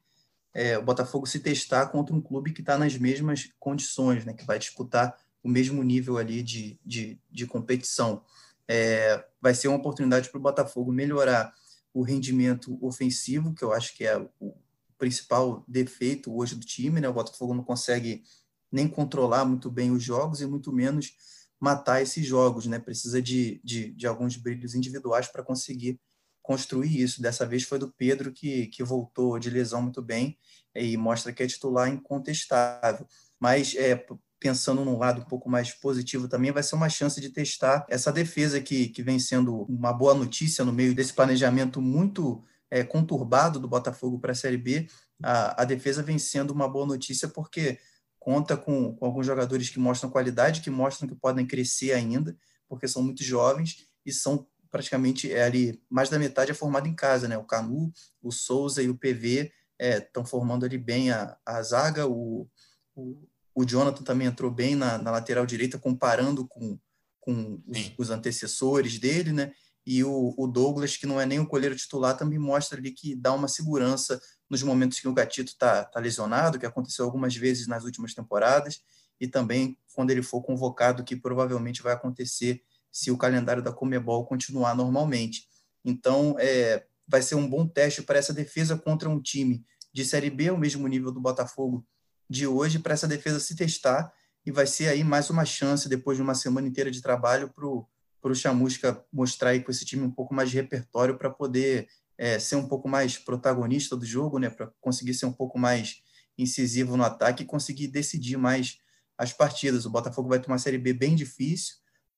é, 0.58 0.76
o 0.76 0.82
Botafogo 0.82 1.28
se 1.28 1.40
testar 1.40 1.86
contra 1.86 2.16
um 2.16 2.20
clube 2.20 2.52
que 2.52 2.62
está 2.62 2.80
nas 2.80 2.98
mesmas 2.98 3.52
condições, 3.60 4.26
né, 4.26 4.34
que 4.34 4.44
vai 4.44 4.58
disputar 4.58 5.16
o 5.44 5.48
mesmo 5.48 5.84
nível 5.84 6.18
ali 6.18 6.42
de, 6.42 6.80
de, 6.84 7.22
de 7.30 7.46
competição. 7.46 8.24
É, 8.68 9.24
vai 9.40 9.54
ser 9.54 9.68
uma 9.68 9.78
oportunidade 9.78 10.32
para 10.32 10.40
o 10.40 10.42
Botafogo 10.42 10.92
melhorar 10.92 11.54
o 11.94 12.02
rendimento 12.02 12.76
ofensivo, 12.84 13.54
que 13.54 13.64
eu 13.64 13.72
acho 13.72 13.96
que 13.96 14.04
é 14.04 14.18
o 14.40 14.56
principal 14.98 15.64
defeito 15.68 16.36
hoje 16.36 16.56
do 16.56 16.66
time, 16.66 17.00
né? 17.00 17.08
O 17.08 17.14
Botafogo 17.14 17.54
não 17.54 17.64
consegue 17.64 18.24
nem 18.72 18.88
controlar 18.88 19.46
muito 19.46 19.70
bem 19.70 19.92
os 19.92 20.02
jogos 20.02 20.42
e 20.42 20.48
muito 20.48 20.74
menos 20.74 21.14
matar 21.60 22.02
esses 22.02 22.26
jogos, 22.26 22.66
né? 22.66 22.80
Precisa 22.80 23.22
de, 23.22 23.62
de, 23.64 23.92
de 23.92 24.08
alguns 24.08 24.36
brilhos 24.36 24.74
individuais 24.74 25.28
para 25.28 25.44
conseguir 25.44 26.00
construir 26.48 27.02
isso. 27.02 27.22
Dessa 27.22 27.46
vez 27.46 27.64
foi 27.64 27.78
do 27.78 27.92
Pedro, 27.92 28.32
que, 28.32 28.68
que 28.68 28.82
voltou 28.82 29.38
de 29.38 29.50
lesão 29.50 29.82
muito 29.82 30.02
bem 30.02 30.38
e 30.74 30.96
mostra 30.96 31.34
que 31.34 31.44
é 31.44 31.48
titular 31.48 31.90
incontestável. 31.90 33.06
Mas 33.38 33.76
é, 33.76 34.02
pensando 34.40 34.86
num 34.86 34.98
lado 34.98 35.22
um 35.22 35.26
pouco 35.26 35.50
mais 35.50 35.74
positivo 35.74 36.30
também, 36.30 36.54
vai 36.54 36.64
ser 36.64 36.76
uma 36.76 36.88
chance 36.88 37.20
de 37.20 37.30
testar 37.32 37.86
essa 37.90 38.14
defesa 38.14 38.62
que, 38.62 38.88
que 38.88 39.04
vem 39.04 39.20
sendo 39.20 39.64
uma 39.64 39.92
boa 39.92 40.14
notícia 40.14 40.64
no 40.64 40.72
meio 40.72 40.96
desse 40.96 41.14
planejamento 41.14 41.82
muito 41.82 42.42
é, 42.72 42.82
conturbado 42.82 43.60
do 43.60 43.68
Botafogo 43.68 44.18
para 44.18 44.32
a 44.32 44.36
Série 44.36 44.58
B. 44.58 44.88
A, 45.22 45.64
a 45.64 45.66
defesa 45.66 46.02
vem 46.02 46.18
sendo 46.18 46.52
uma 46.52 46.70
boa 46.70 46.86
notícia 46.86 47.28
porque 47.28 47.78
conta 48.18 48.56
com, 48.56 48.96
com 48.96 49.06
alguns 49.06 49.26
jogadores 49.26 49.70
que 49.70 49.80
mostram 49.80 50.10
qualidade, 50.10 50.62
que 50.62 50.70
mostram 50.70 51.10
que 51.10 51.16
podem 51.16 51.46
crescer 51.46 51.92
ainda, 51.92 52.38
porque 52.70 52.88
são 52.88 53.04
muito 53.04 53.22
jovens 53.22 53.86
e 54.06 54.14
são 54.14 54.48
praticamente 54.70 55.32
é, 55.32 55.44
ali 55.44 55.82
mais 55.90 56.10
da 56.10 56.20
metade 56.20 56.52
é 56.52 56.54
formado 56.54 56.88
em 56.88 56.96
casa, 56.96 57.28
né? 57.28 57.38
O 57.38 57.44
Canu, 57.44 57.92
o 58.22 58.32
Souza 58.32 58.82
e 58.82 58.90
o 58.90 58.98
PV 58.98 59.52
estão 59.80 60.24
é, 60.24 60.26
formando 60.26 60.66
ali 60.66 60.78
bem 60.78 61.12
a, 61.12 61.38
a 61.46 61.62
zaga. 61.62 62.08
O, 62.08 62.50
o, 62.96 63.28
o 63.54 63.66
Jonathan 63.66 64.04
também 64.04 64.28
entrou 64.28 64.52
bem 64.52 64.76
na, 64.76 64.98
na 64.98 65.12
lateral 65.12 65.46
direita, 65.46 65.80
comparando 65.80 66.48
com, 66.48 66.80
com 67.20 67.62
os, 67.68 67.94
os, 67.98 68.10
antecessores 68.10 69.00
dele, 69.00 69.32
né? 69.32 69.52
E 69.86 70.04
o, 70.04 70.34
o, 70.38 70.48
Douglas, 70.48 70.98
que 70.98 71.06
não 71.06 71.20
é 71.20 71.26
nem 71.26 71.40
o 71.40 71.48
coleiro 71.48 71.76
titular, 71.76 72.18
também 72.18 72.38
mostra 72.38 72.78
ali 72.78 72.92
que 72.92 73.16
dá 73.16 73.34
uma 73.34 73.48
segurança 73.48 74.20
nos 74.50 74.62
momentos 74.62 75.00
que 75.00 75.08
o 75.08 75.14
Gatito 75.14 75.52
está 75.52 75.86
tá 75.86 76.00
lesionado, 76.00 76.60
que 76.60 76.66
aconteceu 76.66 77.06
algumas 77.06 77.36
vezes 77.36 77.68
nas 77.68 77.84
últimas 77.86 78.14
temporadas, 78.14 78.82
e 79.20 79.28
também 79.28 79.78
quando 79.94 80.12
ele 80.12 80.22
for 80.22 80.42
convocado, 80.42 81.04
que 81.04 81.16
provavelmente 81.16 81.82
vai 81.82 81.94
acontecer 81.94 82.62
se 82.98 83.12
o 83.12 83.18
calendário 83.18 83.62
da 83.62 83.72
Comebol 83.72 84.26
continuar 84.26 84.74
normalmente. 84.74 85.48
Então, 85.86 86.36
é, 86.40 86.84
vai 87.08 87.22
ser 87.22 87.36
um 87.36 87.48
bom 87.48 87.68
teste 87.68 88.02
para 88.02 88.18
essa 88.18 88.34
defesa 88.34 88.76
contra 88.76 89.08
um 89.08 89.22
time 89.22 89.64
de 89.94 90.04
Série 90.04 90.32
B, 90.32 90.50
o 90.50 90.58
mesmo 90.58 90.88
nível 90.88 91.12
do 91.12 91.22
Botafogo 91.22 91.86
de 92.28 92.48
hoje, 92.48 92.80
para 92.80 92.96
essa 92.96 93.08
defesa 93.08 93.40
se 93.40 93.56
testar, 93.56 94.12
e 94.44 94.52
vai 94.52 94.66
ser 94.66 94.88
aí 94.88 95.04
mais 95.04 95.30
uma 95.30 95.46
chance, 95.46 95.88
depois 95.88 96.18
de 96.18 96.24
uma 96.24 96.34
semana 96.34 96.68
inteira 96.68 96.90
de 96.90 97.00
trabalho, 97.00 97.54
para 97.54 97.68
o 97.68 98.36
Chamusca 98.36 99.06
mostrar 99.14 99.52
aí 99.52 99.62
com 99.62 99.70
esse 99.70 99.86
time 99.86 100.02
um 100.02 100.12
pouco 100.12 100.34
mais 100.34 100.50
de 100.50 100.56
repertório 100.56 101.20
para 101.20 101.30
poder 101.30 101.88
é, 102.18 102.40
ser 102.40 102.56
um 102.56 102.68
pouco 102.68 102.90
mais 102.90 103.16
protagonista 103.16 103.96
do 103.96 104.08
jogo, 104.08 104.40
né, 104.40 104.50
para 104.50 104.72
conseguir 104.82 105.14
ser 105.14 105.28
um 105.28 105.34
pouco 105.34 105.60
mais 105.60 106.02
incisivo 106.36 106.98
no 106.98 107.04
ataque 107.04 107.44
e 107.44 107.46
conseguir 107.46 107.90
decidir 107.90 108.38
mais 108.38 108.80
as 109.16 109.34
partidas. 109.34 109.86
O 109.86 109.92
Botafogo 109.92 110.30
vai 110.30 110.40
ter 110.40 110.48
uma 110.48 110.58
Série 110.58 110.80
B 110.80 110.94
bem 110.94 111.16
difícil, 111.16 111.76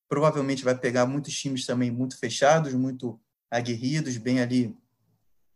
provavelmente 0.09 0.63
vai 0.63 0.75
pegar 0.75 1.05
muitos 1.05 1.33
times 1.39 1.65
também 1.65 1.91
muito 1.91 2.17
fechados, 2.17 2.73
muito 2.73 3.19
aguerridos, 3.49 4.17
bem 4.17 4.41
ali 4.41 4.75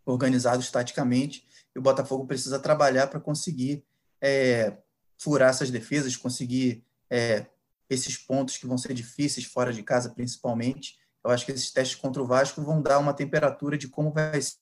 organizados 0.05 0.69
taticamente, 0.69 1.45
e 1.75 1.79
o 1.79 1.81
Botafogo 1.81 2.27
precisa 2.27 2.59
trabalhar 2.59 3.07
para 3.07 3.19
conseguir 3.19 3.83
é, 4.21 4.77
furar 5.17 5.49
essas 5.49 5.71
defesas, 5.71 6.15
conseguir 6.15 6.85
é, 7.09 7.47
esses 7.89 8.17
pontos 8.17 8.57
que 8.57 8.67
vão 8.67 8.77
ser 8.77 8.93
difíceis 8.93 9.45
fora 9.45 9.73
de 9.73 9.81
casa, 9.81 10.09
principalmente. 10.09 10.97
Eu 11.23 11.31
acho 11.31 11.45
que 11.45 11.51
esses 11.51 11.71
testes 11.71 11.95
contra 11.95 12.21
o 12.21 12.27
Vasco 12.27 12.61
vão 12.61 12.81
dar 12.81 12.99
uma 12.99 13.13
temperatura 13.13 13.77
de 13.77 13.87
como 13.87 14.11
vai 14.11 14.39
ser 14.41 14.57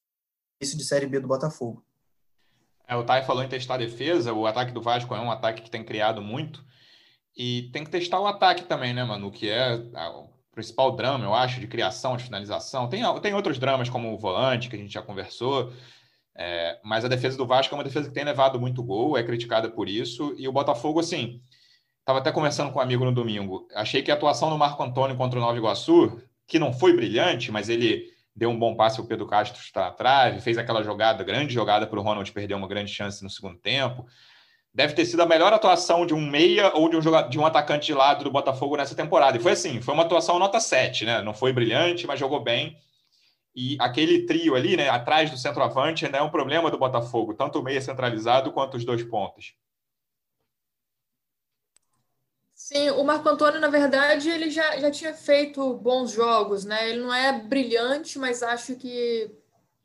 isso 0.61 0.77
de 0.77 0.85
Série 0.85 1.07
B 1.07 1.19
do 1.19 1.27
Botafogo. 1.27 1.83
É, 2.87 2.95
o 2.95 3.03
Thay 3.03 3.23
falou 3.23 3.43
em 3.43 3.49
testar 3.49 3.75
a 3.75 3.77
defesa, 3.77 4.33
o 4.33 4.45
ataque 4.45 4.71
do 4.71 4.81
Vasco 4.81 5.15
é 5.15 5.19
um 5.19 5.31
ataque 5.31 5.61
que 5.63 5.71
tem 5.71 5.83
criado 5.83 6.21
muito, 6.21 6.63
e 7.35 7.69
tem 7.71 7.83
que 7.83 7.89
testar 7.89 8.19
o 8.19 8.27
ataque 8.27 8.63
também, 8.63 8.93
né, 8.93 9.03
Manu? 9.03 9.31
Que 9.31 9.49
é 9.49 9.75
o 9.75 10.29
principal 10.53 10.95
drama, 10.95 11.25
eu 11.25 11.33
acho, 11.33 11.59
de 11.59 11.67
criação, 11.67 12.17
de 12.17 12.23
finalização. 12.23 12.89
Tem, 12.89 13.01
tem 13.21 13.33
outros 13.33 13.57
dramas, 13.57 13.89
como 13.89 14.13
o 14.13 14.17
volante, 14.17 14.69
que 14.69 14.75
a 14.75 14.79
gente 14.79 14.93
já 14.93 15.01
conversou. 15.01 15.71
É, 16.35 16.79
mas 16.83 17.05
a 17.05 17.07
defesa 17.07 17.37
do 17.37 17.45
Vasco 17.45 17.73
é 17.73 17.77
uma 17.77 17.83
defesa 17.83 18.09
que 18.09 18.13
tem 18.13 18.23
levado 18.23 18.59
muito 18.59 18.83
gol, 18.83 19.17
é 19.17 19.23
criticada 19.23 19.69
por 19.69 19.87
isso. 19.87 20.35
E 20.37 20.47
o 20.47 20.51
Botafogo, 20.51 20.99
assim, 20.99 21.41
estava 21.99 22.19
até 22.19 22.31
conversando 22.31 22.71
com 22.71 22.79
um 22.79 22.81
amigo 22.81 23.05
no 23.05 23.13
domingo. 23.13 23.67
Achei 23.73 24.01
que 24.01 24.11
a 24.11 24.13
atuação 24.13 24.49
do 24.49 24.57
Marco 24.57 24.83
Antônio 24.83 25.15
contra 25.15 25.39
o 25.39 25.41
Nova 25.41 25.57
Iguaçu, 25.57 26.21
que 26.47 26.59
não 26.59 26.73
foi 26.73 26.93
brilhante, 26.93 27.51
mas 27.51 27.69
ele 27.69 28.11
deu 28.35 28.49
um 28.49 28.59
bom 28.59 28.75
passe 28.75 28.99
ao 28.99 29.05
Pedro 29.05 29.27
Castro 29.27 29.61
está 29.61 29.81
na 29.81 29.91
trave, 29.91 30.41
fez 30.41 30.57
aquela 30.57 30.83
jogada, 30.83 31.23
grande 31.23 31.53
jogada 31.53 31.85
para 31.85 31.99
o 31.99 32.01
Ronald 32.01 32.29
perder 32.31 32.55
uma 32.55 32.67
grande 32.67 32.91
chance 32.91 33.23
no 33.23 33.29
segundo 33.29 33.57
tempo 33.57 34.05
deve 34.73 34.93
ter 34.93 35.05
sido 35.05 35.21
a 35.21 35.25
melhor 35.25 35.51
atuação 35.53 36.05
de 36.05 36.13
um 36.13 36.21
meia 36.21 36.71
ou 36.73 36.89
de 36.89 36.95
um, 36.95 37.29
de 37.29 37.39
um 37.39 37.45
atacante 37.45 37.87
de 37.87 37.93
lado 37.93 38.23
do 38.23 38.31
Botafogo 38.31 38.77
nessa 38.77 38.95
temporada. 38.95 39.37
E 39.37 39.41
foi 39.41 39.51
assim, 39.51 39.81
foi 39.81 39.93
uma 39.93 40.03
atuação 40.03 40.39
nota 40.39 40.59
7, 40.59 41.05
né? 41.05 41.21
Não 41.21 41.33
foi 41.33 41.51
brilhante, 41.51 42.07
mas 42.07 42.19
jogou 42.19 42.39
bem. 42.41 42.77
E 43.53 43.75
aquele 43.79 44.25
trio 44.25 44.55
ali, 44.55 44.77
né, 44.77 44.87
atrás 44.89 45.29
do 45.29 45.37
centroavante, 45.37 46.05
ainda 46.05 46.19
é 46.19 46.21
um 46.21 46.29
problema 46.29 46.71
do 46.71 46.77
Botafogo, 46.77 47.33
tanto 47.33 47.59
o 47.59 47.63
meia 47.63 47.81
centralizado 47.81 48.51
quanto 48.53 48.77
os 48.77 48.85
dois 48.85 49.03
pontos. 49.03 49.53
Sim, 52.55 52.91
o 52.91 53.03
Marco 53.03 53.27
Antônio, 53.27 53.59
na 53.59 53.67
verdade, 53.67 54.29
ele 54.29 54.49
já, 54.49 54.77
já 54.77 54.89
tinha 54.89 55.13
feito 55.13 55.73
bons 55.73 56.11
jogos, 56.11 56.63
né? 56.63 56.89
Ele 56.89 57.01
não 57.01 57.13
é 57.13 57.37
brilhante, 57.41 58.17
mas 58.17 58.41
acho 58.41 58.75
que 58.75 59.35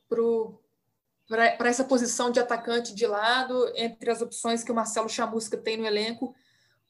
pro 0.09 0.61
para 1.28 1.68
essa 1.68 1.84
posição 1.84 2.30
de 2.30 2.38
atacante 2.38 2.94
de 2.94 3.06
lado, 3.06 3.72
entre 3.74 4.10
as 4.10 4.22
opções 4.22 4.62
que 4.62 4.70
o 4.70 4.74
Marcelo 4.74 5.08
Chamusca 5.08 5.56
tem 5.56 5.76
no 5.76 5.86
elenco, 5.86 6.34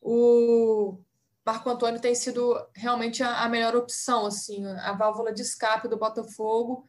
o 0.01 0.99
Marco 1.45 1.71
Antônio 1.71 2.01
tem 2.01 2.15
sido 2.15 2.55
realmente 2.75 3.23
a, 3.23 3.45
a 3.45 3.49
melhor 3.49 3.75
opção, 3.77 4.27
assim, 4.27 4.67
a 4.67 4.93
válvula 4.93 5.33
de 5.33 5.43
escape 5.43 5.89
do 5.89 5.97
Botafogo. 5.97 6.87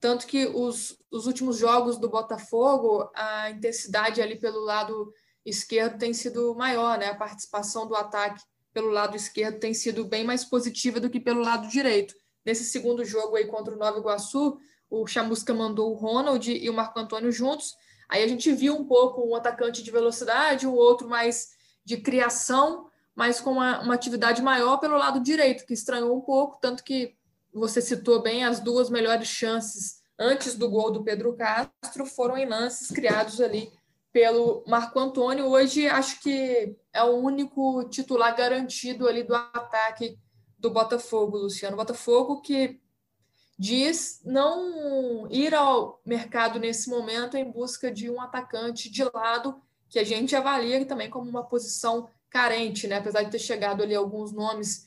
Tanto 0.00 0.26
que 0.26 0.46
os, 0.46 0.98
os 1.10 1.26
últimos 1.26 1.56
jogos 1.56 1.98
do 1.98 2.08
Botafogo, 2.08 3.10
a 3.14 3.50
intensidade 3.50 4.22
ali 4.22 4.38
pelo 4.38 4.60
lado 4.60 5.12
esquerdo 5.44 5.98
tem 5.98 6.12
sido 6.14 6.54
maior, 6.54 6.98
né? 6.98 7.08
A 7.08 7.16
participação 7.16 7.86
do 7.86 7.94
ataque 7.94 8.42
pelo 8.72 8.90
lado 8.90 9.16
esquerdo 9.16 9.58
tem 9.58 9.74
sido 9.74 10.04
bem 10.04 10.24
mais 10.24 10.44
positiva 10.44 11.00
do 11.00 11.10
que 11.10 11.20
pelo 11.20 11.40
lado 11.40 11.68
direito. 11.68 12.14
Nesse 12.44 12.64
segundo 12.64 13.04
jogo 13.04 13.36
aí 13.36 13.46
contra 13.46 13.74
o 13.74 13.78
Nova 13.78 13.98
Iguaçu, 13.98 14.58
o 14.90 15.06
Chamusca 15.06 15.52
mandou 15.52 15.92
o 15.92 15.94
Ronald 15.94 16.50
e 16.50 16.68
o 16.68 16.74
Marco 16.74 16.98
Antônio 16.98 17.30
juntos. 17.30 17.74
Aí 18.08 18.22
a 18.22 18.28
gente 18.28 18.52
viu 18.52 18.74
um 18.74 18.84
pouco 18.84 19.26
um 19.26 19.34
atacante 19.34 19.82
de 19.82 19.90
velocidade, 19.90 20.66
o 20.66 20.74
outro 20.74 21.08
mais 21.08 21.48
de 21.84 21.98
criação, 21.98 22.88
mas 23.14 23.40
com 23.40 23.52
uma, 23.52 23.80
uma, 23.80 23.94
atividade 23.94 24.40
maior 24.40 24.78
pelo 24.78 24.96
lado 24.96 25.20
direito, 25.20 25.66
que 25.66 25.74
estranhou 25.74 26.16
um 26.16 26.20
pouco, 26.20 26.58
tanto 26.60 26.84
que 26.84 27.14
você 27.52 27.80
citou 27.80 28.22
bem 28.22 28.44
as 28.44 28.60
duas 28.60 28.88
melhores 28.88 29.28
chances 29.28 29.98
antes 30.18 30.54
do 30.54 30.68
gol 30.68 30.90
do 30.90 31.04
Pedro 31.04 31.36
Castro 31.36 32.06
foram 32.06 32.36
em 32.36 32.46
lances 32.46 32.90
criados 32.90 33.40
ali 33.40 33.70
pelo 34.12 34.64
Marco 34.66 34.98
Antônio. 34.98 35.46
Hoje 35.46 35.86
acho 35.86 36.20
que 36.20 36.76
é 36.92 37.02
o 37.02 37.16
único 37.16 37.84
titular 37.88 38.36
garantido 38.36 39.06
ali 39.06 39.22
do 39.22 39.34
ataque 39.34 40.18
do 40.58 40.70
Botafogo, 40.70 41.38
Luciano. 41.38 41.76
Botafogo 41.76 42.40
que 42.40 42.80
diz 43.58 44.20
não 44.24 45.26
ir 45.30 45.54
ao 45.54 46.00
mercado 46.06 46.60
nesse 46.60 46.88
momento 46.88 47.36
em 47.36 47.50
busca 47.50 47.90
de 47.90 48.08
um 48.08 48.20
atacante 48.20 48.88
de 48.88 49.02
lado 49.12 49.60
que 49.88 49.98
a 49.98 50.04
gente 50.04 50.36
avalia 50.36 50.84
também 50.84 51.10
como 51.10 51.28
uma 51.28 51.42
posição 51.42 52.08
carente, 52.30 52.86
né? 52.86 52.98
Apesar 52.98 53.22
de 53.22 53.30
ter 53.30 53.38
chegado 53.38 53.82
ali 53.82 53.94
alguns 53.94 54.32
nomes 54.32 54.86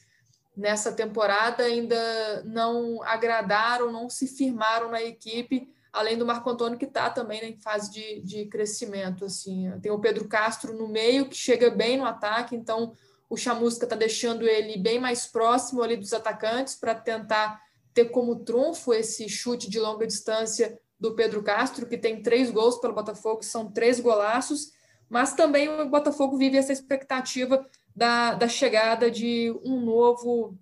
nessa 0.55 0.91
temporada, 0.91 1.63
ainda 1.63 2.43
não 2.43 3.01
agradaram, 3.03 3.91
não 3.91 4.09
se 4.09 4.27
firmaram 4.27 4.89
na 4.89 5.01
equipe, 5.01 5.67
além 5.91 6.17
do 6.17 6.25
Marco 6.25 6.49
Antônio 6.49 6.77
que 6.77 6.85
está 6.85 7.09
também 7.09 7.43
em 7.43 7.57
fase 7.57 7.91
de, 7.91 8.21
de 8.21 8.45
crescimento. 8.45 9.25
Assim, 9.25 9.71
tem 9.81 9.91
o 9.91 9.99
Pedro 9.99 10.27
Castro 10.27 10.77
no 10.77 10.87
meio 10.87 11.27
que 11.27 11.35
chega 11.35 11.69
bem 11.69 11.97
no 11.97 12.05
ataque, 12.05 12.55
então 12.55 12.93
o 13.29 13.35
Chamusca 13.35 13.85
está 13.85 13.95
deixando 13.95 14.47
ele 14.47 14.77
bem 14.77 14.99
mais 14.99 15.25
próximo 15.25 15.81
ali 15.81 15.97
dos 15.97 16.13
atacantes 16.13 16.75
para 16.75 16.93
tentar 16.93 17.61
ter 17.93 18.05
como 18.05 18.43
trunfo 18.43 18.93
esse 18.93 19.27
chute 19.27 19.69
de 19.69 19.79
longa 19.79 20.07
distância 20.07 20.79
do 20.99 21.15
Pedro 21.15 21.41
Castro, 21.41 21.87
que 21.87 21.97
tem 21.97 22.21
três 22.21 22.51
gols 22.51 22.77
pelo 22.77 22.93
Botafogo, 22.93 23.43
são 23.43 23.71
três 23.71 23.99
golaços, 23.99 24.71
mas 25.09 25.33
também 25.33 25.67
o 25.67 25.89
Botafogo 25.89 26.37
vive 26.37 26.57
essa 26.57 26.71
expectativa 26.71 27.65
da, 27.95 28.33
da 28.33 28.47
chegada 28.47 29.09
de 29.09 29.53
um 29.63 29.81
novo 29.81 30.57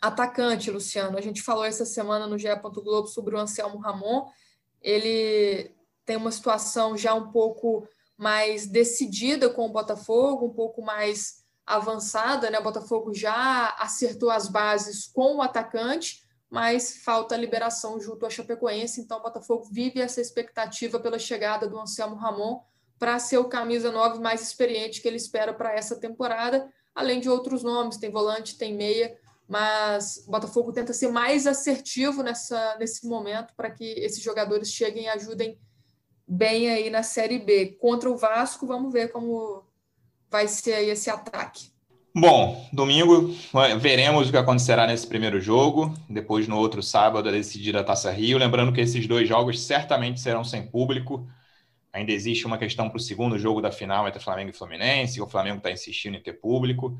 atacante, 0.00 0.70
Luciano. 0.70 1.16
A 1.16 1.20
gente 1.20 1.42
falou 1.42 1.64
essa 1.64 1.84
semana 1.84 2.26
no 2.26 2.38
GE. 2.38 2.48
Globo 2.62 3.06
sobre 3.06 3.34
o 3.34 3.38
Anselmo 3.38 3.78
Ramon. 3.78 4.26
Ele 4.82 5.72
tem 6.04 6.16
uma 6.16 6.32
situação 6.32 6.96
já 6.96 7.14
um 7.14 7.30
pouco 7.30 7.86
mais 8.16 8.66
decidida 8.66 9.50
com 9.50 9.66
o 9.66 9.72
Botafogo, 9.72 10.46
um 10.46 10.54
pouco 10.54 10.82
mais 10.82 11.44
avançada, 11.66 12.48
né? 12.48 12.58
O 12.58 12.64
Botafogo 12.64 13.12
já 13.12 13.74
acertou 13.78 14.30
as 14.30 14.48
bases 14.48 15.06
com 15.06 15.36
o 15.36 15.42
atacante, 15.42 16.22
mas 16.50 16.98
falta 17.02 17.34
a 17.34 17.38
liberação 17.38 18.00
junto 18.00 18.24
à 18.24 18.30
Chapecoense, 18.30 19.00
então 19.00 19.18
o 19.18 19.22
Botafogo 19.22 19.68
vive 19.70 20.00
essa 20.00 20.20
expectativa 20.20 20.98
pela 21.00 21.18
chegada 21.18 21.68
do 21.68 21.78
Anselmo 21.78 22.16
Ramon 22.16 22.60
para 22.98 23.18
ser 23.18 23.38
o 23.38 23.48
camisa 23.48 23.90
9 23.90 24.20
mais 24.20 24.40
experiente 24.40 25.02
que 25.02 25.08
ele 25.08 25.16
espera 25.16 25.52
para 25.52 25.74
essa 25.74 25.96
temporada, 25.96 26.70
além 26.94 27.20
de 27.20 27.28
outros 27.28 27.62
nomes, 27.62 27.98
tem 27.98 28.10
volante, 28.10 28.56
tem 28.56 28.74
meia, 28.74 29.18
mas 29.48 30.24
o 30.26 30.30
Botafogo 30.30 30.72
tenta 30.72 30.92
ser 30.92 31.08
mais 31.08 31.46
assertivo 31.46 32.22
nessa, 32.22 32.76
nesse 32.78 33.06
momento 33.06 33.54
para 33.54 33.70
que 33.70 33.84
esses 33.84 34.22
jogadores 34.22 34.72
cheguem 34.72 35.04
e 35.04 35.08
ajudem 35.08 35.60
bem 36.26 36.70
aí 36.70 36.90
na 36.90 37.02
Série 37.02 37.38
B. 37.38 37.76
Contra 37.80 38.10
o 38.10 38.16
Vasco, 38.16 38.66
vamos 38.66 38.92
ver 38.92 39.12
como 39.12 39.64
vai 40.28 40.48
ser 40.48 40.74
aí 40.74 40.90
esse 40.90 41.08
ataque. 41.08 41.75
Bom, 42.18 42.66
domingo 42.72 43.30
veremos 43.78 44.28
o 44.28 44.30
que 44.30 44.38
acontecerá 44.38 44.86
nesse 44.86 45.06
primeiro 45.06 45.38
jogo. 45.38 45.94
Depois, 46.08 46.48
no 46.48 46.56
outro 46.56 46.82
sábado, 46.82 47.28
a 47.28 47.32
decidir 47.32 47.76
a 47.76 47.84
Taça 47.84 48.10
Rio. 48.10 48.38
Lembrando 48.38 48.72
que 48.72 48.80
esses 48.80 49.06
dois 49.06 49.28
jogos 49.28 49.60
certamente 49.60 50.18
serão 50.18 50.42
sem 50.42 50.66
público. 50.66 51.28
Ainda 51.92 52.12
existe 52.12 52.46
uma 52.46 52.56
questão 52.56 52.88
para 52.88 52.96
o 52.96 53.00
segundo 53.00 53.38
jogo 53.38 53.60
da 53.60 53.70
final 53.70 54.08
entre 54.08 54.18
Flamengo 54.18 54.48
e 54.48 54.54
Fluminense. 54.54 55.20
O 55.20 55.26
Flamengo 55.26 55.58
está 55.58 55.70
insistindo 55.70 56.16
em 56.16 56.22
ter 56.22 56.32
público, 56.32 56.98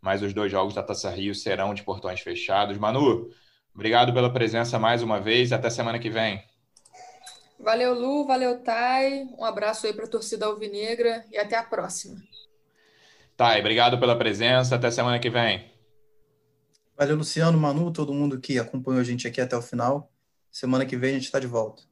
mas 0.00 0.22
os 0.22 0.32
dois 0.32 0.50
jogos 0.50 0.72
da 0.72 0.82
Taça 0.82 1.10
Rio 1.10 1.34
serão 1.34 1.74
de 1.74 1.82
portões 1.82 2.20
fechados. 2.20 2.78
Manu, 2.78 3.28
obrigado 3.74 4.14
pela 4.14 4.32
presença 4.32 4.78
mais 4.78 5.02
uma 5.02 5.20
vez. 5.20 5.52
Até 5.52 5.68
semana 5.68 5.98
que 5.98 6.08
vem. 6.08 6.42
Valeu, 7.60 7.92
Lu. 7.92 8.26
Valeu, 8.26 8.62
Thay. 8.62 9.24
Um 9.38 9.44
abraço 9.44 9.86
aí 9.86 9.92
para 9.92 10.06
a 10.06 10.10
torcida 10.10 10.46
alvinegra 10.46 11.22
e 11.30 11.36
até 11.36 11.54
a 11.54 11.62
próxima. 11.62 12.16
Tá, 13.36 13.58
obrigado 13.58 13.98
pela 13.98 14.16
presença. 14.16 14.76
Até 14.76 14.90
semana 14.90 15.18
que 15.18 15.30
vem. 15.30 15.64
Valeu, 16.96 17.16
Luciano, 17.16 17.58
Manu, 17.58 17.92
todo 17.92 18.14
mundo 18.14 18.38
que 18.38 18.58
acompanhou 18.58 19.00
a 19.00 19.04
gente 19.04 19.26
aqui 19.26 19.40
até 19.40 19.56
o 19.56 19.62
final. 19.62 20.10
Semana 20.50 20.86
que 20.86 20.96
vem 20.96 21.10
a 21.10 21.14
gente 21.14 21.24
está 21.24 21.40
de 21.40 21.46
volta. 21.46 21.82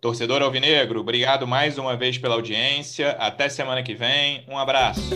Torcedor 0.00 0.42
Alvinegro, 0.42 1.00
obrigado 1.00 1.46
mais 1.46 1.78
uma 1.78 1.96
vez 1.96 2.18
pela 2.18 2.34
audiência. 2.34 3.12
Até 3.12 3.48
semana 3.48 3.82
que 3.82 3.94
vem. 3.94 4.44
Um 4.48 4.58
abraço. 4.58 5.10